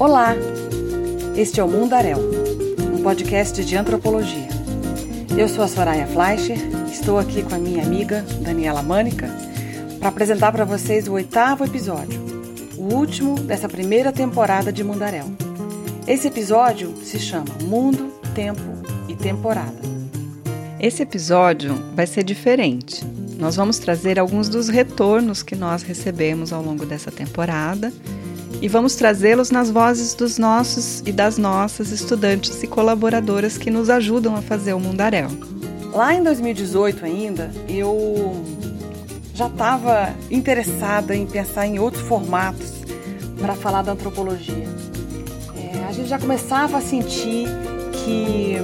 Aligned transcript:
Olá! 0.00 0.34
Este 1.36 1.60
é 1.60 1.62
o 1.62 1.68
Mundaréu, 1.68 2.16
um 2.96 3.02
podcast 3.02 3.62
de 3.62 3.76
antropologia. 3.76 4.48
Eu 5.36 5.46
sou 5.46 5.62
a 5.62 5.68
Soraya 5.68 6.06
Fleischer, 6.06 6.56
estou 6.90 7.18
aqui 7.18 7.42
com 7.42 7.54
a 7.54 7.58
minha 7.58 7.82
amiga 7.82 8.24
Daniela 8.40 8.82
Mânica 8.82 9.28
para 9.98 10.08
apresentar 10.08 10.52
para 10.52 10.64
vocês 10.64 11.06
o 11.06 11.12
oitavo 11.12 11.66
episódio, 11.66 12.18
o 12.78 12.94
último 12.94 13.34
dessa 13.40 13.68
primeira 13.68 14.10
temporada 14.10 14.72
de 14.72 14.82
Mundaréu. 14.82 15.26
Esse 16.06 16.28
episódio 16.28 16.96
se 17.04 17.18
chama 17.20 17.54
Mundo, 17.64 18.10
Tempo 18.34 18.62
e 19.06 19.14
Temporada. 19.14 19.80
Esse 20.80 21.02
episódio 21.02 21.74
vai 21.94 22.06
ser 22.06 22.24
diferente. 22.24 23.04
Nós 23.38 23.56
vamos 23.56 23.78
trazer 23.78 24.18
alguns 24.18 24.48
dos 24.48 24.70
retornos 24.70 25.42
que 25.42 25.54
nós 25.54 25.82
recebemos 25.82 26.54
ao 26.54 26.62
longo 26.62 26.86
dessa 26.86 27.10
temporada 27.10 27.92
e 28.60 28.68
vamos 28.68 28.94
trazê-los 28.94 29.50
nas 29.50 29.70
vozes 29.70 30.14
dos 30.14 30.36
nossos 30.38 31.02
e 31.06 31.12
das 31.12 31.38
nossas 31.38 31.90
estudantes 31.90 32.62
e 32.62 32.66
colaboradoras 32.66 33.56
que 33.56 33.70
nos 33.70 33.88
ajudam 33.88 34.36
a 34.36 34.42
fazer 34.42 34.74
o 34.74 34.80
Mundaréu. 34.80 35.28
Lá 35.92 36.14
em 36.14 36.22
2018 36.22 37.04
ainda, 37.04 37.50
eu 37.68 38.44
já 39.34 39.46
estava 39.46 40.14
interessada 40.30 41.16
em 41.16 41.26
pensar 41.26 41.66
em 41.66 41.78
outros 41.78 42.02
formatos 42.06 42.72
para 43.40 43.54
falar 43.54 43.82
da 43.82 43.92
antropologia. 43.92 44.68
É, 45.56 45.84
a 45.88 45.92
gente 45.92 46.08
já 46.08 46.18
começava 46.18 46.76
a 46.76 46.80
sentir 46.80 47.48
que 47.92 48.56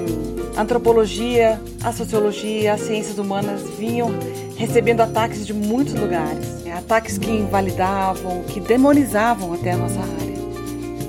a 0.57 0.61
antropologia, 0.61 1.61
a 1.83 1.93
sociologia, 1.93 2.75
as 2.75 2.83
ciências 2.83 3.19
humanas 3.19 3.63
vinham 3.79 4.11
recebendo 4.57 5.01
ataques 5.01 5.47
de 5.47 5.53
muitos 5.53 5.95
lugares. 5.95 6.63
Né? 6.65 6.73
Ataques 6.73 7.19
que 7.19 7.31
invalidavam, 7.31 8.43
que 8.45 8.61
demonizavam 8.61 9.53
até 9.53 9.73
a 9.73 9.77
nossa 9.77 10.01
área. 10.01 10.37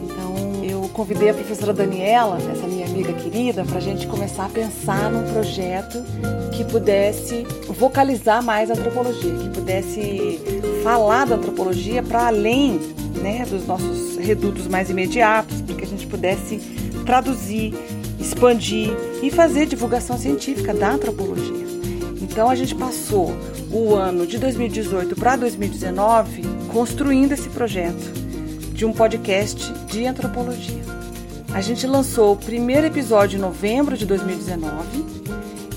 Então 0.03 0.63
eu 0.63 0.89
convidei 0.89 1.29
a 1.29 1.33
professora 1.33 1.73
Daniela, 1.73 2.37
essa 2.51 2.67
minha 2.67 2.85
amiga 2.85 3.13
querida, 3.13 3.63
para 3.63 3.77
a 3.77 3.81
gente 3.81 4.05
começar 4.07 4.45
a 4.45 4.49
pensar 4.49 5.09
num 5.09 5.31
projeto 5.31 6.03
que 6.51 6.63
pudesse 6.65 7.45
vocalizar 7.69 8.43
mais 8.43 8.69
a 8.69 8.73
antropologia, 8.73 9.33
que 9.33 9.49
pudesse 9.49 10.39
falar 10.83 11.25
da 11.25 11.35
antropologia 11.35 12.03
para 12.03 12.27
além 12.27 12.79
né, 13.21 13.45
dos 13.45 13.65
nossos 13.65 14.17
redutos 14.17 14.67
mais 14.67 14.89
imediatos, 14.89 15.61
para 15.61 15.75
que 15.75 15.83
a 15.83 15.87
gente 15.87 16.05
pudesse 16.07 16.57
traduzir, 17.05 17.73
expandir 18.19 18.89
e 19.21 19.31
fazer 19.31 19.65
divulgação 19.65 20.17
científica 20.17 20.73
da 20.73 20.91
antropologia. 20.91 21.76
Então 22.29 22.49
a 22.49 22.55
gente 22.55 22.75
passou 22.75 23.35
o 23.71 23.95
ano 23.95 24.27
de 24.27 24.37
2018 24.37 25.15
para 25.15 25.35
2019 25.37 26.41
construindo 26.71 27.31
esse 27.31 27.49
projeto 27.49 28.13
de 28.73 28.85
um 28.85 28.93
podcast 28.93 29.73
de 29.87 30.05
antropologia. 30.05 30.83
A 31.53 31.61
gente 31.61 31.87
lançou 31.87 32.33
o 32.33 32.37
primeiro 32.37 32.85
episódio 32.85 33.37
em 33.37 33.41
novembro 33.41 33.97
de 33.97 34.05
2019. 34.05 35.05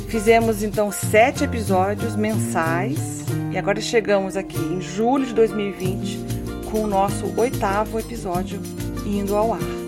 Fizemos 0.08 0.62
então 0.62 0.90
sete 0.90 1.44
episódios 1.44 2.16
mensais 2.16 3.24
e 3.52 3.56
agora 3.56 3.80
chegamos 3.80 4.36
aqui 4.36 4.58
em 4.58 4.80
julho 4.80 5.24
de 5.24 5.32
2020 5.32 6.18
com 6.70 6.82
o 6.82 6.86
nosso 6.86 7.32
oitavo 7.40 7.98
episódio 7.98 8.60
indo 9.06 9.36
ao 9.36 9.54
ar. 9.54 9.79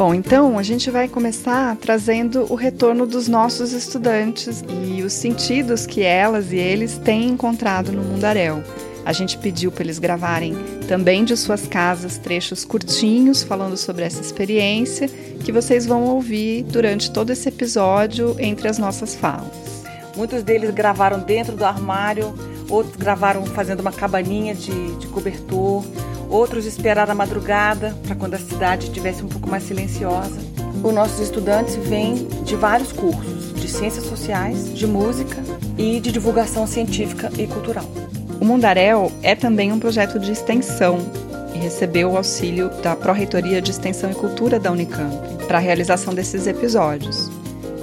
Bom, 0.00 0.14
então 0.14 0.58
a 0.58 0.62
gente 0.62 0.90
vai 0.90 1.06
começar 1.08 1.76
trazendo 1.76 2.50
o 2.50 2.54
retorno 2.54 3.04
dos 3.04 3.28
nossos 3.28 3.74
estudantes 3.74 4.64
e 4.66 5.02
os 5.02 5.12
sentidos 5.12 5.84
que 5.84 6.00
elas 6.00 6.52
e 6.52 6.56
eles 6.56 6.96
têm 6.96 7.28
encontrado 7.28 7.92
no 7.92 8.02
Mundaréu. 8.02 8.64
A 9.04 9.12
gente 9.12 9.36
pediu 9.36 9.70
para 9.70 9.84
eles 9.84 9.98
gravarem 9.98 10.56
também 10.88 11.22
de 11.22 11.36
suas 11.36 11.66
casas 11.66 12.16
trechos 12.16 12.64
curtinhos 12.64 13.42
falando 13.42 13.76
sobre 13.76 14.02
essa 14.02 14.22
experiência 14.22 15.06
que 15.44 15.52
vocês 15.52 15.84
vão 15.84 16.04
ouvir 16.04 16.62
durante 16.62 17.10
todo 17.10 17.28
esse 17.28 17.50
episódio 17.50 18.34
entre 18.38 18.68
as 18.68 18.78
nossas 18.78 19.14
falas. 19.14 19.84
Muitos 20.16 20.42
deles 20.42 20.70
gravaram 20.70 21.20
dentro 21.20 21.54
do 21.54 21.64
armário, 21.66 22.32
outros 22.70 22.96
gravaram 22.96 23.44
fazendo 23.44 23.80
uma 23.80 23.92
cabaninha 23.92 24.54
de, 24.54 24.96
de 24.96 25.06
cobertor, 25.08 25.84
outros 26.30 26.64
esperaram 26.64 27.12
a 27.12 27.14
madrugada 27.14 27.94
para 28.06 28.14
quando 28.14 28.34
a 28.34 28.38
cidade 28.38 28.86
estivesse 28.86 29.22
um 29.22 29.28
pouco 29.28 29.50
mais 29.50 29.64
silenciosa. 29.64 30.38
Os 30.82 30.94
nossos 30.94 31.20
estudantes 31.20 31.76
vêm 31.76 32.26
de 32.44 32.56
vários 32.56 32.92
cursos, 32.92 33.52
de 33.54 33.68
ciências 33.68 34.04
sociais, 34.04 34.72
de 34.72 34.86
música 34.86 35.36
e 35.76 36.00
de 36.00 36.10
divulgação 36.10 36.66
científica 36.66 37.30
e 37.36 37.46
cultural. 37.46 37.84
O 38.40 38.44
Mundaréu 38.44 39.12
é 39.22 39.34
também 39.34 39.72
um 39.72 39.78
projeto 39.78 40.18
de 40.18 40.32
extensão 40.32 40.98
e 41.54 41.58
recebeu 41.58 42.12
o 42.12 42.16
auxílio 42.16 42.70
da 42.82 42.96
Pró-Reitoria 42.96 43.60
de 43.60 43.70
Extensão 43.70 44.10
e 44.10 44.14
Cultura 44.14 44.58
da 44.58 44.70
Unicamp 44.70 45.14
para 45.46 45.58
a 45.58 45.60
realização 45.60 46.14
desses 46.14 46.46
episódios. 46.46 47.39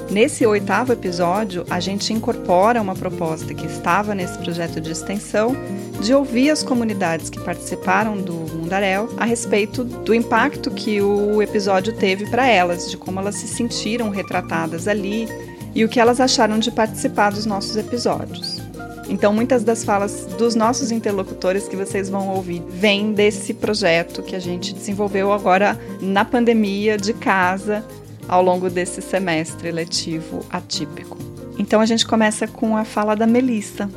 Nesse 0.09 0.45
oitavo 0.45 0.93
episódio, 0.93 1.65
a 1.69 1.81
gente 1.81 2.13
incorpora 2.13 2.81
uma 2.81 2.95
proposta 2.95 3.53
que 3.53 3.65
estava 3.65 4.15
nesse 4.15 4.37
projeto 4.37 4.79
de 4.79 4.91
extensão 4.91 5.53
de 6.01 6.13
ouvir 6.13 6.49
as 6.49 6.63
comunidades 6.63 7.29
que 7.29 7.39
participaram 7.39 8.15
do 8.15 8.33
Mundaréu 8.33 9.09
a 9.17 9.25
respeito 9.25 9.83
do 9.83 10.13
impacto 10.13 10.71
que 10.71 11.01
o 11.01 11.41
episódio 11.41 11.91
teve 11.93 12.25
para 12.29 12.47
elas, 12.47 12.89
de 12.89 12.95
como 12.95 13.19
elas 13.19 13.35
se 13.35 13.47
sentiram 13.49 14.09
retratadas 14.09 14.87
ali 14.87 15.27
e 15.75 15.83
o 15.83 15.89
que 15.89 15.99
elas 15.99 16.21
acharam 16.21 16.57
de 16.57 16.71
participar 16.71 17.31
dos 17.31 17.45
nossos 17.45 17.75
episódios. 17.75 18.61
Então, 19.09 19.33
muitas 19.33 19.63
das 19.63 19.83
falas 19.83 20.25
dos 20.37 20.55
nossos 20.55 20.89
interlocutores 20.89 21.67
que 21.67 21.75
vocês 21.75 22.09
vão 22.09 22.29
ouvir 22.29 22.63
vêm 22.69 23.11
desse 23.11 23.53
projeto 23.53 24.23
que 24.23 24.35
a 24.35 24.39
gente 24.39 24.73
desenvolveu 24.73 25.33
agora 25.33 25.79
na 26.01 26.23
pandemia 26.23 26.97
de 26.97 27.13
casa 27.13 27.85
ao 28.27 28.41
longo 28.41 28.69
desse 28.69 29.01
semestre 29.01 29.71
letivo 29.71 30.45
atípico. 30.49 31.17
Então 31.57 31.81
a 31.81 31.85
gente 31.85 32.05
começa 32.05 32.47
com 32.47 32.77
a 32.77 32.83
fala 32.85 33.15
da 33.15 33.25
Melissa. 33.25 33.89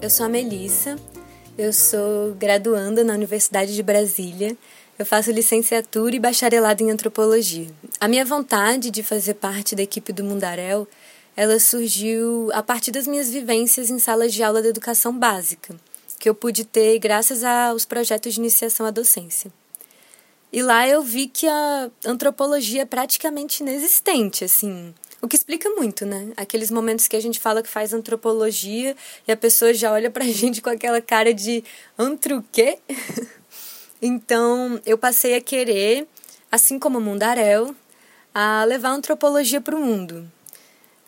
Eu 0.00 0.10
sou 0.10 0.26
a 0.26 0.28
Melissa, 0.28 0.96
eu 1.56 1.72
sou 1.72 2.34
graduanda 2.34 3.04
na 3.04 3.14
Universidade 3.14 3.74
de 3.74 3.82
Brasília. 3.82 4.56
Eu 4.98 5.06
faço 5.06 5.32
licenciatura 5.32 6.14
e 6.14 6.20
bacharelado 6.20 6.82
em 6.82 6.90
antropologia. 6.90 7.66
A 7.98 8.06
minha 8.06 8.24
vontade 8.24 8.90
de 8.90 9.02
fazer 9.02 9.34
parte 9.34 9.74
da 9.74 9.82
equipe 9.82 10.12
do 10.12 10.22
Mundaréu, 10.22 10.86
ela 11.36 11.58
surgiu 11.58 12.50
a 12.52 12.62
partir 12.62 12.90
das 12.90 13.06
minhas 13.06 13.30
vivências 13.30 13.90
em 13.90 13.98
salas 13.98 14.32
de 14.32 14.42
aula 14.42 14.60
de 14.60 14.68
educação 14.68 15.16
básica, 15.18 15.74
que 16.18 16.28
eu 16.28 16.34
pude 16.34 16.64
ter 16.64 16.98
graças 16.98 17.42
aos 17.42 17.84
projetos 17.84 18.34
de 18.34 18.40
iniciação 18.40 18.84
à 18.86 18.90
docência. 18.90 19.50
E 20.52 20.62
lá 20.62 20.86
eu 20.86 21.02
vi 21.02 21.28
que 21.28 21.48
a 21.48 21.90
antropologia 22.04 22.82
é 22.82 22.84
praticamente 22.84 23.62
inexistente, 23.62 24.44
assim. 24.44 24.92
O 25.22 25.28
que 25.28 25.36
explica 25.36 25.70
muito, 25.70 26.04
né? 26.04 26.32
Aqueles 26.36 26.70
momentos 26.70 27.08
que 27.08 27.16
a 27.16 27.20
gente 27.20 27.40
fala 27.40 27.62
que 27.62 27.68
faz 27.68 27.92
antropologia 27.94 28.94
e 29.26 29.32
a 29.32 29.36
pessoa 29.36 29.72
já 29.72 29.90
olha 29.92 30.10
pra 30.10 30.24
gente 30.28 30.60
com 30.60 30.68
aquela 30.68 31.00
cara 31.00 31.32
de 31.32 31.64
antro 31.98 32.44
quê? 32.52 32.78
então, 34.02 34.78
eu 34.84 34.98
passei 34.98 35.36
a 35.36 35.40
querer, 35.40 36.06
assim 36.50 36.78
como 36.78 37.00
Mundaréu, 37.00 37.74
a 38.34 38.64
levar 38.64 38.90
a 38.90 38.94
antropologia 38.94 39.60
para 39.60 39.76
o 39.76 39.80
mundo. 39.80 40.30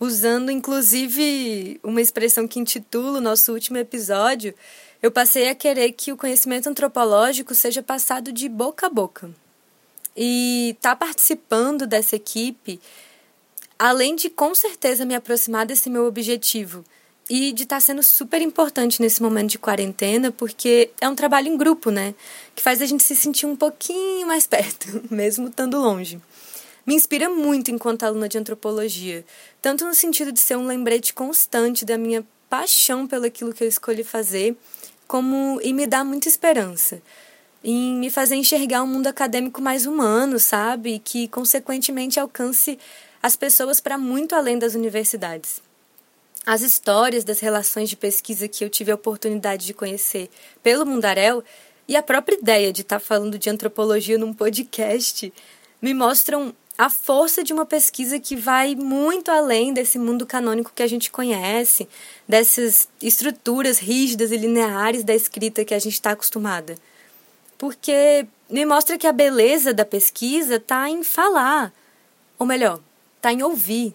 Usando, 0.00 0.50
inclusive, 0.50 1.81
uma 1.83 2.00
expressão 2.00 2.49
que 2.49 2.60
intitula 2.60 3.19
o 3.19 3.22
nosso 3.22 3.53
último 3.53 3.78
episódio, 3.78 4.54
eu 5.04 5.10
passei 5.10 5.50
a 5.50 5.54
querer 5.54 5.92
que 5.92 6.12
o 6.12 6.16
conhecimento 6.16 6.66
antropológico 6.66 7.54
seja 7.54 7.82
passado 7.82 8.32
de 8.32 8.48
boca 8.48 8.87
a 8.87 8.88
boca. 8.88 9.31
E 10.16 10.70
estar 10.70 10.97
tá 10.97 10.97
participando 10.97 11.87
dessa 11.87 12.16
equipe, 12.16 12.81
além 13.78 14.16
de 14.16 14.31
com 14.31 14.54
certeza 14.54 15.04
me 15.04 15.15
aproximar 15.15 15.66
desse 15.66 15.91
meu 15.91 16.06
objetivo 16.06 16.83
e 17.28 17.53
de 17.53 17.65
estar 17.65 17.77
tá 17.77 17.80
sendo 17.80 18.03
super 18.03 18.41
importante 18.41 19.03
nesse 19.03 19.22
momento 19.22 19.51
de 19.51 19.59
quarentena, 19.59 20.33
porque 20.33 20.91
é 20.98 21.07
um 21.07 21.15
trabalho 21.15 21.48
em 21.48 21.59
grupo, 21.59 21.91
né? 21.91 22.15
Que 22.54 22.62
faz 22.62 22.80
a 22.80 22.86
gente 22.86 23.04
se 23.04 23.15
sentir 23.15 23.45
um 23.45 23.57
pouquinho 23.57 24.27
mais 24.27 24.47
perto, 24.48 25.03
mesmo 25.10 25.48
estando 25.48 25.78
longe. 25.78 26.18
Me 26.86 26.95
inspira 26.95 27.28
muito 27.28 27.71
enquanto 27.71 28.04
aluna 28.04 28.27
de 28.27 28.39
antropologia, 28.39 29.22
tanto 29.60 29.84
no 29.84 29.92
sentido 29.92 30.33
de 30.33 30.41
ser 30.41 30.57
um 30.57 30.66
lembrete 30.66 31.12
constante 31.12 31.84
da 31.84 31.98
minha 31.98 32.24
paixão 32.48 33.07
pelo 33.07 33.27
aquilo 33.27 33.53
que 33.53 33.65
eu 33.65 33.68
escolhi 33.68 34.03
fazer 34.03 34.57
como 35.06 35.60
e 35.62 35.72
me 35.72 35.86
dá 35.86 36.04
muita 36.04 36.28
esperança 36.28 37.01
em 37.65 37.95
me 37.95 38.10
fazer 38.10 38.36
enxergar 38.36 38.83
um 38.83 38.86
mundo 38.86 39.06
acadêmico 39.06 39.62
mais 39.62 39.86
humano, 39.86 40.39
sabe? 40.39 40.98
Que 40.98 41.27
consequentemente 41.28 42.21
alcance 42.21 42.78
as 43.22 43.36
pessoas 43.36 43.80
para 43.80 43.97
muito 43.97 44.34
além 44.34 44.59
das 44.59 44.74
universidades. 44.74 45.62
As 46.45 46.60
histórias 46.60 47.24
das 47.24 47.41
relações 47.41 47.89
de 47.89 47.97
pesquisa 47.97 48.47
que 48.47 48.62
eu 48.62 48.68
tive 48.68 48.92
a 48.92 48.97
oportunidade 48.97 49.65
de 49.65 49.72
conhecer 49.72 50.28
pelo 50.62 50.84
Mundaréu 50.84 51.42
e 51.89 51.97
a 51.97 52.03
própria 52.03 52.36
ideia 52.36 52.71
de 52.71 52.83
estar 52.83 53.00
tá 53.00 53.04
falando 53.04 53.39
de 53.39 53.48
antropologia 53.48 54.18
num 54.18 54.34
podcast 54.34 55.33
me 55.80 55.95
mostram 55.95 56.54
a 56.76 56.91
força 56.91 57.44
de 57.44 57.53
uma 57.53 57.65
pesquisa 57.65 58.18
que 58.18 58.34
vai 58.34 58.74
muito 58.74 59.30
além 59.30 59.72
desse 59.72 59.98
mundo 59.98 60.26
canônico 60.26 60.72
que 60.74 60.82
a 60.82 60.86
gente 60.86 61.10
conhece, 61.10 61.88
dessas 62.28 62.88
estruturas 63.00 63.78
rígidas 63.78 64.32
e 64.32 64.36
lineares 64.36 65.04
da 65.04 65.15
escrita 65.15 65.65
que 65.65 65.74
a 65.74 65.78
gente 65.78 65.92
está 65.92 66.10
acostumada. 66.10 66.74
Porque 67.56 68.26
me 68.50 68.66
mostra 68.66 68.98
que 68.98 69.06
a 69.06 69.12
beleza 69.12 69.72
da 69.72 69.84
pesquisa 69.84 70.56
está 70.56 70.91
em 70.91 71.04
falar, 71.04 71.72
ou 72.38 72.47
melhor, 72.47 72.80
está 73.16 73.32
em 73.32 73.42
ouvir. 73.42 73.94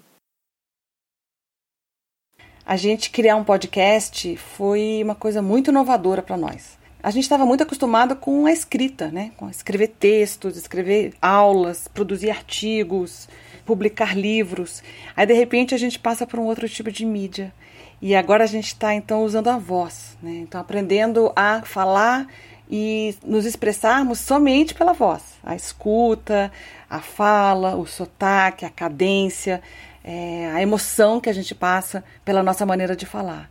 A 2.66 2.78
gente 2.78 3.10
criar 3.10 3.36
um 3.36 3.44
podcast 3.44 4.38
foi 4.38 5.02
uma 5.04 5.16
coisa 5.16 5.42
muito 5.42 5.70
inovadora 5.70 6.22
para 6.22 6.38
nós. 6.38 6.79
A 7.02 7.12
gente 7.12 7.24
estava 7.24 7.46
muito 7.46 7.64
acostumado 7.64 8.14
com 8.16 8.46
a 8.46 8.52
escrita, 8.52 9.08
né? 9.08 9.32
Com 9.38 9.50
escrever 9.50 9.88
textos, 9.88 10.58
escrever 10.58 11.14
aulas, 11.22 11.88
produzir 11.88 12.30
artigos, 12.30 13.30
publicar 13.66 14.18
livros. 14.18 14.84
Aí 15.16 15.26
de 15.26 15.34
repente 15.34 15.74
a 15.74 15.78
gente 15.78 15.98
passa 15.98 16.28
para 16.28 16.42
um 16.42 16.46
outro 16.46 16.68
tipo 16.68 16.92
de 16.92 17.06
mídia. 17.06 17.54
E 18.02 18.16
agora 18.16 18.44
a 18.44 18.48
gente 18.48 18.68
está 18.68 18.94
então 18.94 19.24
usando 19.24 19.48
a 19.48 19.58
voz, 19.58 20.18
né? 20.22 20.40
Então 20.42 20.60
aprendendo 20.60 21.32
a 21.38 21.62
falar 21.62 22.28
e 22.70 23.16
nos 23.24 23.46
expressarmos 23.46 24.20
somente 24.20 24.76
pela 24.76 24.94
voz, 24.94 25.24
a 25.44 25.56
escuta, 25.56 26.52
a 26.90 27.00
fala, 27.00 27.76
o 27.76 27.86
sotaque, 27.86 28.66
a 28.66 28.70
cadência, 28.70 29.62
é, 30.04 30.52
a 30.54 30.62
emoção 30.62 31.20
que 31.20 31.30
a 31.30 31.34
gente 31.34 31.56
passa 31.56 32.04
pela 32.24 32.44
nossa 32.44 32.66
maneira 32.66 32.96
de 32.96 33.06
falar. 33.06 33.50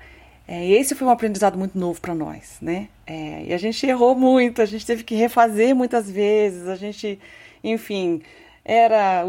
É, 0.51 0.67
esse 0.67 0.95
foi 0.95 1.07
um 1.07 1.11
aprendizado 1.11 1.59
muito 1.59 1.79
novo 1.79 2.01
para 2.01 2.15
nós, 2.15 2.57
né? 2.63 2.89
É, 3.07 3.45
e 3.45 3.53
a 3.53 3.59
gente 3.59 3.87
errou 3.87 4.15
muito, 4.15 4.63
a 4.63 4.65
gente 4.65 4.87
teve 4.87 5.05
que 5.05 5.15
refazer 5.15 5.77
muitas 5.77 6.11
vezes, 6.11 6.67
a 6.67 6.75
gente, 6.75 7.21
enfim, 7.63 8.23
era 8.65 9.25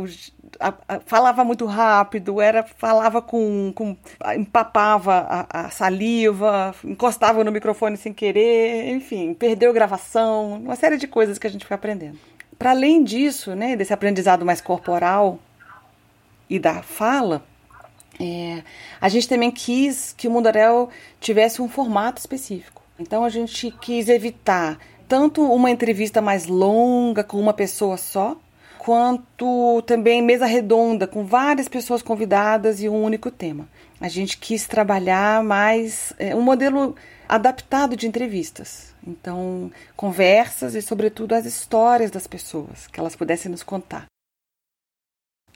a, 0.60 0.74
a, 0.88 1.00
falava 1.02 1.44
muito 1.44 1.66
rápido, 1.66 2.40
era 2.40 2.64
falava 2.64 3.22
com, 3.22 3.74
com 3.76 3.98
empapava 4.34 5.14
a, 5.30 5.66
a, 5.66 5.70
saliva, 5.70 6.74
encostava 6.86 7.44
no 7.44 7.52
microfone 7.52 7.98
sem 7.98 8.14
querer, 8.14 8.90
enfim, 8.90 9.34
perdeu 9.34 9.74
gravação, 9.74 10.54
uma 10.54 10.78
série 10.78 10.96
de 10.96 11.08
coisas 11.08 11.38
que 11.38 11.48
a 11.48 11.50
gente 11.50 11.66
foi 11.66 11.76
aprendendo. 11.76 12.18
Para 12.58 12.72
além 12.72 13.04
disso, 13.04 13.56
né, 13.56 13.76
desse 13.76 13.94
aprendizado 13.94 14.46
mais 14.46 14.62
corporal 14.62 15.38
e 16.50 16.58
da 16.58 16.82
fala, 16.82 17.44
é, 18.20 18.64
a 19.00 19.08
gente 19.08 19.28
também 19.28 19.50
quis 19.50 20.14
que 20.18 20.28
o 20.28 20.32
Mundarel 20.32 20.90
tivesse 21.20 21.62
um 21.62 21.70
formato 21.70 22.20
específico. 22.20 22.82
Então 23.00 23.24
a 23.24 23.30
gente 23.30 23.72
quis 23.80 24.10
evitar 24.10 24.78
tanto 25.08 25.42
uma 25.42 25.72
entrevista 25.72 26.22
mais 26.22 26.46
longa 26.46 27.24
com 27.24 27.40
uma 27.40 27.54
pessoa 27.54 27.98
só, 27.98 28.38
quanto 28.78 29.82
também 29.84 30.22
mesa 30.22 30.46
redonda 30.46 31.08
com 31.08 31.26
várias 31.26 31.68
pessoas 31.68 32.02
convidadas 32.02 32.82
e 32.82 32.90
um 32.90 33.04
único 33.04 33.32
tema. 33.32 33.68
A 34.00 34.08
gente 34.08 34.38
quis 34.38 34.68
trabalhar 34.68 35.44
mais 35.44 36.14
é, 36.20 36.36
um 36.36 36.42
modelo 36.42 36.96
adaptado 37.28 37.96
de 37.96 38.08
entrevistas. 38.08 38.94
Então, 39.06 39.72
conversas 39.96 40.76
e, 40.76 40.82
sobretudo, 40.82 41.34
as 41.34 41.46
histórias 41.46 42.12
das 42.12 42.28
pessoas, 42.28 42.88
que 42.88 43.00
elas 43.00 43.16
pudessem 43.16 43.52
nos 43.52 43.64
contar. 43.64 44.06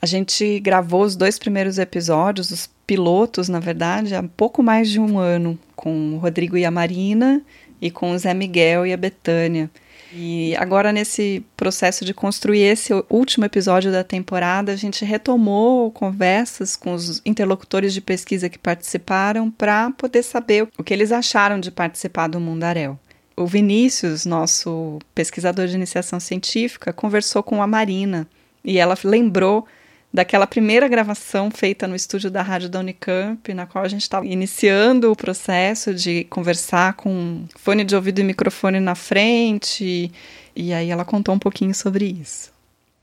A 0.04 0.06
gente 0.06 0.60
gravou 0.60 1.00
os 1.00 1.16
dois 1.16 1.38
primeiros 1.38 1.78
episódios, 1.78 2.50
os 2.50 2.68
pilotos, 2.86 3.48
na 3.48 3.58
verdade, 3.58 4.14
há 4.14 4.22
pouco 4.22 4.62
mais 4.62 4.90
de 4.90 5.00
um 5.00 5.18
ano, 5.18 5.58
com 5.74 6.12
o 6.12 6.18
Rodrigo 6.18 6.58
e 6.58 6.64
a 6.66 6.70
Marina 6.70 7.40
e 7.80 7.90
com 7.90 8.10
o 8.10 8.18
Zé 8.18 8.34
Miguel 8.34 8.84
e 8.84 8.92
a 8.92 8.98
Betânia. 8.98 9.70
E 10.12 10.54
agora, 10.56 10.92
nesse 10.92 11.42
processo 11.56 12.04
de 12.04 12.12
construir 12.12 12.64
esse 12.64 12.92
último 13.08 13.46
episódio 13.46 13.90
da 13.90 14.04
temporada, 14.04 14.72
a 14.72 14.76
gente 14.76 15.06
retomou 15.06 15.90
conversas 15.90 16.76
com 16.76 16.92
os 16.92 17.22
interlocutores 17.24 17.94
de 17.94 18.02
pesquisa 18.02 18.50
que 18.50 18.58
participaram 18.58 19.50
para 19.50 19.90
poder 19.92 20.22
saber 20.22 20.68
o 20.76 20.84
que 20.84 20.92
eles 20.92 21.12
acharam 21.12 21.58
de 21.58 21.70
participar 21.70 22.26
do 22.26 22.38
Mundaréu. 22.38 22.98
O 23.34 23.46
Vinícius, 23.46 24.26
nosso 24.26 24.98
pesquisador 25.14 25.66
de 25.66 25.76
iniciação 25.76 26.20
científica, 26.20 26.92
conversou 26.92 27.42
com 27.42 27.62
a 27.62 27.66
Marina 27.66 28.28
e 28.62 28.76
ela 28.76 28.98
lembrou 29.02 29.66
daquela 30.14 30.46
primeira 30.46 30.86
gravação 30.86 31.50
feita 31.50 31.88
no 31.88 31.96
estúdio 31.96 32.30
da 32.30 32.40
rádio 32.40 32.68
da 32.68 32.78
Unicamp, 32.78 33.52
na 33.52 33.66
qual 33.66 33.84
a 33.84 33.88
gente 33.88 34.02
estava 34.02 34.24
iniciando 34.24 35.10
o 35.10 35.16
processo 35.16 35.92
de 35.92 36.22
conversar 36.26 36.94
com 36.94 37.46
fone 37.56 37.82
de 37.82 37.96
ouvido 37.96 38.20
e 38.20 38.24
microfone 38.24 38.78
na 38.78 38.94
frente. 38.94 40.12
E 40.54 40.72
aí 40.72 40.88
ela 40.88 41.04
contou 41.04 41.34
um 41.34 41.38
pouquinho 41.38 41.74
sobre 41.74 42.04
isso. 42.04 42.52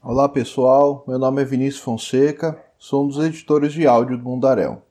Olá 0.02 0.30
pessoal, 0.30 1.04
meu 1.06 1.20
nome 1.20 1.42
é 1.42 1.46
Vinícius 1.46 1.84
Fonseca, 1.84 2.58
sou 2.80 3.04
um 3.04 3.10
dos 3.10 3.22
editores 3.22 3.74
de 3.74 3.86
áudio 3.86 4.18
do 4.18 4.24
Mundaréu. 4.24 4.82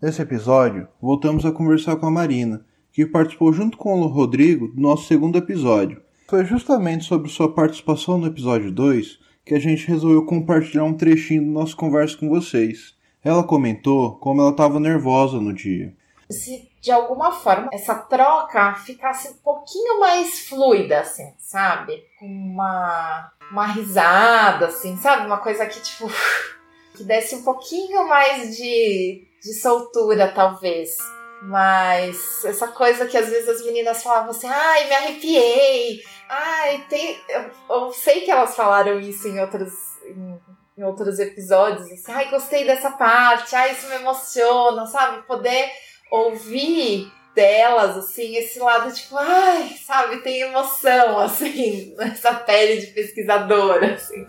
Nesse 0.00 0.22
episódio, 0.22 0.86
voltamos 1.02 1.44
a 1.44 1.50
conversar 1.50 1.96
com 1.96 2.06
a 2.06 2.12
Marina, 2.12 2.64
que 2.92 3.04
participou 3.04 3.52
junto 3.52 3.76
com 3.76 4.00
o 4.00 4.06
Rodrigo 4.06 4.68
do 4.68 4.80
nosso 4.80 5.08
segundo 5.08 5.36
episódio. 5.36 6.00
Foi 6.28 6.44
justamente 6.44 7.06
sobre 7.06 7.28
sua 7.28 7.52
participação 7.52 8.18
no 8.18 8.28
episódio 8.28 8.70
2 8.70 9.18
que 9.50 9.54
a 9.56 9.58
gente 9.58 9.88
resolveu 9.88 10.24
compartilhar 10.24 10.84
um 10.84 10.96
trechinho 10.96 11.44
da 11.44 11.50
nossa 11.50 11.74
conversa 11.74 12.16
com 12.16 12.28
vocês. 12.28 12.94
Ela 13.24 13.42
comentou 13.42 14.14
como 14.18 14.40
ela 14.40 14.52
estava 14.52 14.78
nervosa 14.78 15.40
no 15.40 15.52
dia. 15.52 15.92
Se 16.30 16.70
de 16.80 16.92
alguma 16.92 17.32
forma 17.32 17.68
essa 17.72 17.96
troca 17.96 18.74
ficasse 18.74 19.28
um 19.28 19.34
pouquinho 19.42 19.98
mais 19.98 20.46
fluida, 20.48 21.00
assim, 21.00 21.34
sabe? 21.36 22.00
Com 22.20 22.26
uma, 22.26 23.32
uma 23.50 23.66
risada, 23.66 24.66
assim, 24.66 24.96
sabe? 24.98 25.26
Uma 25.26 25.38
coisa 25.38 25.66
que, 25.66 25.82
tipo, 25.82 26.08
que 26.94 27.02
desse 27.02 27.34
um 27.34 27.42
pouquinho 27.42 28.08
mais 28.08 28.56
de, 28.56 29.26
de 29.42 29.52
soltura, 29.54 30.28
talvez. 30.28 30.96
Mas 31.42 32.44
essa 32.44 32.68
coisa 32.68 33.06
que 33.06 33.16
às 33.16 33.28
vezes 33.28 33.48
as 33.48 33.64
meninas 33.64 34.02
falavam 34.02 34.30
assim, 34.30 34.46
ai, 34.46 34.88
me 34.88 34.94
arrepiei, 34.94 36.02
ai, 36.28 36.84
tem. 36.88 37.18
Eu, 37.28 37.50
eu 37.70 37.92
sei 37.92 38.20
que 38.20 38.30
elas 38.30 38.54
falaram 38.54 39.00
isso 39.00 39.26
em 39.26 39.40
outros, 39.40 39.72
em, 40.04 40.38
em, 40.76 40.84
outros 40.84 41.18
episódios, 41.18 41.90
assim, 41.90 42.12
ai, 42.12 42.28
gostei 42.28 42.66
dessa 42.66 42.90
parte, 42.90 43.56
ai, 43.56 43.72
isso 43.72 43.88
me 43.88 43.96
emociona, 43.96 44.86
sabe? 44.86 45.22
Poder 45.22 45.70
ouvir 46.10 47.10
delas, 47.34 47.96
assim, 47.96 48.36
esse 48.36 48.58
lado, 48.58 48.92
tipo, 48.92 49.16
ai, 49.16 49.70
sabe, 49.82 50.18
tem 50.18 50.42
emoção, 50.42 51.20
assim, 51.20 51.94
nessa 51.98 52.34
pele 52.34 52.80
de 52.80 52.88
pesquisadora, 52.88 53.94
assim. 53.94 54.26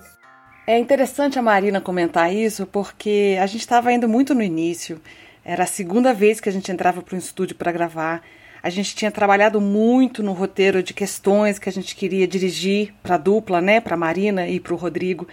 É 0.66 0.78
interessante 0.78 1.38
a 1.38 1.42
Marina 1.42 1.82
comentar 1.82 2.34
isso 2.34 2.66
porque 2.66 3.38
a 3.42 3.46
gente 3.48 3.62
estava 3.62 3.92
indo 3.92 4.08
muito 4.08 4.34
no 4.34 4.44
início 4.44 5.02
era 5.44 5.64
a 5.64 5.68
segunda 5.68 6.14
vez 6.14 6.40
que 6.40 6.50
a 6.50 6.52
gente 6.52 6.72
entrava 6.72 7.02
para 7.02 7.16
um 7.16 7.20
estúdio 7.20 7.56
para 7.56 7.72
gravar. 7.72 8.22
A 8.64 8.70
gente 8.70 8.96
tinha 8.96 9.10
trabalhado 9.10 9.60
muito 9.60 10.22
no 10.22 10.34
roteiro 10.34 10.84
de 10.84 10.94
questões 10.94 11.58
que 11.58 11.68
a 11.68 11.72
gente 11.72 11.96
queria 11.96 12.28
dirigir 12.28 12.94
para 13.02 13.16
a 13.16 13.18
dupla, 13.18 13.60
né, 13.60 13.82
para 13.82 13.98
Marina 13.98 14.48
e 14.48 14.60
para 14.60 14.74
o 14.74 14.78
Rodrigo. 14.78 15.28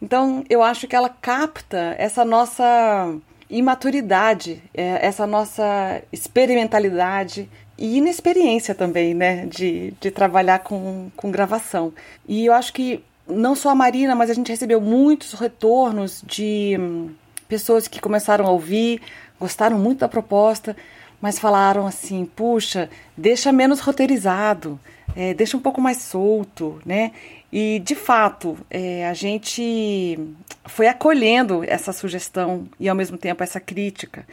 Então, 0.00 0.42
eu 0.48 0.62
acho 0.62 0.88
que 0.88 0.96
ela 0.96 1.08
capta 1.08 1.94
essa 1.98 2.24
nossa 2.24 3.14
imaturidade, 3.48 4.62
é, 4.74 5.06
essa 5.06 5.26
nossa 5.26 6.02
experimentalidade 6.10 7.48
e 7.76 7.98
inexperiência 7.98 8.74
também, 8.74 9.12
né, 9.12 9.46
de, 9.46 9.92
de 10.00 10.10
trabalhar 10.10 10.60
com, 10.60 11.10
com 11.14 11.30
gravação. 11.30 11.92
E 12.26 12.46
eu 12.46 12.54
acho 12.54 12.72
que 12.72 13.04
não 13.28 13.54
só 13.54 13.70
a 13.70 13.74
Marina, 13.74 14.14
mas 14.14 14.30
a 14.30 14.34
gente 14.34 14.50
recebeu 14.50 14.80
muitos 14.80 15.34
retornos 15.34 16.22
de 16.26 16.76
hum, 16.80 17.10
pessoas 17.52 17.86
que 17.86 18.00
começaram 18.00 18.46
a 18.46 18.50
ouvir, 18.50 19.02
gostaram 19.38 19.78
muito 19.78 19.98
da 19.98 20.08
proposta, 20.08 20.74
mas 21.20 21.38
falaram 21.38 21.86
assim: 21.86 22.24
puxa, 22.24 22.88
deixa 23.14 23.52
menos 23.52 23.80
roteirizado, 23.80 24.80
é, 25.14 25.34
deixa 25.34 25.54
um 25.54 25.60
pouco 25.60 25.78
mais 25.78 25.98
solto, 25.98 26.80
né? 26.86 27.12
E 27.52 27.78
de 27.80 27.94
fato, 27.94 28.56
é, 28.70 29.06
a 29.06 29.12
gente 29.12 30.18
foi 30.64 30.86
acolhendo 30.88 31.62
essa 31.66 31.92
sugestão 31.92 32.66
e 32.80 32.88
ao 32.88 32.96
mesmo 32.96 33.18
tempo 33.18 33.42
essa 33.42 33.60
crítica. 33.60 34.26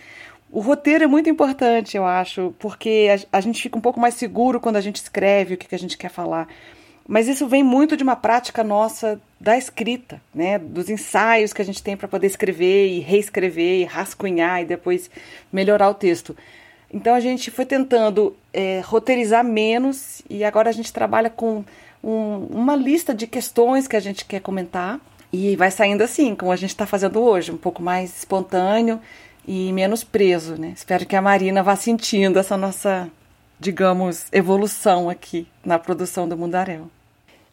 O 0.50 0.62
roteiro 0.62 1.04
é 1.04 1.08
muito 1.08 1.30
importante, 1.30 1.98
eu 1.98 2.06
acho, 2.06 2.56
porque 2.58 3.10
a, 3.14 3.38
a 3.38 3.42
gente 3.42 3.62
fica 3.62 3.78
um 3.78 3.82
pouco 3.82 4.00
mais 4.00 4.14
seguro 4.14 4.62
quando 4.62 4.78
a 4.78 4.82
gente 4.82 4.96
escreve 4.96 5.56
o 5.56 5.58
que, 5.58 5.68
que 5.68 5.76
a 5.76 5.80
gente 5.80 5.98
quer 5.98 6.10
falar. 6.10 6.48
Mas 7.10 7.28
isso 7.28 7.48
vem 7.48 7.64
muito 7.64 7.98
de 7.98 8.04
uma 8.04 8.16
prática 8.16 8.64
nossa 8.64 9.20
da 9.42 9.58
escrita, 9.58 10.22
né? 10.32 10.60
Dos 10.60 10.92
ensaios 10.92 11.52
que 11.52 11.60
a 11.60 11.66
gente 11.66 11.82
tem 11.82 11.98
para 11.98 12.08
poder 12.08 12.28
escrever 12.28 12.86
e 12.86 13.00
reescrever 13.00 13.82
e 13.82 13.84
rascunhar 13.84 14.62
e 14.62 14.66
depois 14.66 15.10
melhorar 15.52 15.90
o 15.90 15.96
texto. 15.96 16.38
Então 16.94 17.16
a 17.16 17.20
gente 17.20 17.50
foi 17.50 17.66
tentando 17.66 18.38
é, 18.54 18.84
roteirizar 18.86 19.44
menos 19.44 20.22
e 20.30 20.44
agora 20.44 20.70
a 20.70 20.72
gente 20.72 20.94
trabalha 20.94 21.32
com 21.32 21.66
um, 22.04 22.46
uma 22.52 22.76
lista 22.76 23.12
de 23.12 23.26
questões 23.26 23.88
que 23.88 23.96
a 23.96 24.00
gente 24.00 24.24
quer 24.24 24.40
comentar 24.40 25.00
e 25.34 25.56
vai 25.56 25.72
saindo 25.72 26.04
assim, 26.04 26.36
como 26.36 26.52
a 26.52 26.56
gente 26.56 26.70
está 26.70 26.86
fazendo 26.86 27.20
hoje, 27.20 27.52
um 27.52 27.58
pouco 27.58 27.82
mais 27.82 28.20
espontâneo 28.20 29.02
e 29.48 29.74
menos 29.74 30.04
preso, 30.04 30.62
né? 30.62 30.74
Espero 30.76 31.08
que 31.08 31.16
a 31.16 31.22
Marina 31.24 31.64
vá 31.64 31.76
sentindo 31.76 32.38
essa 32.38 32.56
nossa, 32.56 33.10
digamos, 33.60 34.28
evolução 34.32 35.10
aqui 35.10 35.48
na 35.66 35.80
produção 35.80 36.30
do 36.30 36.38
Mundaréu. 36.38 36.88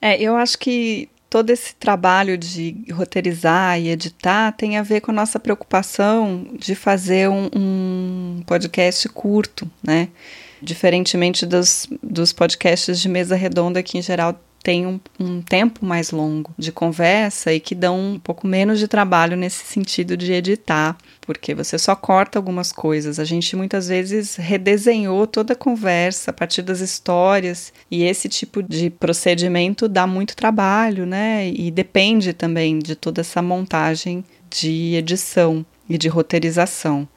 É, 0.07 0.23
eu 0.23 0.37
acho 0.37 0.57
que 0.57 1.09
todo 1.29 1.51
esse 1.51 1.75
trabalho 1.75 2.39
de 2.39 2.77
roteirizar 2.93 3.77
e 3.81 3.89
editar 3.89 4.53
tem 4.53 4.77
a 4.77 4.83
ver 4.83 5.01
com 5.01 5.11
a 5.11 5.15
nossa 5.15 5.41
preocupação 5.41 6.47
de 6.57 6.77
fazer 6.77 7.29
um, 7.29 7.51
um 7.53 8.43
podcast 8.47 9.09
curto, 9.09 9.69
né? 9.83 10.09
Diferentemente 10.63 11.45
dos, 11.45 11.89
dos 12.01 12.33
podcasts 12.33 13.01
de 13.01 13.09
mesa 13.09 13.35
redonda, 13.35 13.83
que 13.83 13.99
em 13.99 14.03
geral 14.03 14.41
têm 14.63 14.87
um, 14.87 15.01
um, 15.19 15.41
tempo 15.41 15.85
mais 15.85 16.11
longo 16.11 16.53
de 16.59 16.73
conversa 16.73 17.53
e 17.53 17.61
que 17.61 17.75
dão 17.75 17.99
um 17.99 18.19
pouco 18.19 18.47
menos 18.47 18.79
de 18.79 18.89
trabalho 18.89 19.37
nesse 19.37 19.65
sentido 19.65 20.17
de 20.17 20.33
editar, 20.33 20.97
porque 21.21 21.55
você 21.55 21.79
só 21.79 21.95
corta 21.95 22.39
algumas 22.39 22.73
coisas. 22.73 23.19
A 23.19 23.25
gente 23.25 23.55
muitas 23.55 23.89
vezes 23.89 24.37
redesenhou 24.37 25.27
toda 25.27 25.53
a 25.53 25.57
conversa 25.57 26.31
a 26.31 26.35
partir 26.35 26.63
das 26.63 26.81
histórias 26.81 27.73
e 27.91 28.03
esse 28.03 28.29
tipo 28.29 28.63
de 28.63 28.91
procedimento 28.91 29.89
dá 29.89 30.07
muito 30.07 30.35
trabalho, 30.35 31.07
né? 31.07 31.49
E 31.49 31.71
depende 31.71 32.33
também 32.33 32.79
de 32.79 32.97
toda 32.97 33.21
essa 33.21 33.41
montagem 33.41 34.25
de 34.51 34.95
edição 34.95 35.65
e 35.89 35.97
de 35.97 36.09
roteirização. 36.09 37.09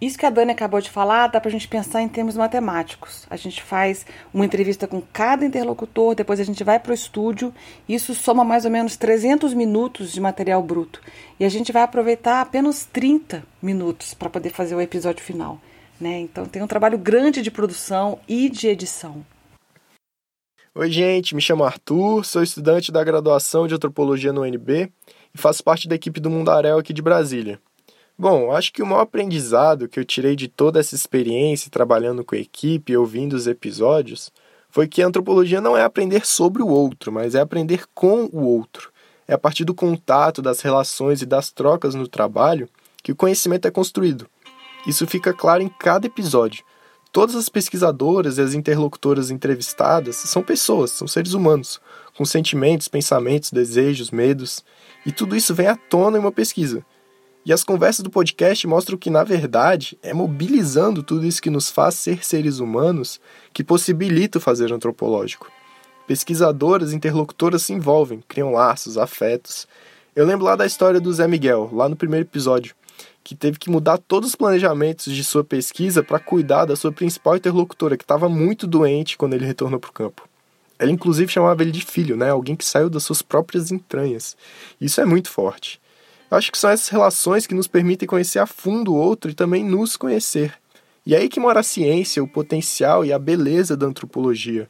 Isso 0.00 0.16
que 0.16 0.24
a 0.24 0.30
Dani 0.30 0.52
acabou 0.52 0.80
de 0.80 0.88
falar 0.88 1.26
dá 1.26 1.38
para 1.38 1.50
a 1.50 1.52
gente 1.52 1.68
pensar 1.68 2.00
em 2.00 2.08
termos 2.08 2.34
matemáticos. 2.34 3.26
A 3.28 3.36
gente 3.36 3.62
faz 3.62 4.06
uma 4.32 4.46
entrevista 4.46 4.86
com 4.86 5.02
cada 5.12 5.44
interlocutor, 5.44 6.14
depois 6.14 6.40
a 6.40 6.44
gente 6.44 6.64
vai 6.64 6.80
para 6.80 6.92
o 6.92 6.94
estúdio, 6.94 7.52
isso 7.86 8.14
soma 8.14 8.42
mais 8.42 8.64
ou 8.64 8.70
menos 8.70 8.96
300 8.96 9.52
minutos 9.52 10.10
de 10.10 10.18
material 10.18 10.62
bruto. 10.62 11.02
E 11.38 11.44
a 11.44 11.50
gente 11.50 11.70
vai 11.70 11.82
aproveitar 11.82 12.40
apenas 12.40 12.86
30 12.86 13.44
minutos 13.60 14.14
para 14.14 14.30
poder 14.30 14.50
fazer 14.50 14.74
o 14.74 14.80
episódio 14.80 15.22
final. 15.22 15.60
Né? 16.00 16.20
Então 16.20 16.46
tem 16.46 16.62
um 16.62 16.66
trabalho 16.66 16.96
grande 16.96 17.42
de 17.42 17.50
produção 17.50 18.18
e 18.26 18.48
de 18.48 18.68
edição. 18.68 19.22
Oi, 20.74 20.90
gente, 20.90 21.34
me 21.34 21.42
chamo 21.42 21.62
Arthur, 21.62 22.24
sou 22.24 22.42
estudante 22.42 22.90
da 22.90 23.04
graduação 23.04 23.66
de 23.66 23.74
antropologia 23.74 24.32
no 24.32 24.42
UNB 24.42 24.90
e 25.34 25.38
faço 25.38 25.62
parte 25.62 25.86
da 25.86 25.94
equipe 25.94 26.20
do 26.20 26.30
Mundaréu 26.30 26.78
aqui 26.78 26.94
de 26.94 27.02
Brasília. 27.02 27.60
Bom, 28.20 28.52
acho 28.52 28.70
que 28.74 28.82
o 28.82 28.86
maior 28.86 29.00
aprendizado 29.00 29.88
que 29.88 29.98
eu 29.98 30.04
tirei 30.04 30.36
de 30.36 30.46
toda 30.46 30.78
essa 30.78 30.94
experiência 30.94 31.70
trabalhando 31.70 32.22
com 32.22 32.34
a 32.34 32.38
equipe 32.38 32.94
ouvindo 32.94 33.32
os 33.32 33.46
episódios 33.46 34.30
foi 34.68 34.86
que 34.86 35.02
a 35.02 35.06
antropologia 35.06 35.58
não 35.58 35.74
é 35.74 35.82
aprender 35.82 36.26
sobre 36.26 36.62
o 36.62 36.68
outro, 36.68 37.10
mas 37.10 37.34
é 37.34 37.40
aprender 37.40 37.86
com 37.94 38.28
o 38.30 38.44
outro. 38.44 38.92
É 39.26 39.32
a 39.32 39.38
partir 39.38 39.64
do 39.64 39.72
contato, 39.72 40.42
das 40.42 40.60
relações 40.60 41.22
e 41.22 41.26
das 41.26 41.50
trocas 41.50 41.94
no 41.94 42.06
trabalho 42.06 42.68
que 43.02 43.10
o 43.10 43.16
conhecimento 43.16 43.66
é 43.66 43.70
construído. 43.70 44.26
Isso 44.86 45.06
fica 45.06 45.32
claro 45.32 45.62
em 45.62 45.70
cada 45.70 46.06
episódio. 46.06 46.62
Todas 47.10 47.34
as 47.34 47.48
pesquisadoras 47.48 48.36
e 48.36 48.42
as 48.42 48.52
interlocutoras 48.52 49.30
entrevistadas 49.30 50.16
são 50.16 50.42
pessoas, 50.42 50.90
são 50.90 51.08
seres 51.08 51.32
humanos, 51.32 51.80
com 52.14 52.26
sentimentos, 52.26 52.86
pensamentos, 52.86 53.50
desejos, 53.50 54.10
medos, 54.10 54.62
e 55.06 55.10
tudo 55.10 55.34
isso 55.34 55.54
vem 55.54 55.68
à 55.68 55.74
tona 55.74 56.18
em 56.18 56.20
uma 56.20 56.30
pesquisa. 56.30 56.84
E 57.44 57.54
as 57.54 57.64
conversas 57.64 58.02
do 58.02 58.10
podcast 58.10 58.66
mostram 58.66 58.98
que, 58.98 59.08
na 59.08 59.24
verdade, 59.24 59.98
é 60.02 60.12
mobilizando 60.12 61.02
tudo 61.02 61.26
isso 61.26 61.40
que 61.40 61.48
nos 61.48 61.70
faz 61.70 61.94
ser 61.94 62.24
seres 62.24 62.58
humanos 62.58 63.18
que 63.52 63.64
possibilita 63.64 64.36
o 64.36 64.40
fazer 64.40 64.70
antropológico. 64.72 65.50
Pesquisadoras 66.06 66.92
interlocutoras 66.92 67.62
se 67.62 67.72
envolvem, 67.72 68.22
criam 68.28 68.52
laços, 68.52 68.98
afetos. 68.98 69.66
Eu 70.14 70.26
lembro 70.26 70.44
lá 70.44 70.54
da 70.54 70.66
história 70.66 71.00
do 71.00 71.12
Zé 71.12 71.26
Miguel, 71.26 71.70
lá 71.72 71.88
no 71.88 71.96
primeiro 71.96 72.26
episódio, 72.26 72.74
que 73.24 73.34
teve 73.34 73.58
que 73.58 73.70
mudar 73.70 73.96
todos 73.96 74.30
os 74.30 74.34
planejamentos 74.34 75.10
de 75.10 75.24
sua 75.24 75.42
pesquisa 75.42 76.02
para 76.02 76.18
cuidar 76.18 76.66
da 76.66 76.76
sua 76.76 76.92
principal 76.92 77.36
interlocutora, 77.36 77.96
que 77.96 78.04
estava 78.04 78.28
muito 78.28 78.66
doente 78.66 79.16
quando 79.16 79.32
ele 79.32 79.46
retornou 79.46 79.80
para 79.80 79.90
o 79.90 79.94
campo. 79.94 80.28
Ela, 80.78 80.90
inclusive, 80.90 81.32
chamava 81.32 81.62
ele 81.62 81.70
de 81.70 81.84
filho, 81.84 82.16
né? 82.16 82.30
alguém 82.30 82.56
que 82.56 82.64
saiu 82.66 82.90
das 82.90 83.02
suas 83.02 83.22
próprias 83.22 83.70
entranhas. 83.70 84.36
Isso 84.78 85.00
é 85.00 85.06
muito 85.06 85.30
forte. 85.30 85.79
Eu 86.30 86.36
acho 86.36 86.52
que 86.52 86.58
são 86.58 86.70
essas 86.70 86.88
relações 86.88 87.46
que 87.46 87.54
nos 87.54 87.66
permitem 87.66 88.06
conhecer 88.06 88.38
a 88.38 88.46
fundo 88.46 88.92
o 88.92 88.96
outro 88.96 89.30
e 89.30 89.34
também 89.34 89.64
nos 89.64 89.96
conhecer. 89.96 90.54
E 91.04 91.14
é 91.14 91.18
aí 91.18 91.28
que 91.28 91.40
mora 91.40 91.60
a 91.60 91.64
ciência, 91.64 92.22
o 92.22 92.28
potencial 92.28 93.04
e 93.04 93.12
a 93.12 93.18
beleza 93.18 93.76
da 93.76 93.86
antropologia. 93.86 94.68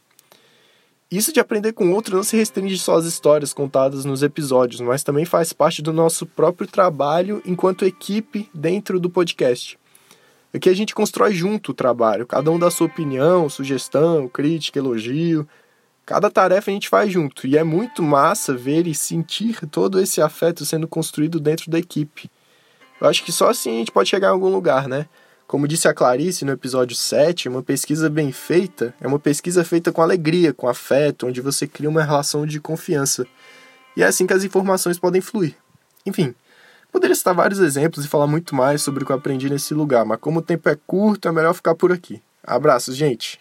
Isso 1.11 1.33
de 1.33 1.41
aprender 1.41 1.73
com 1.73 1.89
o 1.89 1.93
outro 1.93 2.15
não 2.15 2.23
se 2.23 2.37
restringe 2.37 2.79
só 2.79 2.95
às 2.95 3.05
histórias 3.05 3.53
contadas 3.53 4.05
nos 4.05 4.23
episódios, 4.23 4.79
mas 4.79 5.03
também 5.03 5.25
faz 5.25 5.51
parte 5.51 5.81
do 5.81 5.91
nosso 5.91 6.25
próprio 6.25 6.65
trabalho 6.65 7.41
enquanto 7.45 7.85
equipe 7.85 8.49
dentro 8.53 8.97
do 8.97 9.09
podcast. 9.09 9.77
Aqui 10.53 10.69
a 10.69 10.73
gente 10.73 10.95
constrói 10.95 11.33
junto 11.33 11.71
o 11.71 11.73
trabalho, 11.75 12.25
cada 12.25 12.49
um 12.49 12.57
dá 12.57 12.71
sua 12.71 12.87
opinião, 12.87 13.49
sugestão, 13.49 14.27
crítica, 14.27 14.79
elogio, 14.79 15.47
Cada 16.05 16.29
tarefa 16.29 16.71
a 16.71 16.73
gente 16.73 16.89
faz 16.89 17.11
junto 17.11 17.47
e 17.47 17.57
é 17.57 17.63
muito 17.63 18.01
massa 18.01 18.53
ver 18.53 18.87
e 18.87 18.95
sentir 18.95 19.65
todo 19.67 19.99
esse 19.99 20.21
afeto 20.21 20.65
sendo 20.65 20.87
construído 20.87 21.39
dentro 21.39 21.69
da 21.69 21.79
equipe. 21.79 22.29
Eu 22.99 23.07
acho 23.07 23.23
que 23.23 23.31
só 23.31 23.49
assim 23.49 23.75
a 23.75 23.79
gente 23.79 23.91
pode 23.91 24.09
chegar 24.09 24.27
em 24.27 24.31
algum 24.31 24.49
lugar, 24.49 24.87
né? 24.87 25.07
Como 25.47 25.67
disse 25.67 25.87
a 25.87 25.93
Clarice 25.93 26.45
no 26.45 26.51
episódio 26.53 26.95
7, 26.95 27.49
uma 27.49 27.61
pesquisa 27.61 28.09
bem 28.09 28.31
feita 28.31 28.93
é 29.01 29.07
uma 29.07 29.19
pesquisa 29.19 29.65
feita 29.65 29.91
com 29.91 30.01
alegria, 30.01 30.53
com 30.53 30.67
afeto, 30.67 31.27
onde 31.27 31.41
você 31.41 31.67
cria 31.67 31.89
uma 31.89 32.03
relação 32.03 32.45
de 32.45 32.59
confiança. 32.59 33.27
E 33.95 34.01
é 34.01 34.05
assim 34.05 34.25
que 34.25 34.33
as 34.33 34.43
informações 34.43 34.97
podem 34.97 35.19
fluir. 35.19 35.55
Enfim, 36.05 36.33
poderia 36.91 37.15
citar 37.15 37.35
vários 37.35 37.59
exemplos 37.59 38.05
e 38.05 38.07
falar 38.07 38.27
muito 38.27 38.55
mais 38.55 38.81
sobre 38.81 39.03
o 39.03 39.05
que 39.05 39.11
eu 39.11 39.17
aprendi 39.17 39.49
nesse 39.49 39.73
lugar, 39.73 40.05
mas 40.05 40.19
como 40.19 40.39
o 40.39 40.41
tempo 40.41 40.69
é 40.69 40.77
curto, 40.87 41.27
é 41.27 41.31
melhor 41.31 41.53
ficar 41.53 41.75
por 41.75 41.91
aqui. 41.91 42.21
Abraços, 42.43 42.95
gente! 42.95 43.37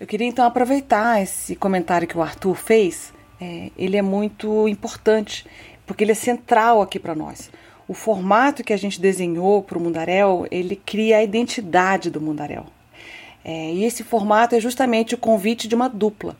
Eu 0.00 0.06
queria 0.06 0.26
então 0.26 0.46
aproveitar 0.46 1.22
esse 1.22 1.54
comentário 1.54 2.08
que 2.08 2.16
o 2.16 2.22
Arthur 2.22 2.54
fez. 2.54 3.12
É, 3.38 3.70
ele 3.76 3.98
é 3.98 4.02
muito 4.02 4.66
importante, 4.66 5.46
porque 5.86 6.02
ele 6.02 6.12
é 6.12 6.14
central 6.14 6.80
aqui 6.80 6.98
para 6.98 7.14
nós. 7.14 7.50
O 7.86 7.92
formato 7.92 8.64
que 8.64 8.72
a 8.72 8.78
gente 8.78 8.98
desenhou 8.98 9.62
para 9.62 9.76
o 9.76 9.80
Mundaréu, 9.80 10.46
ele 10.50 10.74
cria 10.74 11.18
a 11.18 11.22
identidade 11.22 12.08
do 12.08 12.18
Mundaréu. 12.18 12.64
É, 13.44 13.74
e 13.74 13.84
esse 13.84 14.02
formato 14.02 14.54
é 14.54 14.60
justamente 14.60 15.14
o 15.14 15.18
convite 15.18 15.68
de 15.68 15.74
uma 15.74 15.88
dupla. 15.88 16.34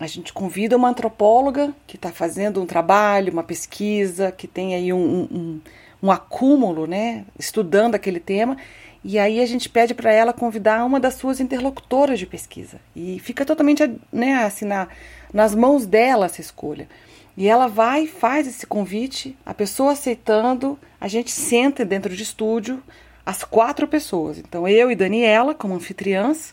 A 0.00 0.06
gente 0.06 0.32
convida 0.32 0.76
uma 0.76 0.90
antropóloga 0.90 1.74
que 1.84 1.96
está 1.96 2.12
fazendo 2.12 2.62
um 2.62 2.66
trabalho, 2.66 3.32
uma 3.32 3.42
pesquisa, 3.42 4.30
que 4.30 4.46
tem 4.46 4.76
aí 4.76 4.92
um, 4.92 5.26
um, 5.32 5.60
um 6.00 6.12
acúmulo, 6.12 6.86
né, 6.86 7.24
estudando 7.36 7.96
aquele 7.96 8.20
tema, 8.20 8.56
e 9.04 9.18
aí 9.18 9.40
a 9.40 9.46
gente 9.46 9.68
pede 9.68 9.94
para 9.94 10.12
ela 10.12 10.32
convidar 10.32 10.84
uma 10.84 10.98
das 10.98 11.14
suas 11.14 11.40
interlocutoras 11.40 12.18
de 12.18 12.26
pesquisa. 12.26 12.80
E 12.94 13.18
fica 13.20 13.44
totalmente 13.44 13.90
né, 14.12 14.44
assim, 14.44 14.64
na, 14.64 14.88
nas 15.32 15.54
mãos 15.54 15.86
dela 15.86 16.26
essa 16.26 16.40
escolha. 16.40 16.88
E 17.36 17.46
ela 17.46 17.68
vai 17.68 18.06
faz 18.06 18.48
esse 18.48 18.66
convite, 18.66 19.36
a 19.46 19.54
pessoa 19.54 19.92
aceitando, 19.92 20.78
a 21.00 21.06
gente 21.06 21.30
senta 21.30 21.84
dentro 21.84 22.14
de 22.16 22.22
estúdio, 22.22 22.82
as 23.24 23.44
quatro 23.44 23.86
pessoas. 23.86 24.38
Então, 24.38 24.66
eu 24.66 24.90
e 24.90 24.96
Daniela, 24.96 25.54
como 25.54 25.74
anfitriãs, 25.74 26.52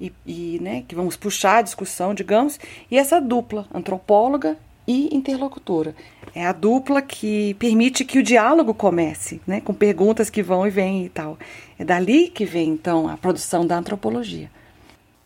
e, 0.00 0.12
e 0.26 0.58
né, 0.60 0.84
que 0.88 0.94
vamos 0.94 1.16
puxar 1.16 1.58
a 1.58 1.62
discussão, 1.62 2.14
digamos, 2.14 2.58
e 2.90 2.98
essa 2.98 3.20
dupla, 3.20 3.66
antropóloga 3.72 4.56
e 4.86 5.14
interlocutora. 5.14 5.94
É 6.34 6.46
a 6.46 6.52
dupla 6.52 7.02
que 7.02 7.54
permite 7.54 8.04
que 8.04 8.18
o 8.18 8.22
diálogo 8.22 8.74
comece, 8.74 9.40
né, 9.46 9.60
com 9.60 9.74
perguntas 9.74 10.30
que 10.30 10.42
vão 10.42 10.66
e 10.66 10.70
vêm 10.70 11.04
e 11.04 11.08
tal. 11.08 11.38
É 11.78 11.84
dali 11.84 12.28
que 12.28 12.44
vem, 12.44 12.70
então, 12.70 13.08
a 13.08 13.16
produção 13.16 13.66
da 13.66 13.76
antropologia. 13.76 14.50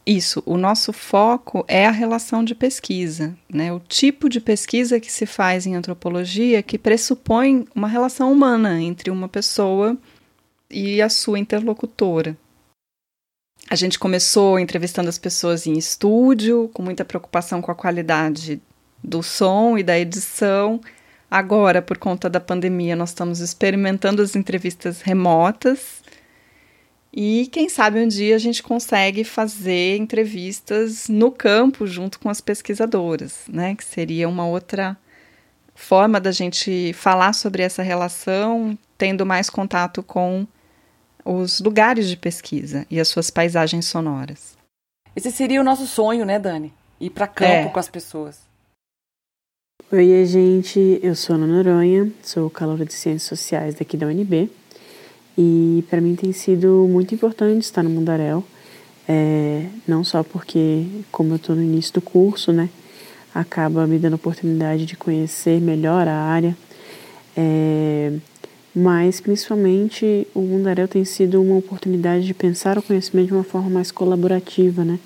Isso, 0.06 0.40
o 0.46 0.56
nosso 0.56 0.92
foco 0.92 1.64
é 1.66 1.84
a 1.84 1.90
relação 1.90 2.44
de 2.44 2.54
pesquisa, 2.54 3.36
né? 3.52 3.72
o 3.72 3.80
tipo 3.80 4.28
de 4.28 4.40
pesquisa 4.40 5.00
que 5.00 5.10
se 5.10 5.26
faz 5.26 5.66
em 5.66 5.74
antropologia 5.74 6.62
que 6.62 6.78
pressupõe 6.78 7.66
uma 7.74 7.88
relação 7.88 8.30
humana 8.30 8.80
entre 8.80 9.10
uma 9.10 9.28
pessoa 9.28 9.98
e 10.70 11.02
a 11.02 11.08
sua 11.08 11.40
interlocutora. 11.40 12.36
A 13.68 13.74
gente 13.74 13.98
começou 13.98 14.60
entrevistando 14.60 15.08
as 15.08 15.18
pessoas 15.18 15.66
em 15.66 15.76
estúdio, 15.76 16.70
com 16.72 16.84
muita 16.84 17.04
preocupação 17.04 17.60
com 17.60 17.72
a 17.72 17.74
qualidade 17.74 18.62
do 19.06 19.22
som 19.22 19.78
e 19.78 19.84
da 19.84 19.96
edição. 19.96 20.80
Agora, 21.30 21.80
por 21.80 21.96
conta 21.96 22.28
da 22.28 22.40
pandemia, 22.40 22.96
nós 22.96 23.10
estamos 23.10 23.38
experimentando 23.38 24.20
as 24.20 24.34
entrevistas 24.34 25.00
remotas. 25.00 26.02
E 27.12 27.48
quem 27.52 27.68
sabe 27.68 28.00
um 28.00 28.08
dia 28.08 28.34
a 28.34 28.38
gente 28.38 28.62
consegue 28.62 29.24
fazer 29.24 29.96
entrevistas 29.96 31.08
no 31.08 31.30
campo 31.30 31.86
junto 31.86 32.18
com 32.18 32.28
as 32.28 32.40
pesquisadoras, 32.40 33.44
né? 33.48 33.74
Que 33.74 33.84
seria 33.84 34.28
uma 34.28 34.46
outra 34.46 34.96
forma 35.74 36.20
da 36.20 36.32
gente 36.32 36.92
falar 36.92 37.32
sobre 37.32 37.62
essa 37.62 37.82
relação, 37.82 38.76
tendo 38.98 39.24
mais 39.24 39.48
contato 39.48 40.02
com 40.02 40.46
os 41.24 41.60
lugares 41.60 42.08
de 42.08 42.16
pesquisa 42.16 42.86
e 42.90 43.00
as 43.00 43.08
suas 43.08 43.30
paisagens 43.30 43.86
sonoras. 43.86 44.56
Esse 45.14 45.30
seria 45.30 45.60
o 45.60 45.64
nosso 45.64 45.86
sonho, 45.86 46.24
né, 46.26 46.38
Dani? 46.38 46.72
Ir 47.00 47.10
para 47.10 47.26
campo 47.26 47.68
é. 47.68 47.68
com 47.68 47.78
as 47.78 47.88
pessoas. 47.88 48.46
Oi, 49.92 50.26
gente. 50.26 50.98
Eu 51.00 51.14
sou 51.14 51.36
Ana 51.36 51.46
Noronha, 51.46 52.10
sou 52.20 52.50
caloura 52.50 52.84
de 52.84 52.92
Ciências 52.92 53.22
Sociais 53.22 53.76
daqui 53.76 53.96
da 53.96 54.08
UNB 54.08 54.50
e 55.38 55.84
para 55.88 56.00
mim 56.00 56.16
tem 56.16 56.32
sido 56.32 56.88
muito 56.90 57.14
importante 57.14 57.62
estar 57.62 57.84
no 57.84 57.90
Mundaréu, 57.90 58.42
é, 59.08 59.66
não 59.86 60.02
só 60.02 60.24
porque, 60.24 60.84
como 61.12 61.34
eu 61.34 61.36
estou 61.36 61.54
no 61.54 61.62
início 61.62 61.94
do 61.94 62.00
curso, 62.00 62.50
né, 62.50 62.68
acaba 63.32 63.86
me 63.86 63.96
dando 63.96 64.14
a 64.14 64.16
oportunidade 64.16 64.84
de 64.86 64.96
conhecer 64.96 65.60
melhor 65.60 66.08
a 66.08 66.16
área, 66.16 66.56
é, 67.36 68.12
mas 68.74 69.20
principalmente 69.20 70.26
o 70.34 70.40
Mundaréu 70.40 70.88
tem 70.88 71.04
sido 71.04 71.40
uma 71.40 71.58
oportunidade 71.58 72.26
de 72.26 72.34
pensar 72.34 72.76
o 72.76 72.82
conhecimento 72.82 73.28
de 73.28 73.34
uma 73.34 73.44
forma 73.44 73.70
mais 73.70 73.92
colaborativa, 73.92 74.84
né? 74.84 74.98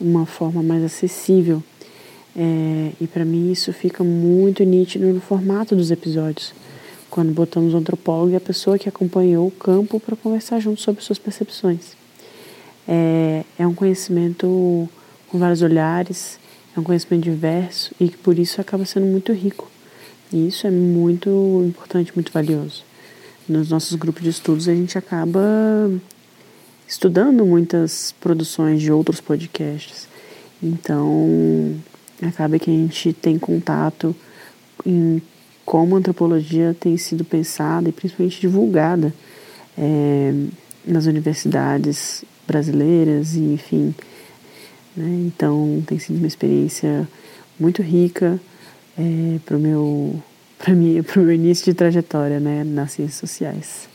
uma 0.00 0.26
forma 0.26 0.62
mais 0.62 0.82
acessível. 0.82 1.62
É, 2.38 2.92
e 3.00 3.06
para 3.06 3.24
mim 3.24 3.50
isso 3.50 3.72
fica 3.72 4.04
muito 4.04 4.62
nítido 4.62 5.06
no 5.06 5.20
formato 5.20 5.74
dos 5.74 5.90
episódios, 5.90 6.52
quando 7.08 7.32
botamos 7.32 7.72
o 7.72 7.78
antropólogo 7.78 8.32
e 8.32 8.36
a 8.36 8.40
pessoa 8.40 8.78
que 8.78 8.88
acompanhou 8.88 9.46
o 9.46 9.50
campo 9.50 9.98
para 9.98 10.14
conversar 10.14 10.60
junto 10.60 10.82
sobre 10.82 11.02
suas 11.02 11.18
percepções. 11.18 11.96
É, 12.86 13.42
é 13.58 13.66
um 13.66 13.74
conhecimento 13.74 14.86
com 15.28 15.38
vários 15.38 15.62
olhares, 15.62 16.38
é 16.76 16.80
um 16.80 16.82
conhecimento 16.82 17.24
diverso 17.24 17.94
e 17.98 18.08
que 18.08 18.18
por 18.18 18.38
isso 18.38 18.60
acaba 18.60 18.84
sendo 18.84 19.06
muito 19.06 19.32
rico. 19.32 19.70
E 20.30 20.48
isso 20.48 20.66
é 20.66 20.70
muito 20.70 21.64
importante, 21.66 22.12
muito 22.14 22.30
valioso. 22.30 22.84
Nos 23.48 23.70
nossos 23.70 23.94
grupos 23.94 24.22
de 24.22 24.28
estudos 24.28 24.68
a 24.68 24.74
gente 24.74 24.98
acaba 24.98 25.40
estudando 26.86 27.46
muitas 27.46 28.12
produções 28.20 28.82
de 28.82 28.92
outros 28.92 29.20
podcasts. 29.20 30.06
Então, 30.62 31.76
acaba 32.22 32.58
que 32.58 32.70
a 32.70 32.74
gente 32.74 33.12
tem 33.12 33.38
contato 33.38 34.14
em 34.84 35.20
como 35.64 35.96
a 35.96 35.98
antropologia 35.98 36.76
tem 36.78 36.96
sido 36.96 37.24
pensada 37.24 37.88
e 37.88 37.92
principalmente 37.92 38.40
divulgada 38.40 39.12
é, 39.76 40.32
nas 40.86 41.06
universidades 41.06 42.24
brasileiras 42.46 43.34
e 43.34 43.40
enfim. 43.40 43.92
Né? 44.96 45.26
Então, 45.26 45.82
tem 45.84 45.98
sido 45.98 46.18
uma 46.18 46.28
experiência 46.28 47.08
muito 47.58 47.82
rica 47.82 48.40
é, 48.96 49.38
para 49.44 49.56
o 49.56 49.60
meu, 49.60 50.22
meu 51.16 51.32
início 51.32 51.64
de 51.64 51.74
trajetória 51.74 52.38
né, 52.38 52.62
nas 52.62 52.92
ciências 52.92 53.18
sociais. 53.18 53.88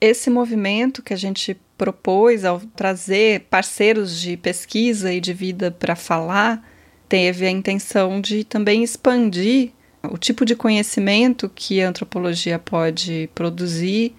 Esse 0.00 0.28
movimento 0.28 1.00
que 1.00 1.14
a 1.14 1.16
gente 1.16 1.56
propôs 1.76 2.44
ao 2.44 2.60
trazer 2.60 3.40
parceiros 3.50 4.20
de 4.20 4.36
pesquisa 4.36 5.12
e 5.12 5.20
de 5.20 5.32
vida 5.32 5.70
para 5.70 5.94
falar 5.94 6.62
teve 7.08 7.46
a 7.46 7.50
intenção 7.50 8.20
de 8.20 8.44
também 8.44 8.82
expandir 8.82 9.70
o 10.02 10.18
tipo 10.18 10.44
de 10.44 10.54
conhecimento 10.54 11.50
que 11.52 11.82
a 11.82 11.88
antropologia 11.88 12.58
pode 12.58 13.28
produzir, 13.34 14.14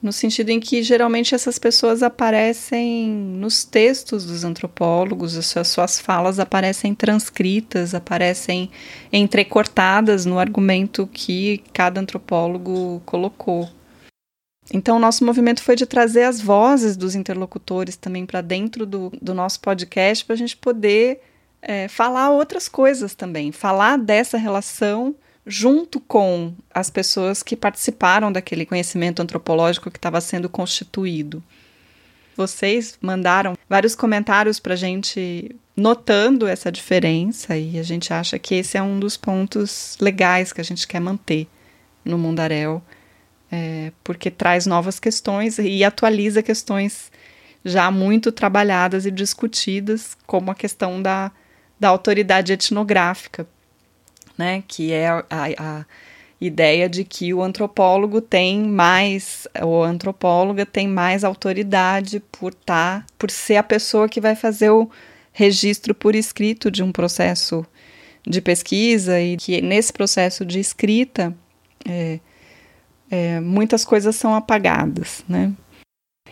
no 0.00 0.12
sentido 0.12 0.50
em 0.50 0.60
que 0.60 0.82
geralmente 0.82 1.34
essas 1.34 1.58
pessoas 1.58 2.02
aparecem 2.02 3.08
nos 3.08 3.64
textos 3.64 4.26
dos 4.26 4.44
antropólogos, 4.44 5.56
as 5.56 5.66
suas 5.66 5.98
falas 5.98 6.38
aparecem 6.38 6.94
transcritas, 6.94 7.94
aparecem 7.94 8.70
entrecortadas 9.12 10.26
no 10.26 10.38
argumento 10.38 11.08
que 11.10 11.62
cada 11.72 12.00
antropólogo 12.00 13.00
colocou. 13.06 13.68
Então, 14.72 14.96
o 14.96 15.00
nosso 15.00 15.24
movimento 15.24 15.62
foi 15.62 15.76
de 15.76 15.86
trazer 15.86 16.24
as 16.24 16.40
vozes 16.40 16.96
dos 16.96 17.14
interlocutores 17.14 17.96
também 17.96 18.24
para 18.24 18.40
dentro 18.40 18.86
do, 18.86 19.12
do 19.20 19.34
nosso 19.34 19.60
podcast, 19.60 20.24
para 20.24 20.34
a 20.34 20.38
gente 20.38 20.56
poder 20.56 21.20
é, 21.60 21.88
falar 21.88 22.30
outras 22.30 22.68
coisas 22.68 23.14
também, 23.14 23.52
falar 23.52 23.98
dessa 23.98 24.38
relação 24.38 25.14
junto 25.46 26.00
com 26.00 26.54
as 26.72 26.88
pessoas 26.88 27.42
que 27.42 27.54
participaram 27.54 28.32
daquele 28.32 28.64
conhecimento 28.64 29.20
antropológico 29.20 29.90
que 29.90 29.98
estava 29.98 30.20
sendo 30.20 30.48
constituído. 30.48 31.42
Vocês 32.36 32.98
mandaram 33.00 33.56
vários 33.68 33.94
comentários 33.94 34.58
para 34.58 34.74
a 34.74 34.76
gente 34.76 35.54
notando 35.76 36.46
essa 36.46 36.70
diferença 36.70 37.56
e 37.56 37.78
a 37.78 37.82
gente 37.82 38.12
acha 38.12 38.38
que 38.38 38.54
esse 38.56 38.76
é 38.76 38.82
um 38.82 38.98
dos 38.98 39.16
pontos 39.16 39.96
legais 40.00 40.52
que 40.52 40.60
a 40.60 40.64
gente 40.64 40.86
quer 40.86 41.00
manter 41.00 41.46
no 42.04 42.18
Mundaréu 42.18 42.82
é, 43.54 43.92
porque 44.02 44.32
traz 44.32 44.66
novas 44.66 44.98
questões 44.98 45.60
e 45.60 45.84
atualiza 45.84 46.42
questões 46.42 47.12
já 47.64 47.88
muito 47.88 48.32
trabalhadas 48.32 49.06
e 49.06 49.12
discutidas, 49.12 50.16
como 50.26 50.50
a 50.50 50.54
questão 50.56 51.00
da, 51.00 51.30
da 51.78 51.88
autoridade 51.88 52.52
etnográfica, 52.52 53.46
né, 54.36 54.64
que 54.66 54.92
é 54.92 55.08
a, 55.08 55.24
a 55.30 55.84
ideia 56.40 56.88
de 56.88 57.04
que 57.04 57.32
o 57.32 57.42
antropólogo 57.42 58.20
tem 58.20 58.60
mais, 58.64 59.46
ou 59.62 59.84
a 59.84 59.88
antropóloga 59.88 60.66
tem 60.66 60.88
mais 60.88 61.22
autoridade 61.22 62.20
por 62.32 62.52
tá, 62.52 63.06
por 63.16 63.30
ser 63.30 63.56
a 63.56 63.62
pessoa 63.62 64.08
que 64.08 64.20
vai 64.20 64.34
fazer 64.34 64.70
o 64.70 64.90
registro 65.32 65.94
por 65.94 66.16
escrito 66.16 66.72
de 66.72 66.82
um 66.82 66.90
processo 66.90 67.64
de 68.26 68.40
pesquisa 68.40 69.20
e 69.20 69.36
que 69.36 69.62
nesse 69.62 69.92
processo 69.92 70.44
de 70.44 70.58
escrita 70.58 71.34
é, 71.88 72.18
é, 73.14 73.38
muitas 73.38 73.84
coisas 73.84 74.16
são 74.16 74.34
apagadas, 74.34 75.24
né? 75.28 75.52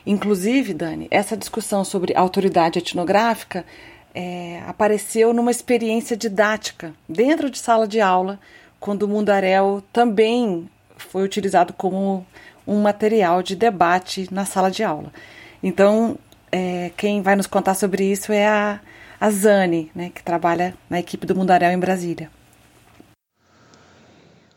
Inclusive, 0.05 0.75
Dani, 0.75 1.07
essa 1.13 1.37
discussão 1.37 1.85
sobre 1.85 2.13
autoridade 2.17 2.81
etnográfica 2.81 3.65
é, 4.13 4.61
apareceu 4.67 5.33
numa 5.33 5.53
experiência 5.53 6.17
didática 6.17 6.93
dentro 7.09 7.49
de 7.49 7.59
sala 7.59 7.87
de 7.87 8.01
aula, 8.01 8.41
quando 8.81 9.05
o 9.05 9.09
mundaréu 9.09 9.81
também 9.93 10.69
foi 10.97 11.23
utilizado 11.23 11.73
como 11.73 12.27
um 12.67 12.83
material 12.83 13.45
de 13.45 13.55
debate 13.55 14.29
na 14.33 14.45
sala 14.45 14.69
de 14.69 14.83
aula. 14.83 15.13
Então, 15.63 16.19
é, 16.51 16.91
quem 16.97 17.23
vai 17.23 17.37
nos 17.37 17.47
contar 17.47 17.75
sobre 17.75 18.05
isso 18.11 18.33
é 18.33 18.49
a, 18.49 18.81
a 19.21 19.31
Zane, 19.31 19.89
né, 19.95 20.11
que 20.13 20.23
trabalha 20.23 20.75
na 20.91 20.99
equipe 20.99 21.27
do 21.27 21.37
Mundaréu 21.37 21.71
em 21.71 21.79
Brasília. 21.79 22.29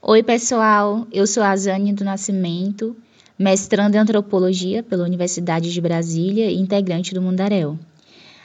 Oi, 0.08 0.22
pessoal. 0.22 1.08
Eu 1.12 1.26
sou 1.26 1.42
a 1.42 1.56
Zane 1.56 1.92
do 1.92 2.06
Nascimento, 2.06 2.96
mestrando 3.40 3.96
em 3.96 4.00
antropologia 4.00 4.84
pela 4.84 5.04
Universidade 5.04 5.74
de 5.74 5.82
Brasília 5.82 6.46
e 6.46 6.60
integrante 6.60 7.12
do 7.12 7.24
Mundaréu. 7.24 7.80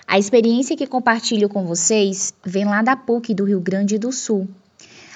A 0.09 0.19
experiência 0.19 0.75
que 0.75 0.87
compartilho 0.87 1.51
com 1.51 1.67
vocês 1.67 2.33
vem 2.43 2.65
lá 2.65 2.81
da 2.81 2.97
PUC 2.97 3.35
do 3.35 3.45
Rio 3.45 3.61
Grande 3.61 3.99
do 3.99 4.11
Sul. 4.11 4.49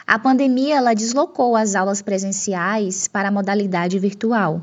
A 0.06 0.18
pandemia 0.18 0.76
ela 0.76 0.92
deslocou 0.92 1.56
as 1.56 1.74
aulas 1.74 2.02
presenciais 2.02 3.08
para 3.08 3.30
a 3.30 3.32
modalidade 3.32 3.98
virtual. 3.98 4.60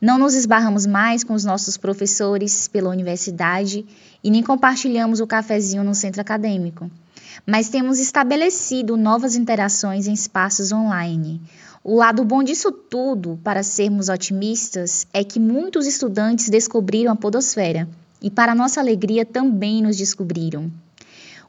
Não 0.00 0.18
nos 0.20 0.36
esbarramos 0.36 0.86
mais 0.86 1.24
com 1.24 1.34
os 1.34 1.44
nossos 1.44 1.76
professores 1.76 2.68
pela 2.68 2.90
universidade 2.90 3.84
e 4.22 4.30
nem 4.30 4.40
compartilhamos 4.44 5.18
o 5.18 5.26
cafezinho 5.26 5.82
no 5.82 5.96
centro 5.96 6.20
acadêmico 6.20 6.88
mas 7.46 7.68
temos 7.68 7.98
estabelecido 7.98 8.96
novas 8.96 9.36
interações 9.36 10.06
em 10.06 10.12
espaços 10.12 10.72
online. 10.72 11.40
O 11.82 11.96
lado 11.96 12.24
bom 12.24 12.42
disso 12.42 12.70
tudo, 12.70 13.38
para 13.42 13.62
sermos 13.62 14.08
otimistas, 14.08 15.06
é 15.12 15.24
que 15.24 15.40
muitos 15.40 15.86
estudantes 15.86 16.48
descobriram 16.48 17.12
a 17.12 17.16
Podosfera 17.16 17.88
e, 18.20 18.30
para 18.30 18.54
nossa 18.54 18.80
alegria, 18.80 19.24
também 19.24 19.82
nos 19.82 19.96
descobriram. 19.96 20.70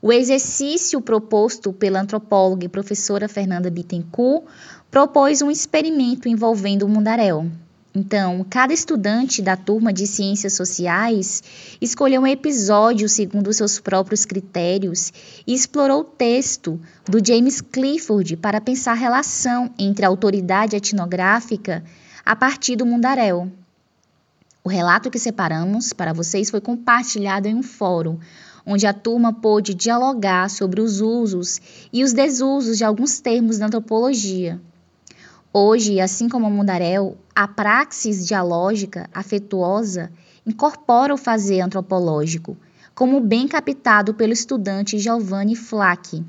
O 0.02 0.14
exercício 0.14 1.02
proposto 1.02 1.74
pela 1.74 2.00
antropóloga 2.00 2.66
e 2.66 2.70
professora 2.70 3.28
Fernanda 3.28 3.70
Bittencourt 3.70 4.46
propôs 4.90 5.42
um 5.42 5.52
experimento 5.52 6.30
envolvendo 6.30 6.84
o 6.84 6.90
mundaréu. 6.90 7.52
Então, 7.94 8.46
cada 8.48 8.72
estudante 8.72 9.42
da 9.42 9.58
turma 9.58 9.92
de 9.92 10.06
Ciências 10.06 10.54
Sociais 10.54 11.42
escolheu 11.82 12.22
um 12.22 12.28
episódio 12.28 13.10
segundo 13.10 13.52
seus 13.52 13.80
próprios 13.80 14.26
critérios 14.26 15.12
e 15.46 15.56
explorou 15.56 16.02
o 16.02 16.04
texto 16.04 16.80
do 17.08 17.26
James 17.26 17.62
Clifford 17.62 18.38
para 18.38 18.62
pensar 18.62 18.92
a 18.92 18.96
relação 18.96 19.74
entre 19.78 20.06
a 20.06 20.08
autoridade 20.08 20.76
etnográfica 20.76 21.84
a 22.24 22.36
partir 22.36 22.76
do 22.76 22.86
mundaréu. 22.86 23.52
O 24.64 24.70
relato 24.70 25.10
que 25.10 25.18
separamos 25.18 25.92
para 25.92 26.14
vocês 26.14 26.52
foi 26.52 26.62
compartilhado 26.62 27.48
em 27.48 27.56
um 27.56 27.64
fórum, 27.64 28.20
onde 28.64 28.86
a 28.86 28.94
turma 28.94 29.34
pôde 29.34 29.74
dialogar 29.74 30.48
sobre 30.48 30.80
os 30.80 31.02
usos 31.02 31.60
e 31.92 32.04
os 32.04 32.14
desusos 32.14 32.78
de 32.78 32.84
alguns 32.84 33.20
termos 33.20 33.58
da 33.58 33.66
antropologia. 33.66 34.62
Hoje, 35.52 36.00
assim 36.00 36.30
como 36.30 36.48
o 36.48 36.52
Mundaréu, 36.52 37.18
a 37.36 37.48
praxis 37.48 38.28
dialógica 38.28 39.10
afetuosa 39.12 40.12
incorpora 40.46 41.12
o 41.12 41.18
fazer 41.18 41.62
antropológico, 41.62 42.56
como 42.94 43.20
bem 43.20 43.48
captado 43.48 44.14
pelo 44.14 44.32
estudante 44.32 45.00
Giovanni 45.00 45.56
Flack. 45.56 46.24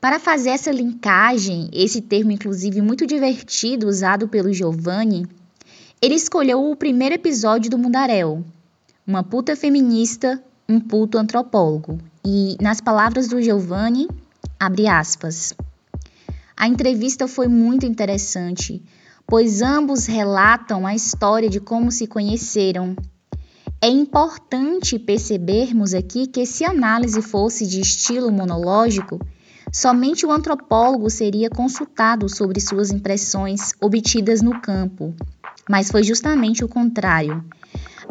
Para 0.00 0.20
fazer 0.20 0.50
essa 0.50 0.70
linkagem, 0.70 1.68
esse 1.72 2.00
termo 2.00 2.30
inclusive 2.30 2.80
muito 2.80 3.04
divertido 3.08 3.88
usado 3.88 4.28
pelo 4.28 4.52
Giovanni, 4.52 5.26
ele 6.00 6.14
escolheu 6.14 6.70
o 6.70 6.76
primeiro 6.76 7.16
episódio 7.16 7.68
do 7.68 7.76
Mundaréu, 7.76 8.44
uma 9.04 9.24
puta 9.24 9.56
feminista, 9.56 10.40
um 10.68 10.78
puto 10.78 11.18
antropólogo. 11.18 11.98
E, 12.24 12.56
nas 12.60 12.80
palavras 12.80 13.26
do 13.26 13.42
Giovanni, 13.42 14.06
abre 14.60 14.86
aspas. 14.86 15.52
A 16.60 16.66
entrevista 16.66 17.28
foi 17.28 17.46
muito 17.46 17.86
interessante, 17.86 18.82
pois 19.24 19.62
ambos 19.62 20.06
relatam 20.06 20.84
a 20.84 20.92
história 20.92 21.48
de 21.48 21.60
como 21.60 21.92
se 21.92 22.08
conheceram. 22.08 22.96
É 23.80 23.88
importante 23.88 24.98
percebermos 24.98 25.94
aqui 25.94 26.26
que 26.26 26.44
se 26.44 26.64
a 26.64 26.70
análise 26.70 27.22
fosse 27.22 27.64
de 27.64 27.80
estilo 27.80 28.32
monológico, 28.32 29.20
somente 29.72 30.26
o 30.26 30.32
antropólogo 30.32 31.08
seria 31.08 31.48
consultado 31.48 32.28
sobre 32.28 32.60
suas 32.60 32.90
impressões 32.90 33.72
obtidas 33.80 34.42
no 34.42 34.60
campo, 34.60 35.14
mas 35.70 35.92
foi 35.92 36.02
justamente 36.02 36.64
o 36.64 36.68
contrário. 36.68 37.44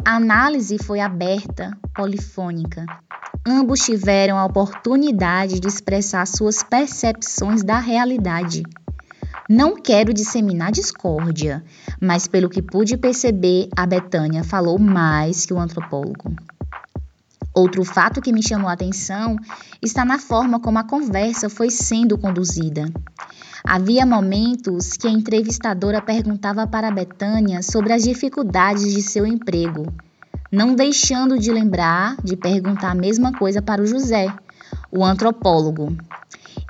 A 0.08 0.16
análise 0.16 0.78
foi 0.78 1.00
aberta 1.00 1.76
polifônica. 1.94 2.86
Ambos 3.46 3.80
tiveram 3.80 4.38
a 4.38 4.46
oportunidade 4.46 5.60
de 5.60 5.68
expressar 5.68 6.26
suas 6.26 6.62
percepções 6.62 7.62
da 7.62 7.78
realidade. 7.78 8.62
Não 9.46 9.76
quero 9.76 10.14
disseminar 10.14 10.72
discórdia, 10.72 11.62
mas 12.00 12.26
pelo 12.26 12.48
que 12.48 12.62
pude 12.62 12.96
perceber, 12.96 13.68
a 13.76 13.84
Betânia 13.84 14.42
falou 14.42 14.78
mais 14.78 15.44
que 15.44 15.52
o 15.52 15.60
antropólogo. 15.60 16.34
Outro 17.54 17.84
fato 17.84 18.22
que 18.22 18.32
me 18.32 18.42
chamou 18.42 18.70
a 18.70 18.72
atenção 18.72 19.36
está 19.82 20.06
na 20.06 20.18
forma 20.18 20.58
como 20.58 20.78
a 20.78 20.84
conversa 20.84 21.50
foi 21.50 21.68
sendo 21.68 22.16
conduzida. 22.16 22.90
Havia 23.64 24.06
momentos 24.06 24.92
que 24.92 25.06
a 25.06 25.10
entrevistadora 25.10 26.00
perguntava 26.00 26.66
para 26.66 26.90
Betânia 26.90 27.62
sobre 27.62 27.92
as 27.92 28.04
dificuldades 28.04 28.92
de 28.92 29.02
seu 29.02 29.26
emprego, 29.26 29.86
não 30.50 30.74
deixando 30.74 31.38
de 31.38 31.52
lembrar 31.52 32.16
de 32.22 32.36
perguntar 32.36 32.90
a 32.90 32.94
mesma 32.94 33.32
coisa 33.32 33.60
para 33.60 33.82
o 33.82 33.86
José, 33.86 34.32
o 34.90 35.04
antropólogo. 35.04 35.96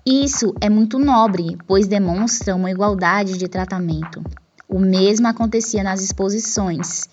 Isso 0.04 0.54
é 0.60 0.70
muito 0.70 0.98
nobre, 0.98 1.58
pois 1.66 1.86
demonstra 1.86 2.56
uma 2.56 2.70
igualdade 2.70 3.36
de 3.36 3.48
tratamento. 3.48 4.22
O 4.68 4.78
mesmo 4.78 5.28
acontecia 5.28 5.82
nas 5.82 6.02
exposições. 6.02 7.08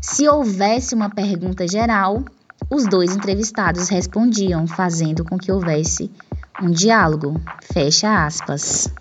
Se 0.00 0.28
houvesse 0.28 0.94
uma 0.94 1.08
pergunta 1.08 1.66
geral, 1.66 2.22
os 2.70 2.86
dois 2.86 3.14
entrevistados 3.14 3.88
respondiam, 3.88 4.66
fazendo 4.66 5.24
com 5.24 5.38
que 5.38 5.50
houvesse 5.50 6.10
um 6.62 6.70
diálogo. 6.70 7.40
Fecha 7.72 8.26
aspas. 8.26 8.92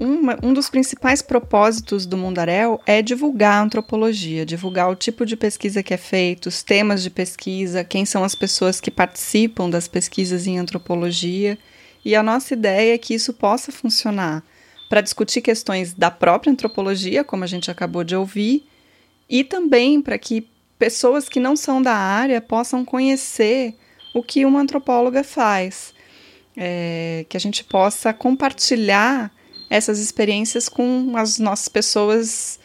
Um 0.00 0.52
dos 0.52 0.70
principais 0.70 1.20
propósitos 1.20 2.06
do 2.06 2.16
Mundaréu 2.16 2.80
é 2.86 3.02
divulgar 3.02 3.54
a 3.54 3.62
antropologia, 3.62 4.46
divulgar 4.46 4.88
o 4.88 4.94
tipo 4.94 5.26
de 5.26 5.36
pesquisa 5.36 5.82
que 5.82 5.92
é 5.92 5.96
feito, 5.96 6.46
os 6.46 6.62
temas 6.62 7.02
de 7.02 7.10
pesquisa, 7.10 7.82
quem 7.82 8.04
são 8.04 8.22
as 8.22 8.34
pessoas 8.34 8.80
que 8.80 8.92
participam 8.92 9.68
das 9.68 9.88
pesquisas 9.88 10.46
em 10.46 10.56
antropologia. 10.56 11.58
E 12.04 12.14
a 12.14 12.22
nossa 12.22 12.54
ideia 12.54 12.94
é 12.94 12.98
que 12.98 13.12
isso 13.12 13.32
possa 13.32 13.72
funcionar 13.72 14.44
para 14.88 15.00
discutir 15.00 15.40
questões 15.40 15.92
da 15.92 16.12
própria 16.12 16.52
antropologia, 16.52 17.24
como 17.24 17.42
a 17.42 17.48
gente 17.48 17.68
acabou 17.68 18.04
de 18.04 18.14
ouvir, 18.14 18.66
e 19.28 19.42
também 19.42 20.00
para 20.00 20.16
que 20.16 20.48
pessoas 20.78 21.28
que 21.28 21.40
não 21.40 21.56
são 21.56 21.82
da 21.82 21.94
área 21.94 22.40
possam 22.40 22.84
conhecer 22.84 23.74
o 24.14 24.22
que 24.22 24.44
uma 24.44 24.60
antropóloga 24.60 25.24
faz, 25.24 25.92
é, 26.56 27.26
que 27.28 27.36
a 27.36 27.40
gente 27.40 27.64
possa 27.64 28.12
compartilhar 28.12 29.30
essas 29.70 29.98
experiências 29.98 30.68
com 30.68 31.16
as 31.16 31.38
nossas 31.38 31.68
pessoas 31.68 32.58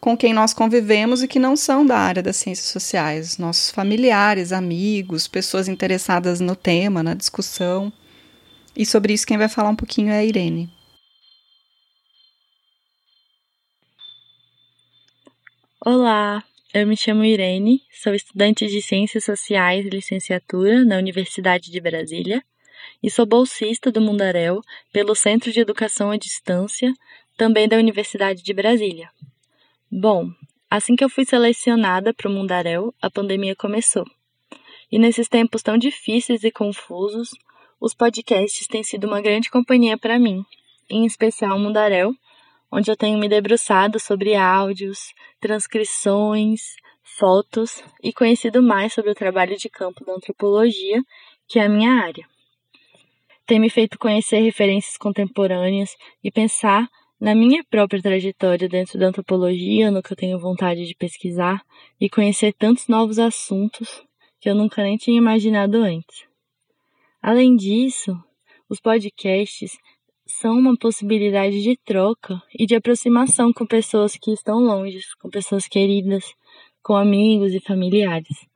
com 0.00 0.16
quem 0.16 0.32
nós 0.32 0.54
convivemos 0.54 1.22
e 1.22 1.28
que 1.28 1.38
não 1.38 1.54
são 1.54 1.84
da 1.84 1.98
área 1.98 2.22
das 2.22 2.36
ciências 2.36 2.68
sociais, 2.68 3.36
nossos 3.36 3.70
familiares, 3.70 4.50
amigos, 4.50 5.28
pessoas 5.28 5.68
interessadas 5.68 6.40
no 6.40 6.56
tema, 6.56 7.02
na 7.02 7.14
discussão. 7.14 7.92
E 8.74 8.86
sobre 8.86 9.12
isso 9.12 9.26
quem 9.26 9.36
vai 9.36 9.48
falar 9.48 9.68
um 9.68 9.76
pouquinho 9.76 10.10
é 10.10 10.18
a 10.18 10.24
Irene. 10.24 10.70
Olá, 15.84 16.42
eu 16.72 16.86
me 16.86 16.96
chamo 16.96 17.24
Irene, 17.24 17.82
sou 18.02 18.14
estudante 18.14 18.66
de 18.66 18.80
Ciências 18.80 19.24
Sociais 19.24 19.84
Licenciatura 19.86 20.84
na 20.84 20.96
Universidade 20.96 21.70
de 21.70 21.80
Brasília 21.80 22.42
e 23.02 23.10
sou 23.10 23.24
bolsista 23.24 23.90
do 23.90 24.00
Mundaréu 24.00 24.60
pelo 24.92 25.14
Centro 25.14 25.50
de 25.50 25.60
Educação 25.60 26.10
à 26.10 26.16
Distância, 26.16 26.92
também 27.36 27.66
da 27.66 27.76
Universidade 27.76 28.42
de 28.42 28.52
Brasília. 28.52 29.10
Bom, 29.90 30.28
assim 30.70 30.94
que 30.94 31.02
eu 31.02 31.08
fui 31.08 31.24
selecionada 31.24 32.12
para 32.12 32.28
o 32.28 32.32
Mundaréu, 32.32 32.94
a 33.00 33.10
pandemia 33.10 33.56
começou. 33.56 34.04
E 34.92 34.98
nesses 34.98 35.28
tempos 35.28 35.62
tão 35.62 35.78
difíceis 35.78 36.44
e 36.44 36.50
confusos, 36.50 37.30
os 37.80 37.94
podcasts 37.94 38.66
têm 38.66 38.82
sido 38.82 39.06
uma 39.06 39.22
grande 39.22 39.50
companhia 39.50 39.96
para 39.96 40.18
mim, 40.18 40.44
em 40.88 41.06
especial 41.06 41.56
o 41.56 41.60
Mundaréu, 41.60 42.14
onde 42.70 42.90
eu 42.90 42.96
tenho 42.96 43.18
me 43.18 43.28
debruçado 43.28 43.98
sobre 43.98 44.34
áudios, 44.34 45.14
transcrições, 45.40 46.74
fotos 47.02 47.82
e 48.02 48.12
conhecido 48.12 48.62
mais 48.62 48.92
sobre 48.92 49.10
o 49.10 49.14
trabalho 49.14 49.56
de 49.56 49.70
campo 49.70 50.04
da 50.04 50.12
antropologia, 50.12 51.02
que 51.48 51.58
é 51.58 51.64
a 51.64 51.68
minha 51.68 51.92
área 51.92 52.28
tem 53.50 53.58
me 53.58 53.68
feito 53.68 53.98
conhecer 53.98 54.38
referências 54.38 54.96
contemporâneas 54.96 55.96
e 56.22 56.30
pensar 56.30 56.88
na 57.20 57.34
minha 57.34 57.64
própria 57.68 58.00
trajetória 58.00 58.68
dentro 58.68 58.96
da 58.96 59.08
antropologia, 59.08 59.90
no 59.90 60.00
que 60.00 60.12
eu 60.12 60.16
tenho 60.16 60.38
vontade 60.38 60.86
de 60.86 60.94
pesquisar 60.94 61.60
e 62.00 62.08
conhecer 62.08 62.52
tantos 62.52 62.86
novos 62.86 63.18
assuntos 63.18 64.04
que 64.40 64.48
eu 64.48 64.54
nunca 64.54 64.84
nem 64.84 64.96
tinha 64.96 65.18
imaginado 65.18 65.78
antes. 65.78 66.28
Além 67.20 67.56
disso, 67.56 68.16
os 68.68 68.78
podcasts 68.78 69.72
são 70.24 70.56
uma 70.56 70.76
possibilidade 70.76 71.60
de 71.60 71.76
troca 71.84 72.40
e 72.56 72.66
de 72.66 72.76
aproximação 72.76 73.52
com 73.52 73.66
pessoas 73.66 74.16
que 74.16 74.30
estão 74.30 74.60
longe, 74.60 75.00
com 75.20 75.28
pessoas 75.28 75.66
queridas, 75.66 76.24
com 76.84 76.94
amigos 76.94 77.52
e 77.52 77.58
familiares. 77.58 78.48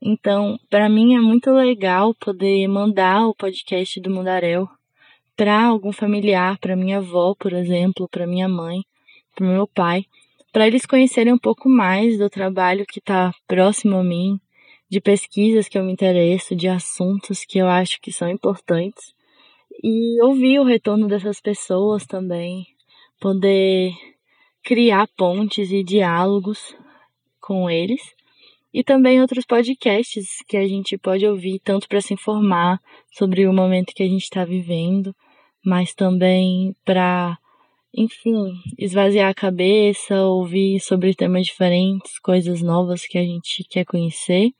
Então, 0.00 0.58
para 0.70 0.88
mim 0.88 1.16
é 1.16 1.20
muito 1.20 1.50
legal 1.50 2.14
poder 2.14 2.68
mandar 2.68 3.26
o 3.26 3.34
podcast 3.34 4.00
do 4.00 4.10
Mundaréu 4.10 4.68
para 5.36 5.64
algum 5.64 5.92
familiar, 5.92 6.56
para 6.58 6.76
minha 6.76 6.98
avó, 6.98 7.34
por 7.34 7.52
exemplo, 7.52 8.08
para 8.08 8.26
minha 8.26 8.48
mãe, 8.48 8.80
para 9.34 9.46
meu 9.46 9.66
pai, 9.66 10.04
para 10.52 10.66
eles 10.66 10.86
conhecerem 10.86 11.32
um 11.32 11.38
pouco 11.38 11.68
mais 11.68 12.16
do 12.16 12.30
trabalho 12.30 12.86
que 12.86 13.00
está 13.00 13.32
próximo 13.46 13.96
a 13.96 14.04
mim, 14.04 14.40
de 14.88 15.00
pesquisas 15.00 15.68
que 15.68 15.76
eu 15.76 15.84
me 15.84 15.92
interesso, 15.92 16.54
de 16.54 16.68
assuntos 16.68 17.44
que 17.44 17.58
eu 17.58 17.66
acho 17.66 18.00
que 18.00 18.12
são 18.12 18.28
importantes 18.28 19.12
e 19.82 20.22
ouvir 20.22 20.60
o 20.60 20.64
retorno 20.64 21.08
dessas 21.08 21.40
pessoas 21.40 22.06
também, 22.06 22.66
poder 23.20 23.92
criar 24.62 25.08
pontes 25.16 25.70
e 25.70 25.82
diálogos 25.82 26.74
com 27.40 27.68
eles 27.68 28.17
e 28.72 28.84
também 28.84 29.20
outros 29.20 29.44
podcasts 29.46 30.42
que 30.46 30.56
a 30.56 30.66
gente 30.66 30.98
pode 30.98 31.26
ouvir 31.26 31.58
tanto 31.60 31.88
para 31.88 32.00
se 32.00 32.14
informar 32.14 32.78
sobre 33.10 33.46
o 33.46 33.52
momento 33.52 33.94
que 33.94 34.02
a 34.02 34.08
gente 34.08 34.24
está 34.24 34.44
vivendo, 34.44 35.14
mas 35.64 35.94
também 35.94 36.74
para, 36.84 37.38
enfim, 37.94 38.52
esvaziar 38.78 39.30
a 39.30 39.34
cabeça, 39.34 40.22
ouvir 40.22 40.80
sobre 40.80 41.14
temas 41.14 41.46
diferentes, 41.46 42.18
coisas 42.18 42.62
novas 42.62 43.06
que 43.06 43.18
a 43.18 43.22
gente 43.22 43.64
quer 43.68 43.84
conhecer, 43.84 44.50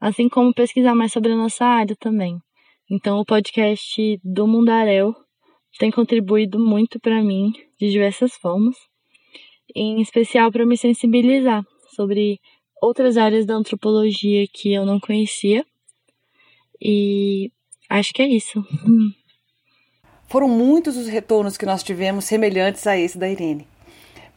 assim 0.00 0.28
como 0.28 0.54
pesquisar 0.54 0.94
mais 0.94 1.12
sobre 1.12 1.32
a 1.32 1.36
nossa 1.36 1.64
área 1.64 1.96
também. 1.96 2.38
Então, 2.90 3.18
o 3.18 3.24
podcast 3.24 4.20
do 4.22 4.46
Mundaréu 4.46 5.14
tem 5.78 5.90
contribuído 5.90 6.58
muito 6.58 7.00
para 7.00 7.22
mim 7.22 7.52
de 7.80 7.90
diversas 7.90 8.34
formas, 8.34 8.76
em 9.74 10.00
especial 10.00 10.52
para 10.52 10.66
me 10.66 10.76
sensibilizar 10.76 11.64
sobre 11.94 12.38
outras 12.84 13.16
áreas 13.16 13.46
da 13.46 13.54
antropologia 13.54 14.46
que 14.52 14.72
eu 14.72 14.84
não 14.84 15.00
conhecia. 15.00 15.64
E 16.80 17.50
acho 17.88 18.12
que 18.12 18.22
é 18.22 18.28
isso. 18.28 18.64
Foram 20.28 20.48
muitos 20.48 20.96
os 20.96 21.06
retornos 21.06 21.56
que 21.56 21.66
nós 21.66 21.82
tivemos 21.82 22.24
semelhantes 22.24 22.86
a 22.86 22.96
esse 22.96 23.16
da 23.16 23.28
Irene. 23.28 23.66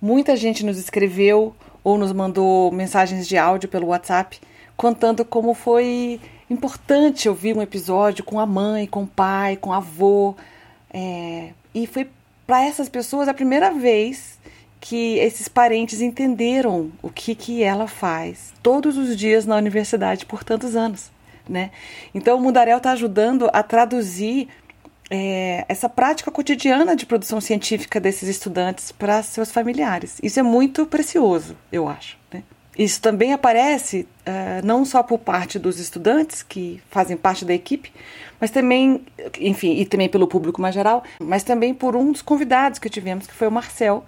Muita 0.02 0.36
gente 0.36 0.66
nos 0.66 0.78
escreveu 0.78 1.56
ou 1.84 1.98
nos 1.98 2.14
mandou 2.14 2.72
mensagens 2.72 3.28
de 3.28 3.38
áudio 3.38 3.68
pelo 3.68 3.88
WhatsApp 3.88 4.40
contando 4.76 5.26
como 5.26 5.54
foi 5.54 6.22
importante 6.50 7.28
ouvir 7.28 7.58
um 7.58 7.62
episódio 7.62 8.24
com 8.24 8.40
a 8.40 8.46
mãe, 8.46 8.86
com 8.86 9.04
o 9.04 9.08
pai, 9.08 9.58
com 9.58 9.72
o 9.72 9.74
avô. 9.74 10.36
É, 10.94 11.52
e 11.74 11.88
foi 11.88 12.08
para 12.46 12.64
essas 12.64 12.88
pessoas 12.88 13.28
a 13.28 13.34
primeira 13.34 13.72
vez 13.72 14.37
que 14.88 15.18
esses 15.18 15.50
parentes 15.50 16.00
entenderam 16.00 16.90
o 17.02 17.10
que, 17.10 17.36
que 17.36 17.62
ela 17.62 17.88
faz 17.88 18.54
todos 18.64 18.98
os 18.98 19.18
dias 19.18 19.46
na 19.46 19.58
universidade 19.58 20.26
por 20.26 20.46
tantos 20.46 20.78
anos. 20.78 21.12
Né? 21.48 21.72
Então, 22.16 22.38
o 22.38 22.42
Mundarel 22.42 22.78
está 22.78 22.92
ajudando 22.94 23.50
a 23.52 23.62
traduzir 23.62 24.48
é, 25.10 25.66
essa 25.68 25.90
prática 25.90 26.32
cotidiana 26.32 26.96
de 26.96 27.06
produção 27.06 27.42
científica 27.42 28.00
desses 28.00 28.30
estudantes 28.30 28.94
para 28.94 29.22
seus 29.24 29.52
familiares. 29.52 30.20
Isso 30.24 30.40
é 30.40 30.44
muito 30.44 30.86
precioso, 30.86 31.58
eu 31.70 31.90
acho. 31.90 32.18
Né? 32.32 32.44
Isso 32.80 33.02
também 33.02 33.34
aparece 33.34 34.08
uh, 34.26 34.66
não 34.66 34.86
só 34.86 35.04
por 35.04 35.20
parte 35.20 35.60
dos 35.60 35.82
estudantes 35.82 36.42
que 36.42 36.82
fazem 36.90 37.18
parte 37.18 37.44
da 37.44 37.54
equipe, 37.54 37.92
mas 38.40 38.52
também, 38.52 39.04
enfim, 39.38 39.74
e 39.74 39.86
também 39.86 40.08
pelo 40.08 40.28
público 40.28 40.62
mais 40.62 40.74
geral, 40.74 41.04
mas 41.20 41.44
também 41.44 41.74
por 41.74 41.94
um 41.94 42.10
dos 42.10 42.22
convidados 42.22 42.80
que 42.80 42.90
tivemos, 42.90 43.28
que 43.28 43.34
foi 43.34 43.50
o 43.50 43.52
Marcel, 43.52 44.06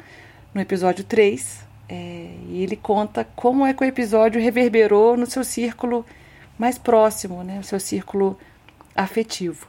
no 0.53 0.61
episódio 0.61 1.03
3, 1.03 1.65
é, 1.87 2.29
e 2.47 2.63
ele 2.63 2.75
conta 2.75 3.25
como 3.35 3.65
é 3.65 3.73
que 3.73 3.83
o 3.83 3.87
episódio 3.87 4.41
reverberou 4.41 5.17
no 5.17 5.25
seu 5.25 5.43
círculo 5.43 6.05
mais 6.57 6.77
próximo, 6.77 7.43
né, 7.43 7.59
o 7.59 7.63
seu 7.63 7.79
círculo 7.79 8.37
afetivo. 8.95 9.67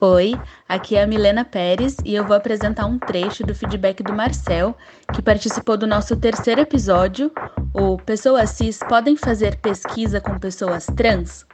Oi, 0.00 0.38
aqui 0.68 0.96
é 0.96 1.02
a 1.02 1.06
Milena 1.06 1.46
Pérez 1.46 1.96
e 2.04 2.14
eu 2.14 2.26
vou 2.26 2.36
apresentar 2.36 2.84
um 2.84 2.98
trecho 2.98 3.42
do 3.42 3.54
feedback 3.54 4.02
do 4.02 4.12
Marcel, 4.12 4.76
que 5.14 5.22
participou 5.22 5.78
do 5.78 5.86
nosso 5.86 6.14
terceiro 6.14 6.60
episódio, 6.60 7.32
o 7.72 7.96
Pessoas 7.96 8.50
Cis 8.50 8.80
podem 8.86 9.16
fazer 9.16 9.56
pesquisa 9.56 10.20
com 10.20 10.38
pessoas 10.38 10.84
trans? 10.94 11.46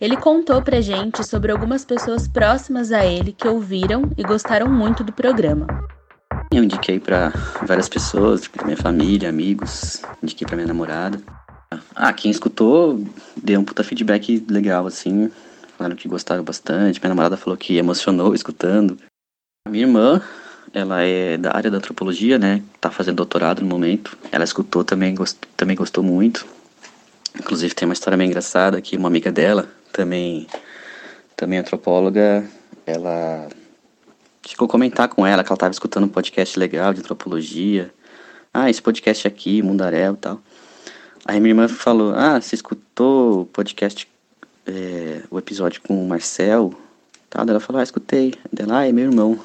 Ele 0.00 0.16
contou 0.16 0.60
pra 0.60 0.80
gente 0.80 1.24
sobre 1.24 1.52
algumas 1.52 1.84
pessoas 1.84 2.26
próximas 2.26 2.92
a 2.92 3.04
ele 3.04 3.32
que 3.32 3.46
ouviram 3.46 4.10
e 4.16 4.22
gostaram 4.22 4.68
muito 4.68 5.04
do 5.04 5.12
programa. 5.12 5.66
Eu 6.52 6.64
indiquei 6.64 7.00
para 7.00 7.32
várias 7.66 7.88
pessoas, 7.88 8.46
pra 8.46 8.64
minha 8.64 8.76
família, 8.76 9.28
amigos, 9.28 10.02
indiquei 10.22 10.46
para 10.46 10.56
minha 10.56 10.68
namorada. 10.68 11.20
Ah, 11.94 12.12
quem 12.12 12.30
escutou 12.30 13.02
deu 13.36 13.60
um 13.60 13.64
puta 13.64 13.82
feedback 13.82 14.44
legal, 14.50 14.86
assim, 14.86 15.30
falaram 15.78 15.96
que 15.96 16.08
gostaram 16.08 16.44
bastante. 16.44 17.00
Minha 17.00 17.08
namorada 17.08 17.36
falou 17.36 17.56
que 17.56 17.76
emocionou 17.76 18.34
escutando. 18.36 18.98
A 19.66 19.70
minha 19.70 19.84
irmã, 19.84 20.20
ela 20.72 21.02
é 21.02 21.36
da 21.36 21.56
área 21.56 21.70
da 21.70 21.78
antropologia, 21.78 22.38
né? 22.38 22.62
Tá 22.80 22.90
fazendo 22.90 23.16
doutorado 23.16 23.62
no 23.62 23.68
momento. 23.68 24.16
Ela 24.30 24.44
escutou 24.44 24.84
também, 24.84 25.14
gost, 25.14 25.38
também 25.56 25.76
gostou 25.76 26.02
muito. 26.02 26.46
Inclusive 27.38 27.74
tem 27.74 27.86
uma 27.88 27.94
história 27.94 28.16
meio 28.16 28.28
engraçada 28.28 28.80
que 28.80 28.96
uma 28.96 29.08
amiga 29.08 29.32
dela, 29.32 29.68
também, 29.92 30.46
também 31.36 31.58
antropóloga, 31.58 32.44
ela 32.86 33.48
ficou 34.42 34.68
comentar 34.68 35.08
com 35.08 35.26
ela 35.26 35.42
que 35.42 35.48
ela 35.48 35.56
estava 35.56 35.72
escutando 35.72 36.04
um 36.04 36.08
podcast 36.08 36.58
legal 36.58 36.92
de 36.92 37.00
antropologia. 37.00 37.92
Ah, 38.52 38.68
esse 38.68 38.82
podcast 38.82 39.26
aqui, 39.26 39.62
Mundaréu 39.62 40.14
e 40.14 40.16
tal. 40.16 40.40
Aí 41.24 41.40
minha 41.40 41.52
irmã 41.52 41.68
falou, 41.68 42.14
ah, 42.14 42.40
você 42.40 42.54
escutou 42.54 43.42
o 43.42 43.46
podcast 43.46 44.08
é, 44.66 45.22
o 45.30 45.38
episódio 45.38 45.80
com 45.82 46.04
o 46.04 46.08
Marcel, 46.08 46.74
tal, 47.30 47.46
ela 47.48 47.60
falou, 47.60 47.80
ah, 47.80 47.82
escutei. 47.82 48.34
Ela, 48.56 48.80
ah, 48.80 48.88
é 48.88 48.92
meu 48.92 49.04
irmão. 49.04 49.38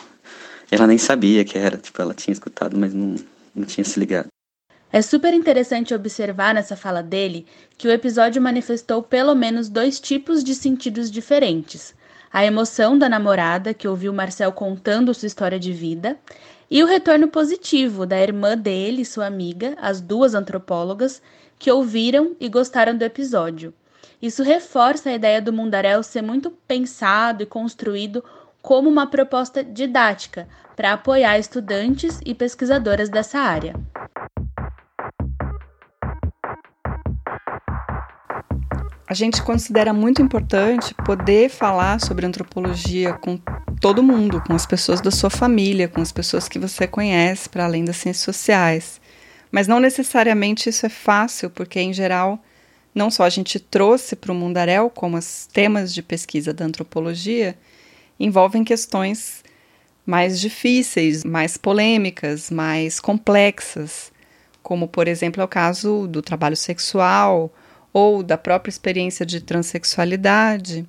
Ela 0.70 0.86
nem 0.88 0.98
sabia 0.98 1.46
que 1.46 1.58
era, 1.58 1.78
tipo, 1.78 2.02
ela 2.02 2.14
tinha 2.14 2.34
escutado, 2.34 2.78
mas 2.78 2.94
não, 2.94 3.16
não 3.56 3.66
tinha 3.66 3.86
se 3.86 4.00
ligado. 4.00 4.28
É 4.92 5.02
super 5.02 5.34
interessante 5.34 5.94
observar 5.94 6.54
nessa 6.54 6.76
fala 6.76 7.04
dele 7.04 7.46
que 7.78 7.88
o 7.88 7.92
episódio 7.92 8.42
manifestou 8.42 9.04
pelo 9.04 9.36
menos 9.36 9.68
dois 9.68 10.00
tipos 10.00 10.44
de 10.44 10.56
sentidos 10.56 11.12
diferentes. 11.12 11.94
A 12.32 12.46
emoção 12.46 12.98
da 12.98 13.10
namorada, 13.10 13.74
que 13.74 13.88
ouviu 13.88 14.14
Marcel 14.14 14.52
contando 14.54 15.14
sua 15.14 15.28
história 15.28 15.60
de 15.60 15.74
vida, 15.74 16.18
e 16.70 16.84
o 16.84 16.88
retorno 16.88 17.28
positivo 17.28 18.06
da 18.06 18.20
irmã 18.20 18.58
dele, 18.58 19.04
sua 19.04 19.26
amiga, 19.26 19.76
as 19.82 20.00
duas 20.00 20.34
antropólogas, 20.34 21.22
que 21.60 21.72
ouviram 21.72 22.36
e 22.40 22.48
gostaram 22.48 22.96
do 22.96 23.04
episódio. 23.04 23.74
Isso 24.22 24.42
reforça 24.42 25.10
a 25.10 25.14
ideia 25.14 25.42
do 25.42 25.54
Mundaréu 25.54 26.02
ser 26.02 26.22
muito 26.22 26.50
pensado 26.68 27.44
e 27.44 27.46
construído 27.46 28.24
como 28.62 28.90
uma 28.90 29.08
proposta 29.08 29.64
didática 29.64 30.48
para 30.76 30.94
apoiar 30.94 31.40
estudantes 31.40 32.20
e 32.26 32.34
pesquisadoras 32.34 33.10
dessa 33.10 33.40
área. 33.40 33.74
A 39.10 39.14
gente 39.14 39.42
considera 39.42 39.94
muito 39.94 40.22
importante 40.22 40.94
poder 40.94 41.50
falar 41.50 42.02
sobre 42.02 42.26
antropologia 42.26 43.14
com 43.14 43.40
todo 43.80 44.04
mundo, 44.04 44.44
com 44.46 44.54
as 44.54 44.66
pessoas 44.66 45.00
da 45.00 45.10
sua 45.10 45.30
família, 45.30 45.88
com 45.88 46.02
as 46.02 46.12
pessoas 46.12 46.50
que 46.50 46.60
você 46.60 46.86
conhece, 46.86 47.48
para 47.48 47.64
além 47.64 47.86
das 47.86 47.96
ciências 47.96 48.26
sociais. 48.26 49.00
Mas 49.50 49.66
não 49.66 49.80
necessariamente 49.80 50.68
isso 50.68 50.86
é 50.86 50.90
fácil, 50.90 51.50
porque 51.50 51.80
em 51.80 51.94
geral 51.94 52.38
não 52.94 53.10
só 53.10 53.24
a 53.24 53.30
gente 53.30 53.62
trouxe 53.62 54.14
para 54.14 54.34
o 54.34 54.36
Mundaréu, 54.36 54.90
como 54.90 55.16
os 55.16 55.48
temas 55.54 55.94
de 55.94 56.02
pesquisa 56.02 56.54
da 56.54 56.66
antropologia, 56.66 57.58
envolvem 58.20 58.66
questões 58.66 59.42
mais 60.06 60.38
difíceis, 60.38 61.24
mais 61.24 61.56
polêmicas, 61.56 62.52
mais 62.52 63.00
complexas, 63.00 64.12
como, 64.62 64.86
por 64.86 65.08
exemplo, 65.08 65.42
é 65.42 65.46
o 65.46 65.48
caso 65.48 66.08
do 66.08 66.22
trabalho 66.22 66.58
sexual 66.58 67.54
ou 67.94 68.22
da 68.22 68.38
própria 68.38 68.70
experiência 68.70 69.26
de 69.26 69.42
transexualidade, 69.42 70.86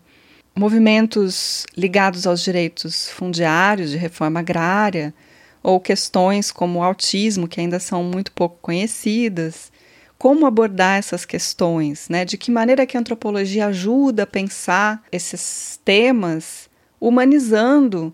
movimentos 0.55 1.67
ligados 1.77 2.27
aos 2.27 2.43
direitos 2.43 3.09
fundiários 3.11 3.91
de 3.91 3.97
reforma 3.97 4.41
agrária, 4.41 5.15
ou 5.63 5.81
questões 5.81 6.51
como 6.51 6.79
o 6.79 6.83
autismo, 6.83 7.49
que 7.49 7.61
ainda 7.61 7.79
são 7.79 8.03
muito 8.03 8.33
pouco 8.33 8.59
conhecidas, 8.61 9.71
como 10.17 10.47
abordar 10.47 10.99
essas 10.99 11.25
questões, 11.25 12.09
né? 12.09 12.25
De 12.25 12.37
que 12.37 12.51
maneira 12.51 12.87
que 12.87 12.97
a 12.97 13.01
antropologia 13.01 13.67
ajuda 13.67 14.25
a 14.25 14.27
pensar 14.27 15.03
esses 15.13 15.79
temas, 15.85 16.69
humanizando 17.01 18.13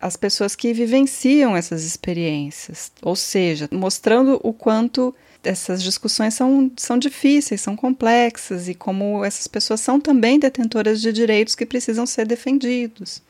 as 0.00 0.16
pessoas 0.16 0.54
que 0.54 0.72
vivenciam 0.72 1.56
essas 1.56 1.84
experiências, 1.84 2.92
ou 3.00 3.16
seja, 3.16 3.68
mostrando 3.72 4.40
o 4.42 4.52
quanto 4.52 5.14
essas 5.42 5.82
discussões 5.82 6.34
são, 6.34 6.70
são 6.76 6.98
difíceis, 6.98 7.60
são 7.60 7.76
complexas 7.76 8.68
e 8.68 8.74
como 8.74 9.24
essas 9.24 9.46
pessoas 9.46 9.80
são 9.80 10.00
também 10.00 10.38
detentoras 10.38 11.00
de 11.00 11.12
direitos 11.12 11.54
que 11.54 11.66
precisam 11.66 12.06
ser 12.06 12.26
defendidos. 12.26 13.22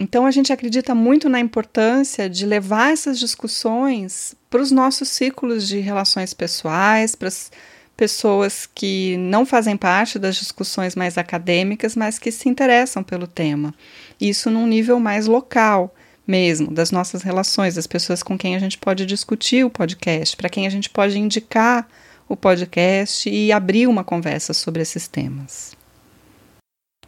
Então 0.00 0.24
a 0.24 0.30
gente 0.30 0.52
acredita 0.52 0.94
muito 0.94 1.28
na 1.28 1.38
importância 1.38 2.28
de 2.28 2.46
levar 2.46 2.92
essas 2.92 3.18
discussões 3.18 4.34
para 4.48 4.62
os 4.62 4.70
nossos 4.70 5.10
ciclos 5.10 5.68
de 5.68 5.78
relações 5.78 6.32
pessoais, 6.32 7.14
para 7.14 7.28
as 7.28 7.50
pessoas 7.96 8.66
que 8.74 9.18
não 9.18 9.44
fazem 9.44 9.76
parte 9.76 10.18
das 10.18 10.36
discussões 10.36 10.96
mais 10.96 11.18
acadêmicas, 11.18 11.94
mas 11.94 12.18
que 12.18 12.32
se 12.32 12.48
interessam 12.48 13.02
pelo 13.02 13.26
tema. 13.26 13.74
Isso 14.18 14.50
num 14.50 14.66
nível 14.66 14.98
mais 14.98 15.26
local 15.26 15.94
mesmo, 16.26 16.70
das 16.70 16.90
nossas 16.90 17.22
relações, 17.22 17.74
das 17.74 17.86
pessoas 17.86 18.22
com 18.22 18.38
quem 18.38 18.54
a 18.54 18.58
gente 18.58 18.78
pode 18.78 19.04
discutir 19.06 19.64
o 19.64 19.70
podcast, 19.70 20.36
para 20.36 20.48
quem 20.48 20.66
a 20.66 20.70
gente 20.70 20.88
pode 20.88 21.18
indicar 21.18 21.88
o 22.28 22.36
podcast 22.36 23.28
e 23.28 23.50
abrir 23.50 23.88
uma 23.88 24.04
conversa 24.04 24.52
sobre 24.52 24.82
esses 24.82 25.08
temas. 25.08 25.76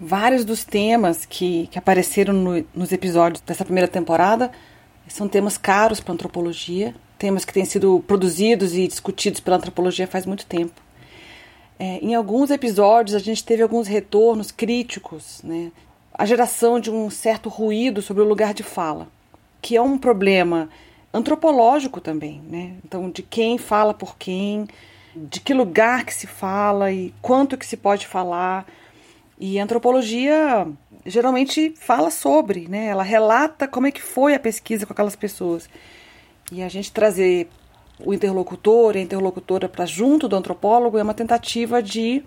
Vários 0.01 0.45
dos 0.45 0.65
temas 0.65 1.25
que, 1.25 1.69
que 1.69 1.79
apareceram 1.79 2.35
no, 2.35 2.65
nos 2.75 2.91
episódios 2.91 3.41
dessa 3.41 3.65
primeira 3.65 3.87
temporada 3.87 4.51
são 5.07 5.29
temas 5.29 5.57
caros 5.57 6.01
para 6.01 6.13
a 6.13 6.15
antropologia, 6.15 6.95
temas 7.19 7.45
que 7.45 7.53
têm 7.53 7.65
sido 7.65 8.03
produzidos 8.07 8.75
e 8.75 8.89
discutidos 8.89 9.41
pela 9.41 9.57
antropologia 9.57 10.07
faz 10.07 10.27
muito 10.27 10.47
tempo. 10.47 10.81
É, 11.79 11.99
em 11.99 12.15
alguns 12.15 12.51
episódios 12.51 13.15
a 13.15 13.19
gente 13.19 13.45
teve 13.45 13.63
alguns 13.63 13.87
retornos 13.87 14.51
críticos, 14.51 15.41
né? 15.45 15.71
A 16.23 16.25
geração 16.25 16.79
de 16.79 16.89
um 16.89 17.11
certo 17.11 17.49
ruído 17.49 18.01
sobre 18.01 18.23
o 18.23 18.29
lugar 18.29 18.55
de 18.55 18.63
fala, 18.63 19.09
que 19.61 19.77
é 19.77 19.83
um 19.83 19.99
problema 19.99 20.69
antropológico 21.13 22.01
também, 22.01 22.41
né? 22.49 22.77
Então, 22.85 23.11
de 23.11 23.25
quem 23.25 23.59
fala 23.59 23.93
por 23.93 24.17
quem, 24.17 24.69
de 25.17 25.41
que 25.41 25.53
lugar 25.53 26.05
que 26.05 26.15
se 26.15 26.29
fala 26.29 26.93
e 26.93 27.13
quanto 27.21 27.59
que 27.59 27.67
se 27.67 27.77
pode 27.77 28.07
falar. 28.07 28.69
E 29.37 29.59
a 29.59 29.65
antropologia 29.65 30.69
geralmente 31.05 31.75
fala 31.77 32.09
sobre, 32.09 32.69
né? 32.69 32.87
Ela 32.87 33.03
relata 33.03 33.67
como 33.67 33.89
é 33.89 33.91
que 33.91 34.01
foi 34.01 34.33
a 34.37 34.39
pesquisa 34.39 34.87
com 34.87 34.93
aquelas 34.93 35.17
pessoas. 35.17 35.69
E 36.53 36.63
a 36.63 36.69
gente 36.69 36.93
trazer 36.93 37.49
o 37.99 38.15
interlocutor 38.15 38.95
e 38.95 39.01
a 39.01 39.03
interlocutora 39.03 39.69
para 39.69 39.87
junto 39.87 40.29
do 40.29 40.37
antropólogo 40.37 40.97
é 40.97 41.03
uma 41.03 41.15
tentativa 41.15 41.83
de 41.83 42.23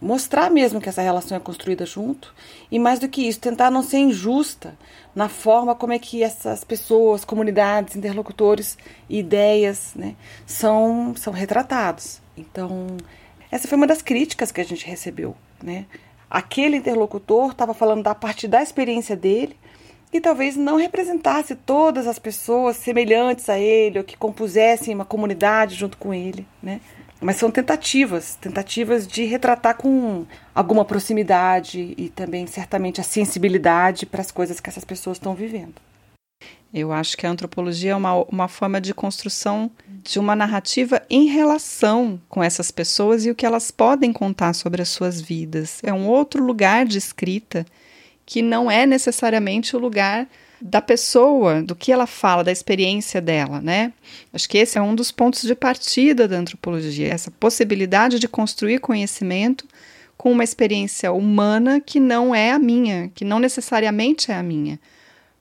mostrar 0.00 0.50
mesmo 0.50 0.80
que 0.80 0.88
essa 0.88 1.02
relação 1.02 1.36
é 1.36 1.40
construída 1.40 1.86
junto 1.86 2.34
e 2.70 2.78
mais 2.78 2.98
do 2.98 3.08
que 3.08 3.26
isso, 3.28 3.40
tentar 3.40 3.70
não 3.70 3.82
ser 3.82 3.98
injusta 3.98 4.76
na 5.14 5.28
forma 5.28 5.74
como 5.74 5.92
é 5.92 5.98
que 5.98 6.22
essas 6.22 6.64
pessoas, 6.64 7.24
comunidades, 7.24 7.96
interlocutores 7.96 8.76
ideias, 9.08 9.92
né, 9.94 10.14
são 10.46 11.14
são 11.16 11.32
retratados. 11.32 12.20
Então, 12.36 12.96
essa 13.50 13.68
foi 13.68 13.76
uma 13.76 13.86
das 13.86 14.02
críticas 14.02 14.50
que 14.50 14.60
a 14.60 14.64
gente 14.64 14.86
recebeu, 14.86 15.36
né? 15.62 15.86
aquele 16.34 16.78
interlocutor 16.78 17.52
estava 17.52 17.72
falando 17.72 18.02
da 18.02 18.12
parte 18.12 18.48
da 18.48 18.60
experiência 18.60 19.14
dele 19.14 19.56
e 20.12 20.20
talvez 20.20 20.56
não 20.56 20.76
representasse 20.76 21.54
todas 21.54 22.08
as 22.08 22.18
pessoas 22.18 22.76
semelhantes 22.76 23.48
a 23.48 23.56
ele 23.56 23.98
ou 23.98 24.04
que 24.04 24.16
compusessem 24.16 24.92
uma 24.92 25.04
comunidade 25.04 25.76
junto 25.76 25.96
com 25.96 26.12
ele, 26.12 26.44
né? 26.60 26.80
Mas 27.20 27.36
são 27.36 27.50
tentativas, 27.50 28.36
tentativas 28.36 29.06
de 29.06 29.24
retratar 29.24 29.76
com 29.76 30.26
alguma 30.54 30.84
proximidade 30.84 31.94
e 31.96 32.08
também 32.10 32.46
certamente 32.46 33.00
a 33.00 33.04
sensibilidade 33.04 34.04
para 34.04 34.20
as 34.20 34.30
coisas 34.30 34.60
que 34.60 34.68
essas 34.68 34.84
pessoas 34.84 35.16
estão 35.16 35.34
vivendo. 35.34 35.74
Eu 36.72 36.92
acho 36.92 37.16
que 37.16 37.24
a 37.24 37.30
antropologia 37.30 37.92
é 37.92 37.96
uma, 37.96 38.14
uma 38.24 38.48
forma 38.48 38.80
de 38.80 38.92
construção 38.92 39.70
de 40.02 40.18
uma 40.18 40.34
narrativa 40.34 41.00
em 41.08 41.26
relação 41.26 42.20
com 42.28 42.42
essas 42.42 42.72
pessoas 42.72 43.24
e 43.24 43.30
o 43.30 43.34
que 43.34 43.46
elas 43.46 43.70
podem 43.70 44.12
contar 44.12 44.52
sobre 44.54 44.82
as 44.82 44.88
suas 44.88 45.20
vidas. 45.20 45.78
É 45.84 45.92
um 45.92 46.08
outro 46.08 46.44
lugar 46.44 46.84
de 46.84 46.98
escrita 46.98 47.64
que 48.26 48.42
não 48.42 48.68
é 48.68 48.86
necessariamente 48.86 49.76
o 49.76 49.78
lugar 49.78 50.26
da 50.64 50.80
pessoa, 50.80 51.62
do 51.62 51.76
que 51.76 51.92
ela 51.92 52.06
fala, 52.06 52.42
da 52.42 52.50
experiência 52.50 53.20
dela, 53.20 53.60
né? 53.60 53.92
Acho 54.32 54.48
que 54.48 54.58
esse 54.58 54.78
é 54.78 54.82
um 54.82 54.94
dos 54.94 55.12
pontos 55.12 55.42
de 55.42 55.54
partida 55.54 56.26
da 56.26 56.36
antropologia, 56.36 57.12
essa 57.12 57.30
possibilidade 57.30 58.18
de 58.18 58.26
construir 58.26 58.80
conhecimento 58.80 59.68
com 60.16 60.32
uma 60.32 60.42
experiência 60.42 61.12
humana 61.12 61.80
que 61.80 62.00
não 62.00 62.34
é 62.34 62.50
a 62.50 62.58
minha, 62.58 63.10
que 63.14 63.24
não 63.24 63.38
necessariamente 63.38 64.32
é 64.32 64.34
a 64.34 64.42
minha 64.42 64.80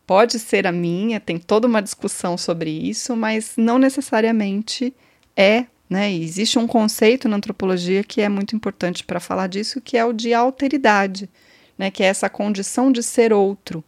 Pode 0.06 0.38
ser 0.38 0.68
a 0.68 0.72
minha, 0.72 1.20
tem 1.20 1.38
toda 1.38 1.66
uma 1.66 1.82
discussão 1.82 2.38
sobre 2.38 2.70
isso, 2.70 3.16
mas 3.16 3.54
não 3.56 3.80
necessariamente 3.80 4.94
é. 5.36 5.66
Né? 5.90 6.12
E 6.12 6.24
existe 6.24 6.60
um 6.60 6.68
conceito 6.68 7.30
na 7.30 7.38
antropologia 7.38 8.04
que 8.04 8.22
é 8.22 8.28
muito 8.28 8.56
importante 8.56 9.04
para 9.04 9.20
falar 9.20 9.48
disso, 9.48 9.80
que 9.80 9.98
é 9.98 10.04
o 10.04 10.12
de 10.12 10.34
alteridade, 10.34 11.30
né? 11.78 11.90
que 11.90 12.04
é 12.04 12.08
essa 12.08 12.30
condição 12.30 12.92
de 12.92 13.02
ser 13.02 13.32
outro. 13.32 13.84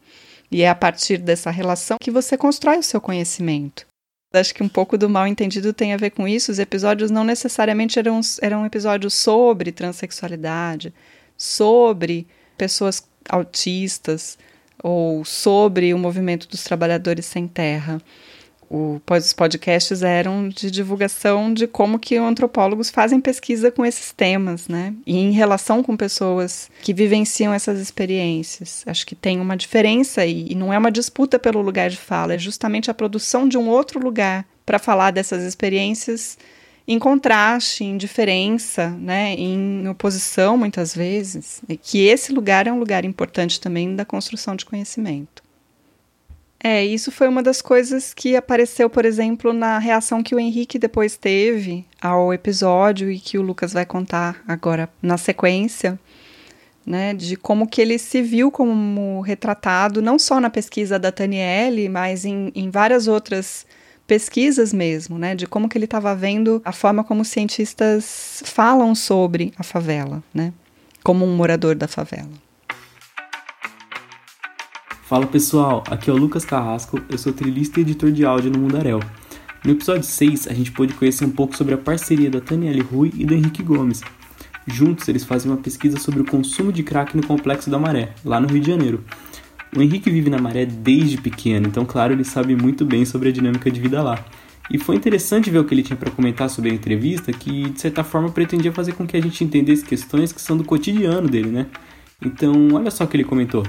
E 0.55 0.61
é 0.61 0.69
a 0.69 0.73
partir 0.73 1.17
dessa 1.17 1.51
relação 1.51 1.97
que 1.99 2.09
você 2.09 2.37
constrói 2.37 2.77
o 2.77 2.83
seu 2.83 3.01
conhecimento. 3.01 3.85
Acho 4.33 4.55
que 4.55 4.63
um 4.63 4.69
pouco 4.69 4.97
do 4.97 5.09
mal 5.09 5.27
entendido 5.27 5.73
tem 5.73 5.91
a 5.91 5.97
ver 5.97 6.11
com 6.11 6.25
isso. 6.25 6.49
Os 6.49 6.59
episódios 6.59 7.11
não 7.11 7.25
necessariamente 7.25 7.99
eram, 7.99 8.21
eram 8.41 8.65
episódios 8.65 9.13
sobre 9.15 9.73
transexualidade, 9.73 10.93
sobre 11.37 12.25
pessoas 12.57 13.05
autistas 13.27 14.37
ou 14.81 15.25
sobre 15.25 15.93
o 15.93 15.99
movimento 15.99 16.47
dos 16.47 16.63
trabalhadores 16.63 17.25
sem 17.25 17.49
terra 17.49 18.01
os 18.69 19.33
podcasts 19.33 20.01
eram 20.01 20.49
de 20.49 20.71
divulgação 20.71 21.53
de 21.53 21.67
como 21.67 21.99
que 21.99 22.17
antropólogos 22.17 22.89
fazem 22.89 23.21
pesquisa 23.21 23.71
com 23.71 23.85
esses 23.85 24.11
temas, 24.11 24.67
né? 24.67 24.93
E 25.05 25.17
em 25.17 25.31
relação 25.31 25.83
com 25.83 25.95
pessoas 25.95 26.69
que 26.81 26.93
vivenciam 26.93 27.53
essas 27.53 27.79
experiências. 27.79 28.83
Acho 28.85 29.05
que 29.05 29.15
tem 29.15 29.39
uma 29.39 29.55
diferença 29.55 30.25
e, 30.25 30.51
e 30.51 30.55
não 30.55 30.73
é 30.73 30.77
uma 30.77 30.91
disputa 30.91 31.37
pelo 31.37 31.61
lugar 31.61 31.89
de 31.89 31.97
fala, 31.97 32.33
é 32.33 32.37
justamente 32.37 32.89
a 32.89 32.93
produção 32.93 33.47
de 33.47 33.57
um 33.57 33.67
outro 33.69 33.99
lugar 33.99 34.45
para 34.65 34.79
falar 34.79 35.11
dessas 35.11 35.43
experiências 35.43 36.37
em 36.87 36.99
contraste, 36.99 37.83
em 37.83 37.97
diferença, 37.97 38.89
né, 38.89 39.33
em 39.33 39.87
oposição 39.87 40.55
muitas 40.57 40.93
vezes, 40.93 41.61
e 41.67 41.75
que 41.75 42.05
esse 42.05 42.31
lugar 42.31 42.67
é 42.67 42.71
um 42.71 42.79
lugar 42.79 43.03
importante 43.05 43.59
também 43.59 43.95
da 43.95 44.05
construção 44.05 44.55
de 44.55 44.65
conhecimento. 44.65 45.43
É, 46.67 46.83
isso 46.83 47.11
foi 47.11 47.27
uma 47.27 47.43
das 47.43 47.61
coisas 47.61 48.11
que 48.11 48.35
apareceu, 48.35 48.89
por 48.89 49.05
exemplo, 49.05 49.53
na 49.53 49.77
reação 49.77 50.23
que 50.23 50.33
o 50.33 50.39
Henrique 50.39 50.79
depois 50.79 51.15
teve 51.15 51.85
ao 52.01 52.33
episódio 52.33 53.11
e 53.11 53.19
que 53.19 53.37
o 53.37 53.43
Lucas 53.43 53.71
vai 53.71 53.85
contar 53.85 54.43
agora 54.47 54.89
na 54.99 55.15
sequência, 55.15 55.99
né, 56.83 57.13
de 57.13 57.35
como 57.35 57.67
que 57.67 57.79
ele 57.79 57.99
se 57.99 58.19
viu 58.19 58.49
como 58.49 59.21
retratado, 59.21 60.01
não 60.01 60.17
só 60.17 60.39
na 60.39 60.49
pesquisa 60.49 60.97
da 60.97 61.11
Taniele, 61.11 61.87
mas 61.87 62.25
em, 62.25 62.51
em 62.55 62.71
várias 62.71 63.07
outras 63.07 63.63
pesquisas 64.07 64.73
mesmo, 64.73 65.19
né, 65.19 65.35
de 65.35 65.45
como 65.45 65.69
que 65.69 65.77
ele 65.77 65.85
estava 65.85 66.15
vendo 66.15 66.63
a 66.65 66.71
forma 66.71 67.03
como 67.03 67.21
os 67.21 67.27
cientistas 67.27 68.41
falam 68.43 68.95
sobre 68.95 69.53
a 69.55 69.61
favela, 69.61 70.23
né, 70.33 70.51
como 71.03 71.25
um 71.25 71.35
morador 71.35 71.75
da 71.75 71.87
favela. 71.87 72.44
Fala 75.07 75.27
pessoal, 75.27 75.83
aqui 75.87 76.09
é 76.09 76.13
o 76.13 76.17
Lucas 76.17 76.43
Carrasco, 76.43 76.99
eu 77.11 77.17
sou 77.19 77.31
trilhista 77.31 77.79
e 77.79 77.83
editor 77.83 78.11
de 78.11 78.25
áudio 78.25 78.49
no 78.49 78.57
Mundaréu. 78.57 78.99
No 79.63 79.73
episódio 79.73 80.01
6, 80.01 80.47
a 80.47 80.53
gente 80.53 80.71
pôde 80.71 80.95
conhecer 80.95 81.23
um 81.23 81.29
pouco 81.29 81.55
sobre 81.55 81.75
a 81.75 81.77
parceria 81.77 82.27
da 82.27 82.41
Taniele 82.41 82.81
Rui 82.81 83.11
e 83.15 83.23
do 83.23 83.35
Henrique 83.35 83.61
Gomes. 83.61 84.01
Juntos, 84.65 85.07
eles 85.07 85.23
fazem 85.23 85.51
uma 85.51 85.61
pesquisa 85.61 85.99
sobre 85.99 86.21
o 86.21 86.25
consumo 86.25 86.73
de 86.73 86.81
crack 86.81 87.15
no 87.15 87.23
Complexo 87.23 87.69
da 87.69 87.77
Maré, 87.77 88.15
lá 88.25 88.39
no 88.39 88.47
Rio 88.47 88.59
de 88.59 88.65
Janeiro. 88.65 89.03
O 89.77 89.79
Henrique 89.79 90.09
vive 90.09 90.31
na 90.31 90.39
Maré 90.39 90.65
desde 90.65 91.17
pequeno, 91.21 91.67
então, 91.67 91.85
claro, 91.85 92.11
ele 92.11 92.23
sabe 92.23 92.55
muito 92.55 92.83
bem 92.83 93.05
sobre 93.05 93.29
a 93.29 93.31
dinâmica 93.31 93.69
de 93.69 93.79
vida 93.79 94.01
lá. 94.01 94.25
E 94.71 94.79
foi 94.79 94.95
interessante 94.95 95.51
ver 95.51 95.59
o 95.59 95.65
que 95.65 95.75
ele 95.75 95.83
tinha 95.83 95.97
para 95.97 96.09
comentar 96.09 96.49
sobre 96.49 96.71
a 96.71 96.73
entrevista, 96.73 97.31
que 97.31 97.69
de 97.69 97.79
certa 97.79 98.03
forma 98.03 98.31
pretendia 98.31 98.71
fazer 98.71 98.93
com 98.93 99.05
que 99.05 99.15
a 99.15 99.21
gente 99.21 99.43
entendesse 99.43 99.85
questões 99.85 100.31
que 100.31 100.41
são 100.41 100.57
do 100.57 100.63
cotidiano 100.63 101.29
dele, 101.29 101.51
né? 101.51 101.67
Então, 102.19 102.69
olha 102.73 102.89
só 102.89 103.03
o 103.03 103.07
que 103.07 103.15
ele 103.15 103.23
comentou. 103.23 103.63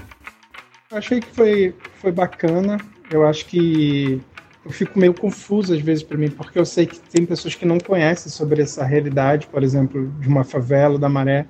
Achei 0.96 1.20
que 1.20 1.34
foi, 1.34 1.74
foi 1.94 2.10
bacana. 2.10 2.78
Eu 3.10 3.26
acho 3.26 3.46
que 3.46 4.20
eu 4.64 4.70
fico 4.70 4.98
meio 4.98 5.12
confuso 5.12 5.74
às 5.74 5.80
vezes 5.80 6.02
para 6.02 6.16
mim, 6.16 6.30
porque 6.30 6.58
eu 6.58 6.64
sei 6.64 6.86
que 6.86 6.98
tem 6.98 7.24
pessoas 7.24 7.54
que 7.54 7.66
não 7.66 7.78
conhecem 7.78 8.32
sobre 8.32 8.62
essa 8.62 8.84
realidade, 8.84 9.46
por 9.46 9.62
exemplo, 9.62 10.10
de 10.18 10.26
uma 10.26 10.42
favela, 10.42 10.98
da 10.98 11.08
maré. 11.08 11.46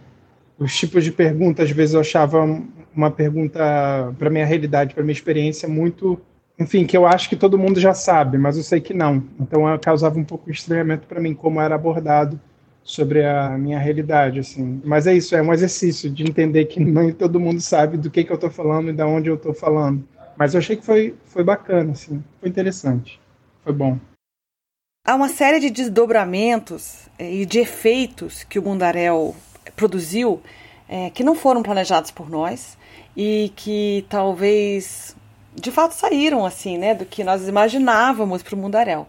Os 0.58 0.76
tipos 0.76 1.04
de 1.04 1.12
perguntas, 1.12 1.70
às 1.70 1.70
vezes 1.70 1.94
eu 1.94 2.00
achava 2.00 2.44
uma 2.94 3.10
pergunta 3.10 4.12
para 4.18 4.30
minha 4.30 4.44
realidade, 4.44 4.94
para 4.94 5.04
minha 5.04 5.12
experiência 5.12 5.68
muito, 5.68 6.18
enfim, 6.58 6.84
que 6.84 6.96
eu 6.96 7.06
acho 7.06 7.28
que 7.28 7.36
todo 7.36 7.58
mundo 7.58 7.78
já 7.78 7.94
sabe, 7.94 8.38
mas 8.38 8.56
eu 8.56 8.62
sei 8.62 8.80
que 8.80 8.92
não. 8.92 9.22
Então 9.38 9.62
causava 9.78 10.18
um 10.18 10.24
pouco 10.24 10.50
de 10.50 10.58
estranhamento 10.58 11.06
para 11.06 11.20
mim 11.20 11.34
como 11.34 11.60
era 11.60 11.74
abordado 11.74 12.40
sobre 12.86 13.24
a 13.24 13.58
minha 13.58 13.80
realidade, 13.80 14.38
assim. 14.38 14.80
Mas 14.84 15.08
é 15.08 15.12
isso, 15.12 15.34
é 15.34 15.42
um 15.42 15.52
exercício 15.52 16.08
de 16.08 16.22
entender 16.22 16.66
que 16.66 16.78
nem 16.80 17.12
todo 17.12 17.40
mundo 17.40 17.60
sabe 17.60 17.98
do 17.98 18.08
que, 18.08 18.22
que 18.22 18.30
eu 18.30 18.36
estou 18.36 18.48
falando 18.48 18.90
e 18.90 18.92
de 18.92 19.02
onde 19.02 19.28
eu 19.28 19.34
estou 19.34 19.52
falando. 19.52 20.06
Mas 20.38 20.54
eu 20.54 20.60
achei 20.60 20.76
que 20.76 20.84
foi, 20.84 21.14
foi 21.24 21.42
bacana, 21.42 21.92
assim, 21.92 22.22
foi 22.40 22.48
interessante, 22.48 23.20
foi 23.64 23.72
bom. 23.72 23.98
Há 25.04 25.16
uma 25.16 25.28
série 25.28 25.58
de 25.58 25.70
desdobramentos 25.70 27.08
eh, 27.18 27.42
e 27.42 27.46
de 27.46 27.58
efeitos 27.58 28.44
que 28.44 28.58
o 28.58 28.62
Mundarel 28.62 29.34
produziu 29.74 30.40
é, 30.88 31.10
que 31.10 31.24
não 31.24 31.34
foram 31.34 31.62
planejados 31.62 32.10
por 32.10 32.30
nós 32.30 32.78
e 33.16 33.52
que 33.56 34.06
talvez 34.08 35.16
de 35.54 35.70
fato 35.72 35.92
saíram 35.92 36.44
assim, 36.44 36.78
né, 36.78 36.94
do 36.94 37.04
que 37.04 37.24
nós 37.24 37.48
imaginávamos 37.48 38.42
para 38.42 38.54
o 38.54 38.58
Mundarel. 38.58 39.08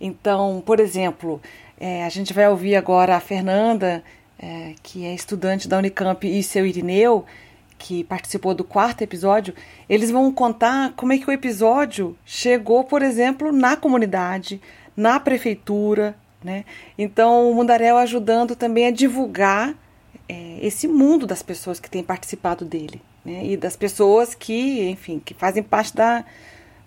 Então, 0.00 0.62
por 0.64 0.78
exemplo, 0.78 1.40
é, 1.78 2.04
a 2.04 2.08
gente 2.08 2.32
vai 2.32 2.48
ouvir 2.48 2.76
agora 2.76 3.16
a 3.16 3.20
Fernanda, 3.20 4.02
é, 4.38 4.74
que 4.82 5.04
é 5.04 5.14
estudante 5.14 5.68
da 5.68 5.78
Unicamp, 5.78 6.26
e 6.26 6.42
seu 6.42 6.66
Irineu, 6.66 7.24
que 7.78 8.04
participou 8.04 8.54
do 8.54 8.64
quarto 8.64 9.02
episódio. 9.02 9.54
Eles 9.88 10.10
vão 10.10 10.32
contar 10.32 10.92
como 10.96 11.12
é 11.12 11.18
que 11.18 11.28
o 11.28 11.32
episódio 11.32 12.16
chegou, 12.24 12.84
por 12.84 13.02
exemplo, 13.02 13.52
na 13.52 13.76
comunidade, 13.76 14.60
na 14.96 15.20
prefeitura. 15.20 16.16
Né? 16.42 16.64
Então, 16.96 17.50
o 17.50 17.54
Mundarel 17.54 17.98
ajudando 17.98 18.56
também 18.56 18.86
a 18.86 18.90
divulgar 18.90 19.74
é, 20.28 20.58
esse 20.62 20.88
mundo 20.88 21.26
das 21.26 21.42
pessoas 21.42 21.78
que 21.78 21.90
têm 21.90 22.02
participado 22.02 22.64
dele. 22.64 23.02
Né? 23.24 23.44
E 23.44 23.56
das 23.56 23.76
pessoas 23.76 24.34
que, 24.34 24.88
enfim, 24.88 25.20
que 25.22 25.34
fazem 25.34 25.62
parte 25.62 25.94
da, 25.94 26.24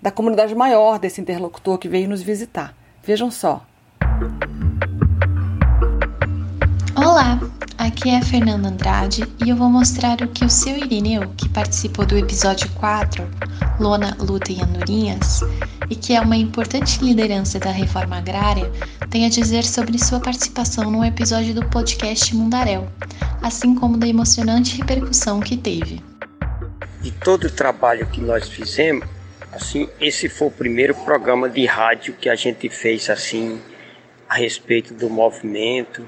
da 0.01 0.09
comunidade 0.09 0.55
maior 0.55 0.97
desse 0.97 1.21
interlocutor 1.21 1.77
que 1.77 1.87
veio 1.87 2.09
nos 2.09 2.21
visitar. 2.21 2.75
Vejam 3.03 3.29
só. 3.29 3.65
Olá, 7.09 7.39
aqui 7.75 8.11
é 8.11 8.17
a 8.17 8.21
Fernanda 8.21 8.69
Andrade 8.69 9.23
e 9.43 9.49
eu 9.49 9.55
vou 9.55 9.67
mostrar 9.67 10.21
o 10.21 10.27
que 10.27 10.45
o 10.45 10.49
seu 10.49 10.77
Irineu, 10.77 11.27
que 11.35 11.49
participou 11.49 12.05
do 12.05 12.15
episódio 12.15 12.69
4, 12.73 13.27
Lona, 13.79 14.15
Luta 14.19 14.51
e 14.51 14.61
Andorinhas, 14.61 15.39
e 15.89 15.95
que 15.95 16.13
é 16.13 16.21
uma 16.21 16.37
importante 16.37 17.03
liderança 17.03 17.57
da 17.57 17.71
reforma 17.71 18.19
agrária, 18.19 18.71
tem 19.09 19.25
a 19.25 19.29
dizer 19.29 19.63
sobre 19.63 19.97
sua 19.97 20.19
participação 20.19 20.91
no 20.91 21.03
episódio 21.03 21.55
do 21.55 21.65
podcast 21.65 22.35
Mundaréu, 22.35 22.87
assim 23.41 23.73
como 23.73 23.97
da 23.97 24.07
emocionante 24.07 24.77
repercussão 24.77 25.39
que 25.39 25.57
teve. 25.57 26.03
De 27.01 27.09
todo 27.09 27.45
o 27.45 27.51
trabalho 27.51 28.05
que 28.05 28.21
nós 28.21 28.47
fizemos, 28.47 29.07
assim, 29.51 29.89
esse 29.99 30.29
foi 30.29 30.49
o 30.49 30.51
primeiro 30.51 30.93
programa 30.93 31.49
de 31.49 31.65
rádio 31.65 32.13
que 32.13 32.29
a 32.29 32.35
gente 32.35 32.69
fez 32.69 33.09
assim 33.09 33.59
a 34.29 34.35
respeito 34.35 34.93
do 34.93 35.09
movimento 35.09 36.07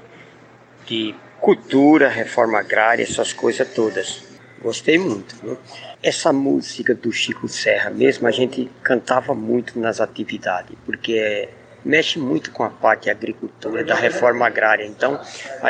de 0.91 1.15
cultura, 1.39 2.10
reforma 2.10 2.60
agrária, 2.60 3.01
essas 3.01 3.32
coisas 3.32 3.65
todas. 3.73 4.23
Gostei 4.62 4.97
muito. 4.97 5.34
Viu? 5.38 5.58
Essa 6.04 6.34
música 6.34 6.93
do 6.93 7.12
Chico 7.13 7.47
Serra 7.47 7.89
mesmo, 7.89 8.27
a 8.27 8.32
gente 8.32 8.69
cantava 8.84 9.34
muito 9.34 9.80
nas 9.80 10.01
atividades, 10.01 10.77
porque 10.85 11.48
mexe 11.85 12.19
muito 12.19 12.52
com 12.52 12.63
a 12.63 12.69
parte 12.69 13.06
da 13.06 13.13
agricultura, 13.13 13.85
da 13.85 13.96
reforma 13.96 14.46
agrária. 14.46 14.85
Então, 14.85 15.19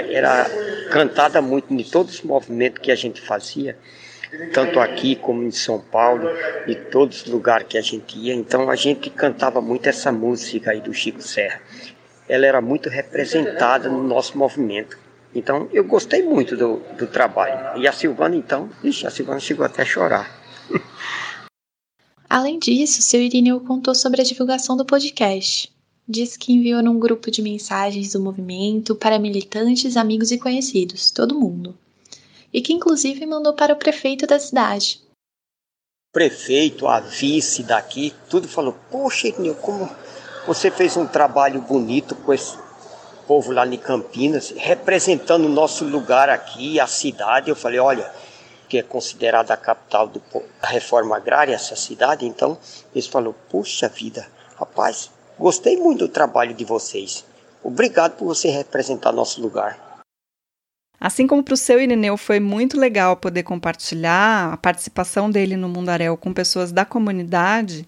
era 0.10 0.50
cantada 0.92 1.40
muito 1.40 1.72
em 1.72 1.84
todos 1.84 2.16
os 2.16 2.22
movimentos 2.24 2.82
que 2.82 2.92
a 2.92 2.96
gente 2.96 3.22
fazia, 3.22 3.78
tanto 4.54 4.80
aqui 4.80 5.16
como 5.16 5.44
em 5.44 5.52
São 5.52 5.80
Paulo, 5.80 6.28
e 6.66 6.74
todos 6.74 7.22
os 7.22 7.28
lugares 7.28 7.68
que 7.70 7.78
a 7.78 7.82
gente 7.82 8.18
ia. 8.18 8.34
Então, 8.34 8.72
a 8.72 8.76
gente 8.76 9.10
cantava 9.12 9.62
muito 9.62 9.88
essa 9.88 10.12
música 10.12 10.72
aí 10.72 10.82
do 10.82 10.94
Chico 10.94 11.22
Serra. 11.22 11.62
Ela 12.28 12.46
era 12.46 12.60
muito 12.60 12.90
representada 12.90 13.88
no 13.88 14.04
nosso 14.04 14.38
movimento. 14.38 15.01
Então 15.34 15.70
eu 15.72 15.84
gostei 15.84 16.22
muito 16.24 16.58
do, 16.58 16.78
do 16.98 17.08
trabalho. 17.08 17.82
E 17.82 17.88
a 17.88 17.94
Silvana, 17.94 18.36
então, 18.36 18.70
ixi, 18.84 19.08
a 19.08 19.12
Silvana 19.12 19.40
chegou 19.40 19.66
até 19.66 19.82
a 19.82 19.86
chorar. 19.86 20.30
Além 22.30 22.60
disso, 22.60 23.02
seu 23.02 23.22
Irineu 23.22 23.60
contou 23.60 23.94
sobre 23.94 24.22
a 24.22 24.24
divulgação 24.24 24.78
do 24.78 24.86
podcast. 24.86 25.72
Disse 26.08 26.40
que 26.40 26.54
enviou 26.54 26.82
num 26.82 27.00
grupo 27.00 27.30
de 27.30 27.42
mensagens 27.42 28.14
do 28.14 28.20
movimento 28.20 28.96
para 28.96 29.20
militantes, 29.20 29.98
amigos 29.98 30.32
e 30.32 30.38
conhecidos, 30.38 31.12
todo 31.12 31.40
mundo. 31.40 31.78
E 32.54 32.62
que 32.62 32.74
inclusive 32.74 33.26
mandou 33.26 33.54
para 33.54 33.74
o 33.74 33.78
prefeito 33.78 34.26
da 34.26 34.40
cidade. 34.40 35.02
O 36.10 36.14
prefeito, 36.14 36.88
a 36.88 37.00
vice 37.00 37.64
daqui, 37.64 38.14
tudo 38.30 38.48
falou: 38.48 38.78
Poxa, 38.90 39.28
Irineu, 39.28 39.56
como 39.56 39.90
você 40.46 40.72
fez 40.72 40.98
um 40.98 41.06
trabalho 41.06 41.62
bonito 41.62 42.16
com 42.16 42.34
esse 42.34 42.58
povo 43.28 43.52
lá 43.52 43.66
em 43.66 43.78
Campinas, 43.78 44.54
representando 44.56 45.46
o 45.46 45.50
nosso 45.50 45.86
lugar 45.86 46.30
aqui, 46.30 46.80
a 46.80 46.88
cidade. 46.88 47.50
Eu 47.50 47.56
falei, 47.56 47.80
olha, 47.80 48.12
porque 48.72 48.78
é 48.78 48.84
considerada 48.84 49.54
a 49.54 49.58
capital 49.58 50.08
do, 50.08 50.22
da 50.62 50.70
reforma 50.70 51.18
agrária, 51.18 51.54
essa 51.54 51.76
cidade. 51.76 52.26
Então, 52.26 52.58
eles 52.96 53.06
falaram: 53.06 53.36
Puxa 53.50 53.90
vida, 53.90 54.26
rapaz, 54.56 55.12
gostei 55.38 55.76
muito 55.76 56.08
do 56.08 56.08
trabalho 56.08 56.54
de 56.54 56.64
vocês. 56.64 57.26
Obrigado 57.62 58.16
por 58.16 58.26
você 58.26 58.50
representar 58.50 59.12
nosso 59.12 59.42
lugar. 59.42 59.78
Assim 60.98 61.28
como 61.28 61.44
para 61.44 61.54
o 61.54 61.58
seu 61.58 61.82
Irineu 61.82 62.16
foi 62.16 62.40
muito 62.40 62.80
legal 62.80 63.18
poder 63.18 63.44
compartilhar 63.44 64.54
a 64.54 64.58
participação 64.58 65.30
dele 65.30 65.58
no 65.58 65.68
Mundaréu 65.68 66.16
com 66.16 66.32
pessoas 66.32 66.72
da 66.72 66.86
comunidade, 66.86 67.86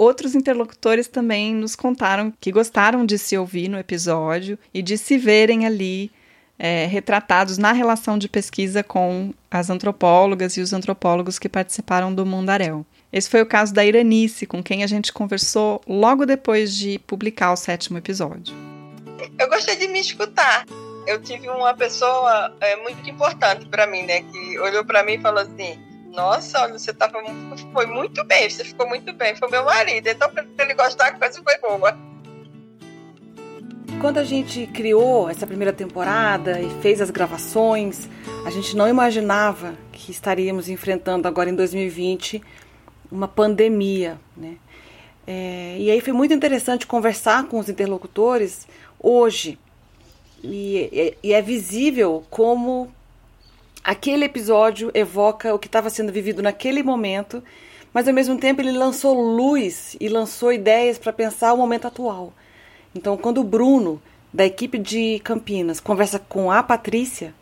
outros 0.00 0.34
interlocutores 0.34 1.08
também 1.08 1.54
nos 1.54 1.76
contaram 1.76 2.32
que 2.40 2.50
gostaram 2.50 3.04
de 3.04 3.18
se 3.18 3.36
ouvir 3.36 3.68
no 3.68 3.78
episódio 3.78 4.58
e 4.72 4.80
de 4.80 4.96
se 4.96 5.18
verem 5.18 5.66
ali 5.66 6.10
é, 6.58 6.86
retratados 6.86 7.58
na 7.58 7.72
relação 7.72 8.16
de 8.16 8.26
pesquisa 8.26 8.82
com 8.82 9.34
as 9.50 9.68
antropólogas 9.68 10.56
e 10.56 10.62
os 10.62 10.72
antropólogos 10.72 11.38
que 11.38 11.50
participaram 11.50 12.14
do 12.14 12.24
Mundaréu. 12.24 12.86
Esse 13.12 13.28
foi 13.28 13.42
o 13.42 13.46
caso 13.46 13.74
da 13.74 13.84
Iranice, 13.84 14.46
com 14.46 14.62
quem 14.62 14.82
a 14.82 14.86
gente 14.86 15.12
conversou 15.12 15.82
logo 15.86 16.24
depois 16.24 16.74
de 16.74 16.98
publicar 17.00 17.52
o 17.52 17.56
sétimo 17.56 17.98
episódio. 17.98 18.54
Eu 19.38 19.48
gostei 19.50 19.76
de 19.76 19.86
me 19.88 20.00
escutar 20.00 20.64
eu 21.06 21.20
tive 21.20 21.48
uma 21.48 21.74
pessoa 21.74 22.54
é, 22.60 22.76
muito 22.76 23.08
importante 23.08 23.66
para 23.66 23.86
mim, 23.86 24.02
né? 24.02 24.22
Que 24.22 24.58
olhou 24.60 24.84
para 24.84 25.02
mim 25.02 25.14
e 25.14 25.20
falou 25.20 25.42
assim: 25.42 25.78
Nossa, 26.12 26.60
olha, 26.62 26.78
você 26.78 26.92
tava, 26.92 27.22
foi 27.72 27.86
muito 27.86 28.24
bem, 28.24 28.50
você 28.50 28.64
ficou 28.64 28.88
muito 28.88 29.12
bem. 29.12 29.36
Foi 29.36 29.48
meu 29.48 29.64
marido, 29.64 30.08
então 30.08 30.30
ele 30.58 30.74
gostar, 30.74 31.08
a 31.08 31.12
coisa 31.12 31.40
foi 31.42 31.58
boa. 31.58 31.96
Quando 34.00 34.18
a 34.18 34.24
gente 34.24 34.66
criou 34.68 35.28
essa 35.28 35.46
primeira 35.46 35.72
temporada 35.72 36.60
e 36.60 36.70
fez 36.80 37.00
as 37.00 37.10
gravações, 37.10 38.08
a 38.46 38.50
gente 38.50 38.76
não 38.76 38.88
imaginava 38.88 39.74
que 39.92 40.10
estaríamos 40.10 40.68
enfrentando 40.68 41.28
agora 41.28 41.50
em 41.50 41.54
2020 41.54 42.42
uma 43.10 43.28
pandemia, 43.28 44.18
né? 44.36 44.56
É, 45.26 45.76
e 45.78 45.90
aí 45.90 46.00
foi 46.00 46.12
muito 46.12 46.32
interessante 46.32 46.86
conversar 46.86 47.44
com 47.46 47.58
os 47.58 47.68
interlocutores 47.68 48.66
hoje, 48.98 49.58
e, 50.42 51.14
e 51.22 51.32
é 51.32 51.42
visível 51.42 52.24
como 52.30 52.90
aquele 53.82 54.24
episódio 54.24 54.90
evoca 54.94 55.54
o 55.54 55.58
que 55.58 55.66
estava 55.66 55.90
sendo 55.90 56.12
vivido 56.12 56.42
naquele 56.42 56.82
momento, 56.82 57.42
mas 57.92 58.06
ao 58.06 58.14
mesmo 58.14 58.38
tempo 58.38 58.60
ele 58.60 58.72
lançou 58.72 59.20
luz 59.20 59.96
e 60.00 60.08
lançou 60.08 60.52
ideias 60.52 60.98
para 60.98 61.12
pensar 61.12 61.52
o 61.52 61.56
momento 61.56 61.86
atual. 61.86 62.32
Então, 62.94 63.16
quando 63.16 63.40
o 63.40 63.44
Bruno, 63.44 64.00
da 64.32 64.44
equipe 64.44 64.78
de 64.78 65.18
Campinas, 65.20 65.80
conversa 65.80 66.18
com 66.18 66.50
a 66.50 66.62
Patrícia, 66.62 67.34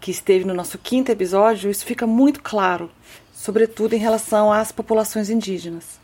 que 0.00 0.10
esteve 0.10 0.44
no 0.44 0.54
nosso 0.54 0.78
quinto 0.78 1.10
episódio, 1.10 1.70
isso 1.70 1.84
fica 1.84 2.06
muito 2.06 2.42
claro, 2.42 2.90
sobretudo 3.32 3.94
em 3.94 3.98
relação 3.98 4.52
às 4.52 4.70
populações 4.70 5.30
indígenas. 5.30 5.98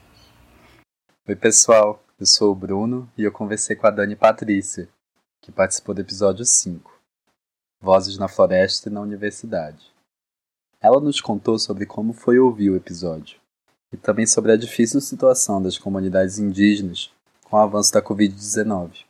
Oi, 1.26 1.36
pessoal. 1.36 2.00
Eu 2.18 2.26
sou 2.26 2.52
o 2.52 2.54
Bruno 2.54 3.10
e 3.18 3.24
eu 3.24 3.32
conversei 3.32 3.74
com 3.74 3.86
a 3.88 3.90
Dani 3.90 4.14
Patrícia, 4.14 4.88
que 5.42 5.50
participou 5.50 5.94
do 5.94 6.00
episódio 6.00 6.44
5, 6.44 6.93
Vozes 7.84 8.16
na 8.16 8.28
Floresta 8.28 8.88
e 8.88 8.92
na 8.92 9.02
Universidade. 9.02 9.92
Ela 10.80 10.98
nos 11.00 11.20
contou 11.20 11.58
sobre 11.58 11.84
como 11.84 12.14
foi 12.14 12.38
ouvir 12.38 12.70
o 12.70 12.76
episódio 12.76 13.38
e 13.92 13.96
também 13.98 14.26
sobre 14.26 14.52
a 14.52 14.56
difícil 14.56 15.02
situação 15.02 15.62
das 15.62 15.76
comunidades 15.76 16.38
indígenas 16.38 17.12
com 17.44 17.56
o 17.56 17.60
avanço 17.60 17.92
da 17.92 18.00
Covid-19. 18.00 19.04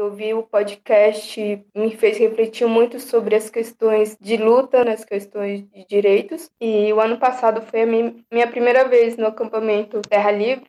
Ouvir 0.00 0.32
o 0.32 0.42
podcast 0.42 1.62
me 1.76 1.94
fez 1.94 2.16
refletir 2.16 2.66
muito 2.66 2.98
sobre 2.98 3.36
as 3.36 3.50
questões 3.50 4.16
de 4.18 4.38
luta, 4.38 4.82
nas 4.82 5.04
questões 5.04 5.68
de 5.68 5.84
direitos. 5.86 6.50
E 6.58 6.90
o 6.94 7.00
ano 7.00 7.18
passado 7.18 7.60
foi 7.60 7.82
a 7.82 7.86
minha 7.86 8.50
primeira 8.50 8.88
vez 8.88 9.18
no 9.18 9.26
acampamento 9.26 10.00
Terra 10.00 10.32
Livre 10.32 10.64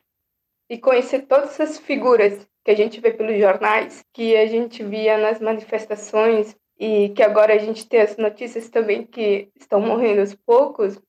e 0.68 0.76
conhecer 0.76 1.22
todas 1.22 1.58
essas 1.58 1.78
figuras 1.78 2.46
que 2.62 2.70
a 2.70 2.76
gente 2.76 3.00
vê 3.00 3.12
pelos 3.12 3.38
jornais, 3.38 4.04
que 4.12 4.36
a 4.36 4.46
gente 4.46 4.84
via 4.84 5.16
nas 5.16 5.40
manifestações 5.40 6.54
e 6.78 7.10
que 7.10 7.22
agora 7.22 7.54
a 7.54 7.58
gente 7.58 7.86
tem 7.86 8.00
as 8.00 8.16
notícias 8.16 8.68
também 8.68 9.04
que 9.04 9.48
estão 9.54 9.80
morrendo 9.80 10.20
aos 10.20 10.34
poucos, 10.34 11.00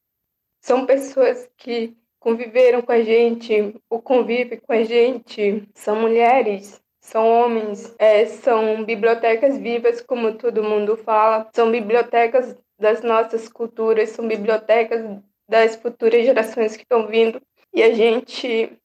são 0.61 0.85
pessoas 0.85 1.49
que 1.57 1.95
conviveram 2.19 2.81
com 2.81 2.91
a 2.91 3.01
gente, 3.01 3.75
ou 3.89 4.01
convivem 4.01 4.59
com 4.59 4.73
a 4.73 4.83
gente, 4.83 5.67
são 5.73 5.95
mulheres, 5.95 6.81
são 6.99 7.25
homens, 7.25 7.95
é, 7.97 8.25
são 8.25 8.83
bibliotecas 8.83 9.57
vivas, 9.57 10.01
como 10.01 10.33
todo 10.33 10.63
mundo 10.63 10.97
fala, 10.97 11.47
são 11.55 11.71
bibliotecas 11.71 12.57
das 12.77 13.01
nossas 13.01 13.47
culturas, 13.47 14.09
são 14.09 14.27
bibliotecas 14.27 15.21
das 15.47 15.77
futuras 15.77 16.25
gerações 16.25 16.75
que 16.75 16.83
estão 16.83 17.07
vindo, 17.07 17.41
e 17.73 17.81
a 17.81 17.93
gente 17.93 18.77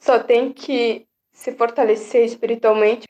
só 0.00 0.18
tem 0.18 0.52
que 0.52 1.06
se 1.32 1.52
fortalecer 1.52 2.24
espiritualmente. 2.24 3.06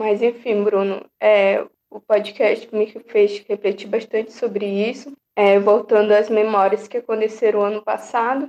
Mas 0.00 0.22
enfim, 0.22 0.64
Bruno, 0.64 1.04
é, 1.20 1.62
o 1.90 2.00
podcast 2.00 2.74
me 2.74 2.86
fez 3.06 3.44
refletir 3.46 3.86
bastante 3.86 4.32
sobre 4.32 4.64
isso, 4.64 5.14
é, 5.36 5.58
voltando 5.58 6.12
às 6.12 6.30
memórias 6.30 6.88
que 6.88 6.96
aconteceram 6.96 7.60
ano 7.60 7.84
passado 7.84 8.48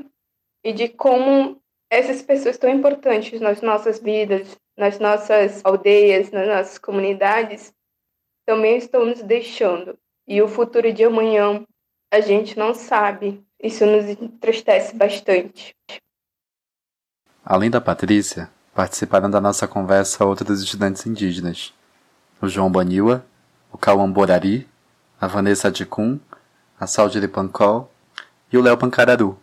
e 0.64 0.72
de 0.72 0.88
como 0.88 1.62
essas 1.89 2.22
pessoas 2.22 2.58
tão 2.58 2.70
importantes 2.70 3.41
nas 3.41 3.62
nossas 3.62 3.99
vidas, 3.99 4.58
nas 4.78 4.97
nossas 4.97 5.60
aldeias, 5.66 6.32
nas 6.32 6.47
nossas 6.47 6.78
comunidades, 6.78 7.74
também 8.45 8.78
estão 8.78 9.04
nos 9.04 9.22
deixando. 9.22 9.99
E 10.26 10.41
o 10.41 10.47
futuro 10.47 10.93
de 10.93 11.04
amanhã 11.04 11.66
a 12.14 12.22
gente 12.22 12.58
não 12.58 12.74
sabe. 12.74 13.45
Isso 13.62 13.86
nos 13.86 14.06
entristece 14.06 14.95
bastante. 14.95 15.76
Além 17.43 17.70
da 17.70 17.82
Patrícia, 17.82 18.49
participaram 18.82 19.29
da 19.29 19.39
nossa 19.39 19.67
conversa 19.67 20.25
outros 20.25 20.63
estudantes 20.63 21.05
indígenas. 21.05 21.71
O 22.41 22.47
João 22.47 22.71
Baniwa, 22.71 23.23
o 23.71 23.77
Cauã 23.77 24.11
Borari, 24.11 24.67
a 25.19 25.27
Vanessa 25.27 25.67
Adicum, 25.67 26.19
a 26.79 26.88
Saudiri 26.88 27.27
Pancol 27.27 27.91
e 28.51 28.57
o 28.57 28.61
Léo 28.63 28.75
Pancararu, 28.75 29.38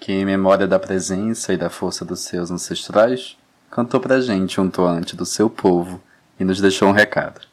que 0.00 0.10
em 0.10 0.24
memória 0.24 0.66
da 0.66 0.80
presença 0.80 1.52
e 1.52 1.56
da 1.56 1.70
força 1.70 2.04
dos 2.04 2.22
seus 2.22 2.50
ancestrais, 2.50 3.38
cantou 3.70 4.00
pra 4.00 4.20
gente 4.20 4.60
um 4.60 4.68
toante 4.68 5.14
do 5.14 5.24
seu 5.24 5.48
povo 5.48 6.02
e 6.40 6.44
nos 6.44 6.60
deixou 6.60 6.88
um 6.88 6.92
recado. 6.92 7.46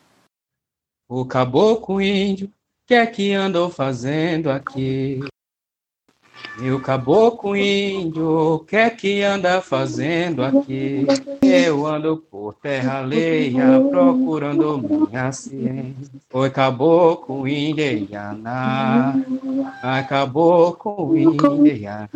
O 1.08 1.28
caboclo 1.28 2.02
índio, 2.02 2.52
que 2.88 2.96
é 2.96 3.06
que 3.06 3.34
andou 3.34 3.70
fazendo 3.70 4.50
aqui? 4.50 5.20
E 6.62 6.72
o 6.72 6.82
caboclo 6.82 7.56
índio, 7.56 8.56
o 8.56 8.60
que 8.60 8.76
é 8.76 8.90
que 8.90 9.24
anda 9.24 9.62
fazendo 9.62 10.44
aqui? 10.44 11.06
Eu 11.42 11.88
ando 11.88 12.18
por 12.18 12.54
terra 12.56 13.00
alheia, 13.00 13.80
procurando 13.90 15.08
minha 15.10 15.32
ciência. 15.32 16.12
Oi, 16.34 16.50
caboclo 16.50 17.48
indiana, 17.48 19.16
acabou 19.82 20.74
com 20.74 21.16
indiana. 21.16 22.10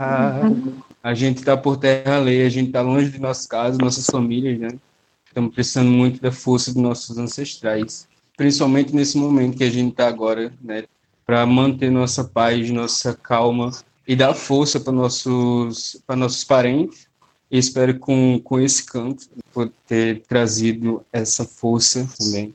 A 1.01 1.13
gente 1.13 1.41
tá 1.41 1.55
por 1.55 1.77
terra 1.77 2.17
alheia, 2.17 2.45
a 2.45 2.49
gente 2.49 2.71
tá 2.71 2.81
longe 2.81 3.11
de 3.11 3.19
nossas 3.19 3.47
casas, 3.47 3.77
nossas 3.77 4.05
famílias, 4.05 4.59
né? 4.59 4.77
Estamos 5.25 5.53
precisando 5.53 5.89
muito 5.89 6.21
da 6.21 6.33
força 6.33 6.73
dos 6.73 6.81
nossos 6.81 7.17
ancestrais, 7.17 8.09
principalmente 8.35 8.93
nesse 8.93 9.17
momento 9.17 9.57
que 9.57 9.63
a 9.63 9.71
gente 9.71 9.95
tá 9.95 10.05
agora, 10.05 10.51
né? 10.61 10.83
Para 11.25 11.45
manter 11.45 11.89
nossa 11.89 12.25
paz, 12.25 12.69
nossa 12.69 13.13
calma 13.13 13.71
e 14.07 14.15
dar 14.15 14.33
força 14.33 14.79
para 14.79 14.93
nossos, 14.93 16.01
para 16.05 16.15
nossos 16.15 16.43
parentes. 16.43 17.07
E 17.49 17.57
espero 17.57 17.99
com, 17.99 18.39
com 18.43 18.59
esse 18.59 18.83
canto 18.83 19.29
poder 19.53 19.71
ter 19.87 20.21
trazido 20.21 21.05
essa 21.11 21.45
força 21.45 22.09
também. 22.17 22.53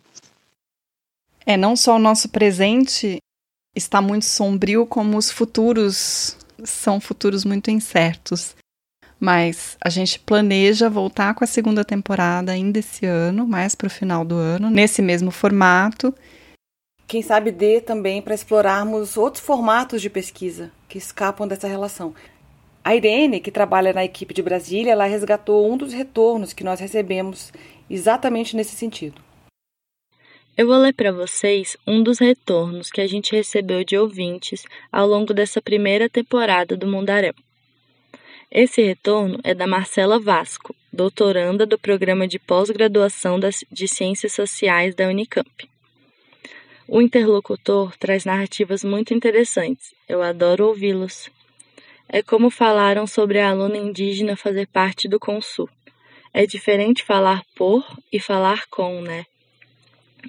É, 1.47 1.57
não 1.57 1.77
só 1.77 1.97
o 1.97 2.01
nosso 2.01 2.29
presente 2.29 3.19
está 3.75 4.03
muito 4.03 4.25
sombrio, 4.25 4.85
como 4.87 5.17
os 5.17 5.31
futuros 5.31 6.37
são 6.65 7.01
futuros 7.01 7.45
muito 7.45 7.71
incertos. 7.71 8.57
Mas 9.21 9.77
a 9.81 9.89
gente 9.89 10.19
planeja 10.19 10.91
voltar 10.91 11.35
com 11.35 11.43
a 11.43 11.47
segunda 11.47 11.85
temporada 11.85 12.53
ainda 12.53 12.79
esse 12.79 13.07
ano, 13.07 13.47
mais 13.47 13.75
para 13.75 13.87
o 13.87 13.91
final 13.91 14.25
do 14.25 14.35
ano, 14.35 14.71
nesse 14.71 15.01
mesmo 15.01 15.31
formato 15.31 16.15
quem 17.09 17.23
sabe 17.23 17.51
dê 17.51 17.81
também 17.81 18.21
para 18.21 18.35
explorarmos 18.35 19.17
outros 19.17 19.43
formatos 19.43 20.03
de 20.03 20.11
pesquisa 20.11 20.71
que 20.87 20.99
escapam 20.99 21.49
dessa 21.49 21.67
relação. 21.67 22.15
A 22.85 22.95
Irene, 22.95 23.41
que 23.41 23.51
trabalha 23.51 23.95
na 23.95 24.05
equipe 24.05 24.35
de 24.35 24.43
Brasília, 24.43 24.93
ela 24.93 25.07
resgatou 25.07 25.71
um 25.73 25.79
dos 25.79 25.95
retornos 25.95 26.53
que 26.53 26.63
nós 26.63 26.79
recebemos 26.79 27.51
exatamente 27.89 28.55
nesse 28.55 28.77
sentido. 28.77 29.23
Eu 30.55 30.67
vou 30.67 30.77
ler 30.77 30.93
para 30.93 31.11
vocês 31.11 31.79
um 31.87 32.03
dos 32.03 32.19
retornos 32.19 32.91
que 32.91 33.01
a 33.01 33.07
gente 33.07 33.35
recebeu 33.35 33.83
de 33.85 33.97
ouvintes 33.97 34.65
ao 34.93 35.07
longo 35.07 35.33
dessa 35.33 35.63
primeira 35.63 36.11
temporada 36.11 36.77
do 36.77 36.87
Mundaréu. 36.87 37.35
Esse 38.51 38.83
retorno 38.83 39.39
é 39.45 39.55
da 39.55 39.67
Marcela 39.67 40.21
Vasco, 40.21 40.75
doutoranda 40.93 41.65
do 41.65 41.79
programa 41.79 42.29
de 42.29 42.39
pós-graduação 42.39 43.39
de 43.71 43.89
Ciências 43.89 44.33
Sociais 44.33 44.95
da 44.95 45.09
Unicamp. 45.09 45.49
O 46.91 47.03
interlocutor 47.03 47.95
traz 47.99 48.25
narrativas 48.25 48.83
muito 48.83 49.13
interessantes. 49.13 49.95
Eu 50.09 50.23
adoro 50.23 50.69
ouvi-los. 50.69 51.29
É 52.09 52.23
como 52.23 52.49
falaram 52.49 53.07
sobre 53.07 53.39
a 53.39 53.51
aluna 53.51 53.77
indígena 53.77 54.35
fazer 54.39 54.67
parte 54.69 55.07
do 55.07 55.21
Consul. 55.21 55.69
É 56.33 56.47
diferente 56.47 57.05
falar 57.05 57.45
por 57.55 57.85
e 58.11 58.19
falar 58.19 58.67
com, 58.69 59.03
né? 59.03 59.27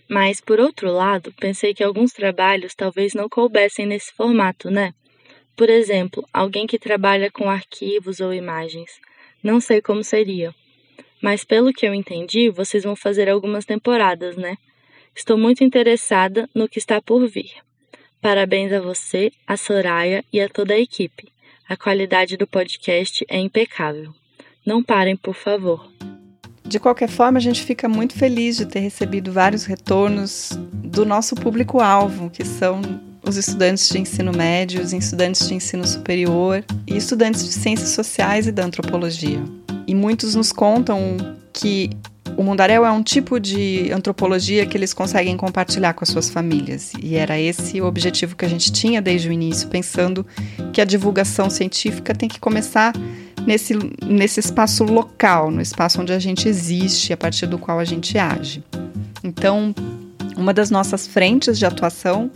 Mas, 0.09 0.41
por 0.41 0.59
outro 0.59 0.91
lado, 0.91 1.33
pensei 1.39 1.73
que 1.73 1.81
alguns 1.81 2.11
trabalhos 2.11 2.75
talvez 2.75 3.13
não 3.13 3.29
coubessem 3.29 3.85
nesse 3.85 4.11
formato, 4.11 4.69
né? 4.69 4.93
Por 5.55 5.69
exemplo, 5.69 6.27
alguém 6.33 6.67
que 6.67 6.77
trabalha 6.77 7.31
com 7.31 7.49
arquivos 7.49 8.19
ou 8.19 8.33
imagens. 8.33 8.99
Não 9.41 9.61
sei 9.61 9.81
como 9.81 10.03
seria. 10.03 10.53
Mas, 11.21 11.45
pelo 11.45 11.71
que 11.71 11.87
eu 11.87 11.93
entendi, 11.93 12.49
vocês 12.49 12.83
vão 12.83 12.97
fazer 12.97 13.29
algumas 13.29 13.63
temporadas, 13.63 14.35
né? 14.35 14.57
Estou 15.19 15.37
muito 15.37 15.65
interessada 15.65 16.49
no 16.55 16.69
que 16.69 16.79
está 16.79 17.01
por 17.01 17.27
vir. 17.27 17.51
Parabéns 18.21 18.71
a 18.71 18.79
você, 18.79 19.33
a 19.45 19.57
Soraya 19.57 20.23
e 20.31 20.39
a 20.39 20.47
toda 20.47 20.73
a 20.73 20.79
equipe. 20.79 21.27
A 21.67 21.75
qualidade 21.75 22.37
do 22.37 22.47
podcast 22.47 23.25
é 23.27 23.37
impecável. 23.37 24.13
Não 24.65 24.81
parem, 24.81 25.17
por 25.17 25.35
favor. 25.35 25.91
De 26.65 26.79
qualquer 26.79 27.09
forma, 27.09 27.37
a 27.37 27.41
gente 27.41 27.65
fica 27.65 27.89
muito 27.89 28.13
feliz 28.13 28.55
de 28.55 28.65
ter 28.65 28.79
recebido 28.79 29.29
vários 29.29 29.65
retornos 29.65 30.51
do 30.85 31.05
nosso 31.05 31.35
público-alvo, 31.35 32.29
que 32.29 32.45
são 32.45 32.81
os 33.21 33.35
estudantes 33.35 33.89
de 33.89 33.99
ensino 33.99 34.31
médio, 34.31 34.81
os 34.81 34.93
estudantes 34.93 35.49
de 35.49 35.53
ensino 35.53 35.85
superior 35.85 36.63
e 36.87 36.95
estudantes 36.95 37.43
de 37.43 37.51
ciências 37.51 37.89
sociais 37.89 38.47
e 38.47 38.53
da 38.53 38.63
antropologia. 38.63 39.43
E 39.85 39.93
muitos 39.93 40.33
nos 40.33 40.53
contam 40.53 41.17
que 41.51 41.89
o 42.37 42.43
Mundaréu 42.43 42.85
é 42.85 42.91
um 42.91 43.03
tipo 43.03 43.39
de 43.39 43.91
antropologia 43.91 44.65
que 44.65 44.77
eles 44.77 44.93
conseguem 44.93 45.35
compartilhar 45.35 45.93
com 45.93 46.03
as 46.03 46.09
suas 46.09 46.29
famílias. 46.29 46.93
E 47.01 47.15
era 47.15 47.39
esse 47.39 47.81
o 47.81 47.85
objetivo 47.85 48.35
que 48.35 48.45
a 48.45 48.49
gente 48.49 48.71
tinha 48.71 49.01
desde 49.01 49.29
o 49.29 49.31
início, 49.31 49.67
pensando 49.67 50.25
que 50.71 50.81
a 50.81 50.85
divulgação 50.85 51.49
científica 51.49 52.13
tem 52.13 52.29
que 52.29 52.39
começar 52.39 52.93
nesse, 53.45 53.73
nesse 54.05 54.39
espaço 54.39 54.83
local, 54.83 55.51
no 55.51 55.61
espaço 55.61 56.01
onde 56.01 56.13
a 56.13 56.19
gente 56.19 56.47
existe, 56.47 57.11
a 57.13 57.17
partir 57.17 57.47
do 57.47 57.57
qual 57.57 57.79
a 57.79 57.85
gente 57.85 58.17
age. 58.17 58.63
Então, 59.23 59.73
uma 60.37 60.53
das 60.53 60.69
nossas 60.69 61.07
frentes 61.07 61.57
de 61.57 61.65
atuação 61.65 62.31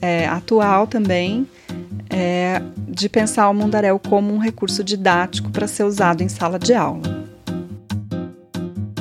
é, 0.00 0.26
atual 0.26 0.86
também 0.86 1.46
é 2.10 2.60
de 2.88 3.08
pensar 3.08 3.48
o 3.48 3.54
Mundaréu 3.54 3.98
como 3.98 4.32
um 4.32 4.38
recurso 4.38 4.82
didático 4.82 5.50
para 5.50 5.68
ser 5.68 5.84
usado 5.84 6.22
em 6.22 6.28
sala 6.28 6.58
de 6.58 6.74
aula. 6.74 7.27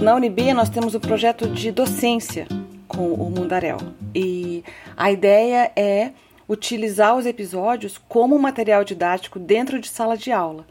Na 0.01 0.13
Unib 0.13 0.53
nós 0.53 0.69
temos 0.69 0.93
um 0.93 0.99
projeto 0.99 1.49
de 1.49 1.71
docência 1.71 2.47
com 2.87 3.13
o 3.13 3.31
Mundaréu 3.31 3.77
e 4.13 4.63
a 4.95 5.11
ideia 5.11 5.71
é 5.75 6.11
utilizar 6.47 7.15
os 7.15 7.25
episódios 7.25 7.99
como 8.07 8.37
material 8.37 8.83
didático 8.83 9.39
dentro 9.39 9.79
de 9.79 9.87
sala 9.87 10.15
de 10.15 10.31
aula 10.31 10.67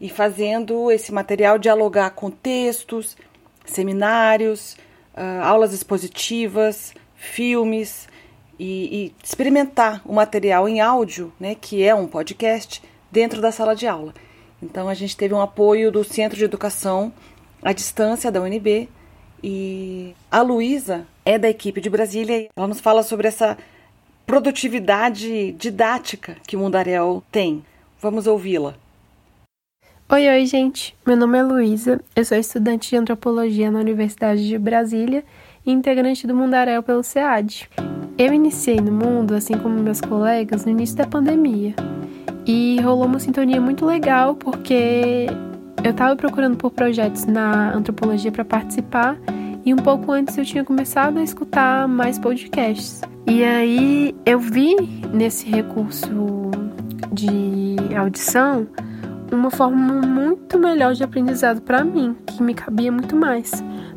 e 0.00 0.08
fazendo 0.08 0.90
esse 0.90 1.12
material 1.12 1.58
dialogar 1.58 2.10
com 2.10 2.30
textos, 2.30 3.14
seminários, 3.64 4.76
uh, 5.14 5.44
aulas 5.44 5.74
expositivas, 5.74 6.94
filmes 7.14 8.08
e, 8.58 9.04
e, 9.04 9.14
experimentar 9.22 10.00
o 10.04 10.14
material 10.14 10.66
em 10.66 10.80
áudio, 10.80 11.30
né, 11.38 11.54
que 11.54 11.84
é 11.84 11.94
um 11.94 12.06
podcast, 12.06 12.82
dentro 13.10 13.40
da 13.40 13.52
sala 13.52 13.76
de 13.76 13.86
aula. 13.86 14.14
Então 14.62 14.88
a 14.88 14.94
gente 14.94 15.16
teve 15.16 15.34
um 15.34 15.40
apoio 15.40 15.92
do 15.92 16.02
Centro 16.02 16.38
de 16.38 16.44
Educação 16.44 17.12
à 17.62 17.72
Distância 17.72 18.30
da 18.30 18.40
UNB 18.40 18.88
e 19.42 20.14
a 20.30 20.42
Luísa 20.42 21.06
é 21.24 21.38
da 21.38 21.48
equipe 21.48 21.80
de 21.80 21.88
Brasília. 21.88 22.48
Ela 22.56 22.68
nos 22.68 22.80
fala 22.80 23.02
sobre 23.02 23.28
essa 23.28 23.56
produtividade 24.26 25.52
didática 25.52 26.36
que 26.46 26.56
o 26.56 26.58
Mundarel 26.58 27.22
tem. 27.30 27.64
Vamos 28.00 28.26
ouvi-la. 28.26 28.74
Oi, 30.10 30.28
oi, 30.28 30.46
gente. 30.46 30.94
Meu 31.06 31.16
nome 31.16 31.38
é 31.38 31.42
Luísa, 31.42 32.00
eu 32.14 32.24
sou 32.24 32.36
estudante 32.36 32.90
de 32.90 32.96
antropologia 32.96 33.70
na 33.70 33.78
Universidade 33.78 34.46
de 34.46 34.58
Brasília 34.58 35.24
e 35.64 35.72
integrante 35.72 36.26
do 36.26 36.34
Mundaréu 36.34 36.82
pelo 36.82 37.02
SEAD. 37.02 37.70
Eu 38.18 38.32
iniciei 38.34 38.76
no 38.76 38.92
mundo, 38.92 39.34
assim 39.34 39.54
como 39.54 39.80
meus 39.80 40.00
colegas, 40.00 40.66
no 40.66 40.70
início 40.70 40.96
da 40.96 41.06
pandemia. 41.06 41.74
E 42.44 42.78
rolou 42.82 43.06
uma 43.06 43.18
sintonia 43.18 43.60
muito 43.60 43.86
legal 43.86 44.34
porque 44.34 45.28
eu 45.84 45.90
estava 45.90 46.14
procurando 46.14 46.56
por 46.56 46.70
projetos 46.70 47.26
na 47.26 47.74
antropologia 47.74 48.30
para 48.30 48.44
participar 48.44 49.16
e 49.64 49.74
um 49.74 49.76
pouco 49.76 50.12
antes 50.12 50.36
eu 50.38 50.44
tinha 50.44 50.64
começado 50.64 51.18
a 51.18 51.22
escutar 51.22 51.88
mais 51.88 52.18
podcasts. 52.18 53.00
E 53.26 53.42
aí 53.42 54.14
eu 54.24 54.38
vi 54.38 54.76
nesse 55.12 55.48
recurso 55.48 56.50
de 57.12 57.76
audição 57.96 58.66
uma 59.30 59.50
forma 59.50 60.00
muito 60.02 60.58
melhor 60.58 60.94
de 60.94 61.02
aprendizado 61.02 61.62
para 61.62 61.82
mim, 61.82 62.14
que 62.26 62.42
me 62.42 62.54
cabia 62.54 62.92
muito 62.92 63.16
mais. 63.16 63.50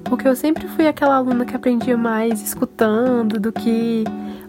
Porque 0.04 0.28
eu 0.28 0.36
sempre 0.36 0.68
fui 0.68 0.88
aquela 0.88 1.16
aluna 1.16 1.46
que 1.46 1.56
aprendia 1.56 1.98
mais 1.98 2.42
escutando 2.42 3.40
do 3.40 3.52
que 3.52 4.04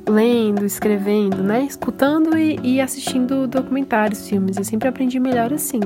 lendo, 0.09 0.65
escrevendo, 0.65 1.43
né? 1.43 1.65
Escutando 1.65 2.39
e, 2.39 2.59
e 2.63 2.81
assistindo 2.81 3.47
documentários, 3.47 4.29
filmes. 4.29 4.57
Eu 4.57 4.65
sempre 4.65 4.89
aprendi 4.89 5.19
melhor 5.19 5.53
assim. 5.53 5.81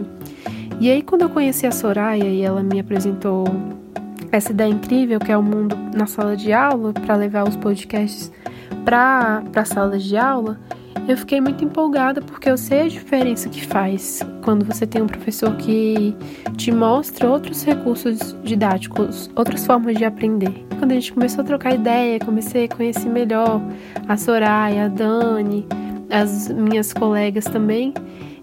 E 0.80 0.90
aí, 0.90 1.02
quando 1.02 1.20
eu 1.20 1.28
conheci 1.28 1.66
a 1.66 1.70
Soraya 1.70 2.24
e 2.24 2.40
ela 2.40 2.62
me 2.62 2.80
apresentou 2.80 3.44
essa 4.32 4.50
ideia 4.50 4.70
incrível 4.70 5.20
que 5.20 5.30
é 5.30 5.36
o 5.36 5.42
mundo 5.42 5.76
na 5.94 6.06
sala 6.06 6.34
de 6.34 6.54
aula, 6.54 6.94
para 6.94 7.16
levar 7.16 7.46
os 7.46 7.54
podcasts 7.54 8.32
para 8.82 9.42
a 9.54 9.64
sala 9.66 9.98
de 9.98 10.16
aula, 10.16 10.58
eu 11.06 11.18
fiquei 11.18 11.38
muito 11.38 11.62
empolgada 11.62 12.22
porque 12.22 12.48
eu 12.48 12.56
sei 12.56 12.80
a 12.80 12.88
diferença 12.88 13.50
que 13.50 13.62
faz 13.66 14.20
quando 14.42 14.64
você 14.64 14.86
tem 14.86 15.02
um 15.02 15.06
professor 15.06 15.54
que 15.56 16.16
te 16.56 16.72
mostra 16.72 17.28
outros 17.28 17.62
recursos 17.62 18.34
didáticos, 18.42 19.30
outras 19.36 19.66
formas 19.66 19.98
de 19.98 20.06
aprender. 20.06 20.64
Quando 20.78 20.92
a 20.92 20.94
gente 20.94 21.12
começou 21.12 21.42
a 21.42 21.46
trocar 21.46 21.74
ideia, 21.74 22.18
comecei 22.20 22.64
a 22.64 22.68
conhecer 22.68 23.10
melhor 23.10 23.60
a 24.08 24.16
Soraya, 24.16 24.86
a 24.86 24.88
Dani, 24.88 25.66
as 26.08 26.48
minhas 26.48 26.94
colegas 26.94 27.44
também. 27.44 27.92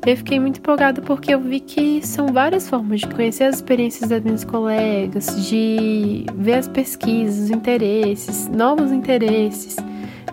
Eu 0.05 0.15
fiquei 0.15 0.39
muito 0.39 0.59
empolgada 0.59 1.01
porque 1.01 1.33
eu 1.33 1.39
vi 1.39 1.59
que 1.59 2.05
são 2.05 2.27
várias 2.27 2.69
formas 2.69 3.01
de 3.01 3.07
conhecer 3.07 3.43
as 3.43 3.55
experiências 3.55 4.09
das 4.09 4.23
minhas 4.23 4.43
colegas, 4.43 5.47
de 5.49 6.25
ver 6.35 6.53
as 6.53 6.67
pesquisas, 6.67 7.45
os 7.45 7.49
interesses, 7.49 8.47
novos 8.47 8.91
interesses 8.91 9.75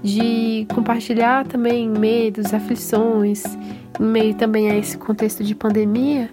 de 0.04 0.66
compartilhar 0.74 1.46
também 1.46 1.88
medos, 1.88 2.52
aflições, 2.52 3.42
em 3.98 4.04
meio 4.04 4.34
também 4.34 4.70
a 4.70 4.76
esse 4.76 4.98
contexto 4.98 5.42
de 5.42 5.54
pandemia, 5.54 6.28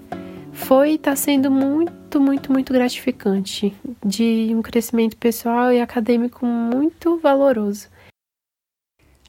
foi 0.52 0.96
está 0.96 1.16
sendo 1.16 1.50
muito, 1.50 2.20
muito, 2.20 2.52
muito 2.52 2.74
gratificante, 2.74 3.74
de 4.06 4.52
um 4.54 4.62
crescimento 4.62 5.16
pessoal 5.16 5.72
e 5.72 5.80
acadêmico 5.80 6.46
muito 6.46 7.18
valoroso. 7.18 7.88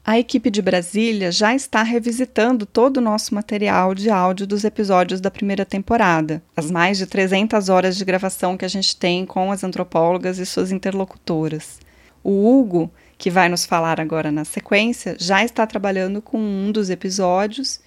A 0.05 0.19
equipe 0.19 0.49
de 0.49 0.61
Brasília 0.61 1.31
já 1.31 1.55
está 1.55 1.81
revisitando 1.81 2.65
todo 2.65 2.97
o 2.97 3.01
nosso 3.01 3.33
material 3.33 3.95
de 3.95 4.09
áudio 4.09 4.45
dos 4.45 4.63
episódios 4.63 5.21
da 5.21 5.31
primeira 5.31 5.65
temporada, 5.65 6.43
as 6.57 6.69
mais 6.69 6.97
de 6.97 7.05
300 7.05 7.69
horas 7.69 7.95
de 7.95 8.03
gravação 8.03 8.57
que 8.57 8.65
a 8.65 8.67
gente 8.67 8.97
tem 8.97 9.25
com 9.25 9.51
as 9.51 9.63
antropólogas 9.63 10.39
e 10.39 10.45
suas 10.45 10.71
interlocutoras. 10.71 11.79
O 12.21 12.59
Hugo 12.59 12.91
que 13.23 13.29
vai 13.29 13.47
nos 13.47 13.65
falar 13.65 14.01
agora 14.01 14.33
na 14.33 14.43
sequência, 14.43 15.15
já 15.17 15.45
está 15.45 15.65
trabalhando 15.65 16.21
com 16.21 16.37
um 16.37 16.73
dos 16.73 16.89
episódios 16.89 17.79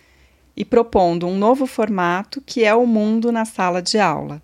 e 0.57 0.65
propondo 0.65 1.27
um 1.27 1.37
novo 1.37 1.67
formato 1.67 2.41
que 2.41 2.65
é 2.65 2.75
o 2.75 2.87
mundo 2.87 3.31
na 3.31 3.45
sala 3.45 3.83
de 3.83 3.99
aula. 3.99 4.41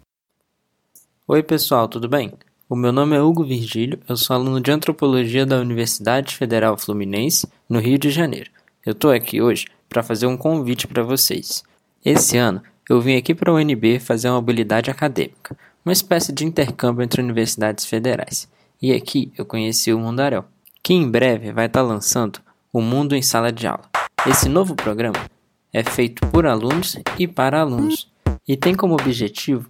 Oi, 1.26 1.42
pessoal, 1.42 1.88
tudo 1.88 2.10
bem? 2.10 2.30
O 2.72 2.74
meu 2.74 2.90
nome 2.90 3.14
é 3.14 3.20
Hugo 3.20 3.44
Virgílio, 3.44 4.00
eu 4.08 4.16
sou 4.16 4.34
aluno 4.34 4.58
de 4.58 4.70
antropologia 4.70 5.44
da 5.44 5.60
Universidade 5.60 6.34
Federal 6.34 6.78
Fluminense, 6.78 7.46
no 7.68 7.78
Rio 7.78 7.98
de 7.98 8.08
Janeiro. 8.08 8.48
Eu 8.82 8.92
estou 8.92 9.10
aqui 9.10 9.42
hoje 9.42 9.66
para 9.90 10.02
fazer 10.02 10.24
um 10.24 10.38
convite 10.38 10.86
para 10.86 11.02
vocês. 11.02 11.62
Esse 12.02 12.38
ano 12.38 12.62
eu 12.88 12.98
vim 12.98 13.14
aqui 13.14 13.34
para 13.34 13.52
a 13.52 13.54
UNB 13.56 13.98
fazer 13.98 14.30
uma 14.30 14.38
habilidade 14.38 14.90
acadêmica, 14.90 15.54
uma 15.84 15.92
espécie 15.92 16.32
de 16.32 16.46
intercâmbio 16.46 17.04
entre 17.04 17.20
universidades 17.20 17.84
federais. 17.84 18.48
E 18.80 18.90
aqui 18.90 19.30
eu 19.36 19.44
conheci 19.44 19.92
o 19.92 19.98
Mundaréu 19.98 20.42
que 20.82 20.94
em 20.94 21.06
breve 21.06 21.52
vai 21.52 21.66
estar 21.66 21.82
tá 21.82 21.86
lançando 21.86 22.40
O 22.72 22.80
Mundo 22.80 23.14
em 23.14 23.20
Sala 23.20 23.52
de 23.52 23.66
Aula. 23.66 23.84
Esse 24.26 24.48
novo 24.48 24.74
programa 24.74 25.22
é 25.74 25.84
feito 25.84 26.26
por 26.28 26.46
alunos 26.46 26.96
e 27.18 27.28
para 27.28 27.60
alunos 27.60 28.10
e 28.48 28.56
tem 28.56 28.74
como 28.74 28.94
objetivo 28.94 29.66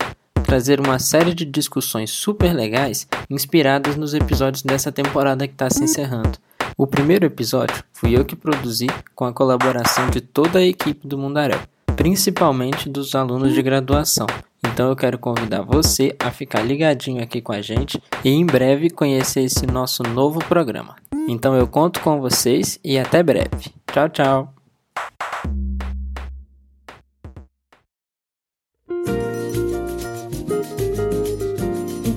trazer 0.53 0.81
uma 0.81 0.99
série 0.99 1.33
de 1.33 1.47
discussões 1.47 2.11
super 2.11 2.53
legais 2.53 3.09
inspiradas 3.31 3.97
nos 3.97 4.13
episódios 4.13 4.63
dessa 4.63 4.93
temporada 4.93 5.49
que 5.49 5.55
está 5.55 5.71
se 5.71 5.83
encerrando. 5.83 6.39
O 6.77 6.87
primeiro 6.87 7.25
episódio 7.25 7.83
fui 7.91 8.15
eu 8.15 8.23
que 8.23 8.37
produzi 8.37 8.87
com 9.15 9.25
a 9.25 9.33
colaboração 9.33 10.11
de 10.11 10.21
toda 10.21 10.59
a 10.59 10.63
equipe 10.63 11.09
do 11.09 11.17
Mundaréu, 11.17 11.59
principalmente 11.97 12.87
dos 12.87 13.15
alunos 13.15 13.55
de 13.55 13.63
graduação. 13.63 14.27
Então 14.63 14.91
eu 14.91 14.95
quero 14.95 15.19
convidar 15.19 15.63
você 15.63 16.15
a 16.19 16.31
ficar 16.31 16.61
ligadinho 16.61 17.23
aqui 17.23 17.41
com 17.41 17.53
a 17.53 17.63
gente 17.63 17.99
e 18.23 18.29
em 18.29 18.45
breve 18.45 18.91
conhecer 18.91 19.45
esse 19.45 19.67
nosso 19.67 20.03
novo 20.03 20.39
programa. 20.41 20.97
Então 21.27 21.55
eu 21.55 21.67
conto 21.67 21.99
com 22.01 22.21
vocês 22.21 22.79
e 22.85 22.99
até 22.99 23.23
breve. 23.23 23.73
Tchau, 23.91 24.09
tchau. 24.11 24.55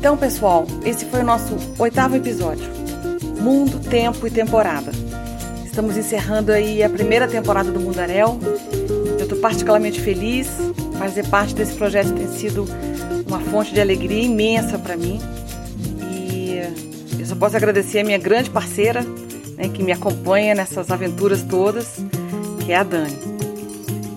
Então, 0.05 0.15
pessoal, 0.15 0.67
esse 0.85 1.03
foi 1.05 1.21
o 1.21 1.23
nosso 1.23 1.57
oitavo 1.79 2.15
episódio. 2.15 2.63
Mundo, 3.41 3.79
tempo 3.79 4.27
e 4.27 4.29
temporada. 4.29 4.91
Estamos 5.65 5.97
encerrando 5.97 6.51
aí 6.51 6.83
a 6.83 6.89
primeira 6.91 7.27
temporada 7.27 7.71
do 7.71 7.79
Mundaréu. 7.79 8.39
Eu 9.17 9.23
estou 9.23 9.39
particularmente 9.39 9.99
feliz. 9.99 10.47
Fazer 10.99 11.27
parte 11.27 11.55
desse 11.55 11.73
projeto 11.73 12.13
tem 12.13 12.27
sido 12.27 12.67
uma 13.25 13.39
fonte 13.39 13.73
de 13.73 13.81
alegria 13.81 14.21
imensa 14.21 14.77
para 14.77 14.95
mim. 14.95 15.19
E 16.11 16.61
eu 17.19 17.25
só 17.25 17.35
posso 17.35 17.57
agradecer 17.57 18.01
a 18.01 18.03
minha 18.03 18.19
grande 18.19 18.51
parceira, 18.51 19.01
né, 19.57 19.69
que 19.69 19.81
me 19.81 19.91
acompanha 19.91 20.53
nessas 20.53 20.91
aventuras 20.91 21.41
todas, 21.41 21.95
que 22.63 22.71
é 22.71 22.75
a 22.75 22.83
Dani. 22.83 23.17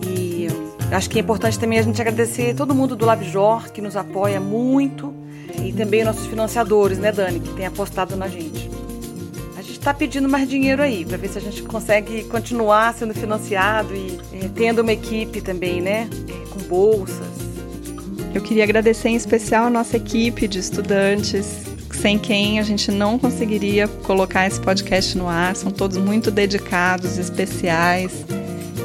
E 0.07 0.49
acho 0.93 1.09
que 1.09 1.19
é 1.19 1.23
importante 1.23 1.59
também 1.59 1.79
a 1.79 1.83
gente 1.83 1.99
agradecer 1.99 2.55
todo 2.55 2.75
mundo 2.75 2.95
do 2.95 3.07
Labjor, 3.07 3.73
que 3.73 3.81
nos 3.81 3.97
apoia 3.97 4.39
muito 4.39 5.17
e 5.65 5.73
também 5.73 6.05
nossos 6.05 6.27
financiadores, 6.27 6.99
né, 6.99 7.13
Dani, 7.13 7.41
que 7.41 7.53
tem 7.55 7.67
apostado 7.67 8.17
na 8.17 8.29
gente. 8.29 8.71
A 9.57 9.63
gente 9.63 9.79
está 9.79 9.93
pedindo 9.93 10.29
mais 10.29 10.49
dinheiro 10.49 10.83
aí, 10.83 11.05
para 11.05 11.17
ver 11.17 11.29
se 11.29 11.39
a 11.39 11.41
gente 11.41 11.63
consegue 11.63 12.25
continuar 12.25 12.95
sendo 12.95 13.15
financiado 13.15 13.95
e 13.95 14.19
é, 14.33 14.49
tendo 14.55 14.83
uma 14.83 14.93
equipe 14.93 15.41
também, 15.41 15.81
né, 15.81 16.09
é, 16.29 16.49
com 16.49 16.61
bolsas. 16.69 17.27
Eu 18.35 18.43
queria 18.43 18.65
agradecer 18.65 19.09
em 19.09 19.17
especial 19.17 19.67
a 19.67 19.71
nossa 19.71 19.97
equipe 19.97 20.47
de 20.47 20.59
estudantes, 20.59 21.65
sem 21.91 22.19
quem 22.19 22.61
a 22.61 22.63
gente 22.63 22.91
não 22.91 23.19
conseguiria 23.19 23.89
colocar 23.89 24.47
esse 24.47 24.61
podcast 24.61 25.17
no 25.17 25.29
ar. 25.29 25.57
São 25.57 25.71
todos 25.71 25.97
muito 25.97 26.31
dedicados, 26.31 27.19
especiais 27.19 28.13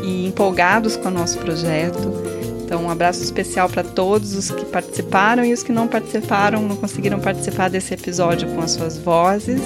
e 0.04 0.28
empolgados 0.28 0.98
com 0.98 1.10
o 1.10 1.12
nosso 1.12 1.38
projeto. 1.38 2.33
Então, 2.74 2.86
um 2.86 2.90
abraço 2.90 3.22
especial 3.22 3.70
para 3.70 3.84
todos 3.84 4.34
os 4.34 4.50
que 4.50 4.66
participaram 4.66 5.46
e 5.46 5.54
os 5.54 5.62
que 5.62 5.72
não 5.72 5.88
participaram, 5.88 6.60
não 6.64 6.76
conseguiram 6.76 7.20
participar 7.20 7.70
desse 7.70 7.94
episódio 7.94 8.50
com 8.50 8.62
as 8.62 8.72
suas 8.72 8.98
vozes, 8.98 9.62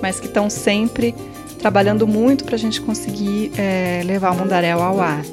mas 0.00 0.20
que 0.20 0.26
estão 0.26 0.48
sempre 0.48 1.12
trabalhando 1.58 2.06
muito 2.06 2.44
para 2.44 2.54
a 2.54 2.58
gente 2.58 2.80
conseguir 2.80 3.50
é, 3.58 4.00
levar 4.04 4.30
o 4.30 4.36
Mundaréu 4.36 4.80
ao 4.80 5.00
ar. 5.00 5.24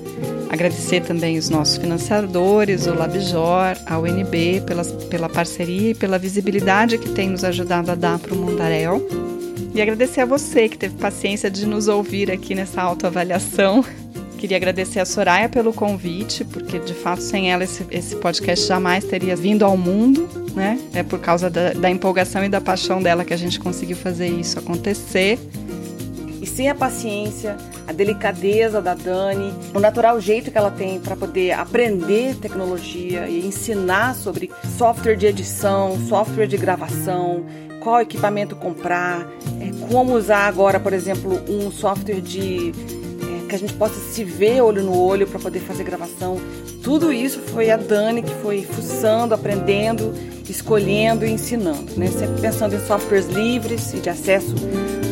Agradecer 0.49 1.01
também 1.01 1.37
os 1.37 1.51
nossos 1.51 1.77
financiadores, 1.77 2.87
o 2.87 2.95
Labjor, 2.95 3.77
a 3.85 3.99
UNB, 3.99 4.63
pela, 4.65 4.83
pela 4.83 5.29
parceria 5.29 5.91
e 5.91 5.93
pela 5.93 6.17
visibilidade 6.17 6.97
que 6.97 7.09
tem 7.09 7.29
nos 7.29 7.43
ajudado 7.43 7.91
a 7.91 7.95
dar 7.95 8.17
para 8.17 8.33
o 8.33 8.37
Mundaréu. 8.37 9.07
E 9.75 9.79
agradecer 9.79 10.21
a 10.21 10.25
você 10.25 10.67
que 10.67 10.79
teve 10.79 10.95
paciência 10.95 11.51
de 11.51 11.67
nos 11.67 11.87
ouvir 11.87 12.31
aqui 12.31 12.55
nessa 12.55 12.81
autoavaliação. 12.81 13.85
Queria 14.43 14.57
agradecer 14.57 14.99
a 14.99 15.05
Soraya 15.05 15.47
pelo 15.47 15.71
convite, 15.71 16.43
porque 16.43 16.77
de 16.77 16.93
fato 16.93 17.21
sem 17.21 17.49
ela 17.49 17.63
esse, 17.63 17.85
esse 17.89 18.17
podcast 18.17 18.67
jamais 18.67 19.05
teria 19.05 19.37
vindo 19.37 19.63
ao 19.63 19.77
mundo, 19.77 20.27
né? 20.53 20.77
É 20.93 21.01
por 21.01 21.17
causa 21.17 21.49
da, 21.49 21.71
da 21.71 21.89
empolgação 21.89 22.43
e 22.43 22.49
da 22.49 22.59
paixão 22.59 23.01
dela 23.01 23.23
que 23.23 23.33
a 23.33 23.37
gente 23.37 23.57
conseguiu 23.57 23.95
fazer 23.95 24.27
isso 24.27 24.59
acontecer. 24.59 25.39
E 26.41 26.45
sem 26.45 26.69
a 26.69 26.75
paciência, 26.75 27.55
a 27.87 27.93
delicadeza 27.93 28.81
da 28.81 28.93
Dani, 28.93 29.53
o 29.73 29.79
natural 29.79 30.19
jeito 30.19 30.51
que 30.51 30.57
ela 30.57 30.71
tem 30.71 30.99
para 30.99 31.15
poder 31.15 31.53
aprender 31.53 32.35
tecnologia 32.35 33.29
e 33.29 33.47
ensinar 33.47 34.13
sobre 34.13 34.51
software 34.77 35.15
de 35.15 35.25
edição, 35.25 35.97
software 36.09 36.47
de 36.47 36.57
gravação, 36.57 37.45
qual 37.79 38.01
equipamento 38.01 38.57
comprar, 38.57 39.25
é, 39.61 39.87
como 39.87 40.13
usar 40.13 40.47
agora, 40.47 40.81
por 40.81 40.91
exemplo, 40.91 41.41
um 41.47 41.71
software 41.71 42.19
de 42.19 42.73
que 43.53 43.55
a 43.55 43.59
gente 43.59 43.73
possa 43.75 43.99
se 43.99 44.23
ver 44.23 44.61
olho 44.61 44.81
no 44.81 44.99
olho 44.99 45.27
para 45.27 45.39
poder 45.39 45.59
fazer 45.59 45.83
gravação. 45.83 46.41
Tudo 46.81 47.13
isso 47.13 47.39
foi 47.39 47.69
a 47.69 47.77
Dani 47.77 48.23
que 48.23 48.33
foi 48.41 48.63
fuçando, 48.63 49.35
aprendendo, 49.35 50.11
escolhendo 50.49 51.23
e 51.23 51.29
ensinando, 51.29 51.93
né? 51.95 52.07
Sempre 52.07 52.41
pensando 52.41 52.75
em 52.75 52.79
softwares 52.79 53.27
livres 53.27 53.93
e 53.93 53.99
de 53.99 54.09
acesso 54.09 54.55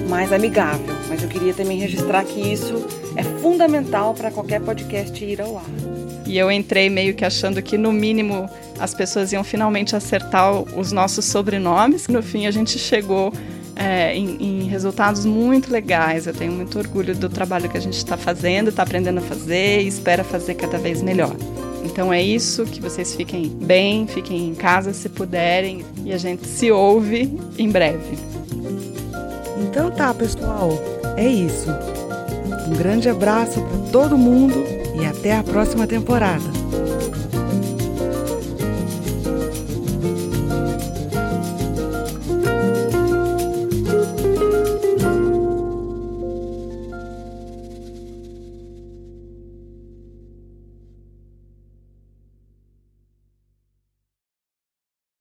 mais 0.10 0.34
amigável. 0.34 0.96
Mas 1.08 1.22
eu 1.22 1.30
queria 1.30 1.54
também 1.54 1.78
registrar 1.78 2.24
que 2.24 2.42
isso 2.42 2.84
é 3.16 3.22
fundamental 3.22 4.16
para 4.16 4.32
qualquer 4.32 4.60
podcast 4.60 5.24
ir 5.24 5.40
ao 5.40 5.58
ar. 5.58 5.66
E 6.26 6.36
eu 6.36 6.52
entrei 6.52 6.90
meio 6.90 7.14
que 7.14 7.24
achando 7.24 7.62
que, 7.62 7.78
no 7.78 7.94
mínimo, 7.94 8.50
as 8.80 8.96
pessoas 8.96 9.32
iam 9.32 9.44
finalmente 9.44 9.96
acertar 9.96 10.52
os 10.76 10.92
nossos 10.92 11.26
sobrenomes. 11.26 12.08
No 12.08 12.24
fim, 12.24 12.48
a 12.48 12.52
gente 12.52 12.80
chegou 12.80 13.32
é, 13.82 14.16
em, 14.16 14.38
em, 14.40 14.68
resultados 14.68 15.26
muito 15.26 15.72
legais. 15.72 16.28
Eu 16.28 16.34
tenho 16.34 16.52
muito 16.52 16.78
orgulho 16.78 17.16
do 17.16 17.28
trabalho 17.28 17.68
que 17.68 17.78
a 17.78 17.82
gente 17.82 17.98
está 17.98 18.16
fazendo, 18.16 18.70
está 18.70 18.84
aprendendo 18.84 19.18
a 19.18 19.22
fazer 19.22 19.82
e 19.82 19.88
espera 19.88 20.24
fazer 20.24 20.54
cada 20.54 20.78
vez 20.78 21.02
melhor. 21.02 21.36
Então 21.84 22.14
é 22.14 22.22
isso, 22.22 22.64
que 22.66 22.80
vocês 22.80 23.16
fiquem 23.16 23.50
bem, 23.50 24.06
fiquem 24.06 24.50
em 24.50 24.54
casa 24.54 24.94
se 24.94 25.10
puderem 25.10 25.84
e 26.06 26.14
a 26.14 26.18
gente 26.18 26.46
se 26.46 26.72
ouve 26.72 27.36
em 27.58 27.70
breve. 27.70 28.18
Então 29.58 29.90
tá, 29.90 30.14
pessoal, 30.14 30.72
é 31.18 31.28
isso. 31.28 31.70
Um 32.68 32.76
grande 32.76 33.10
abraço 33.10 33.60
para 33.62 33.92
todo 33.92 34.16
mundo 34.16 34.64
e 34.96 35.04
até 35.06 35.36
a 35.36 35.44
próxima 35.44 35.88
temporada. 35.88 36.61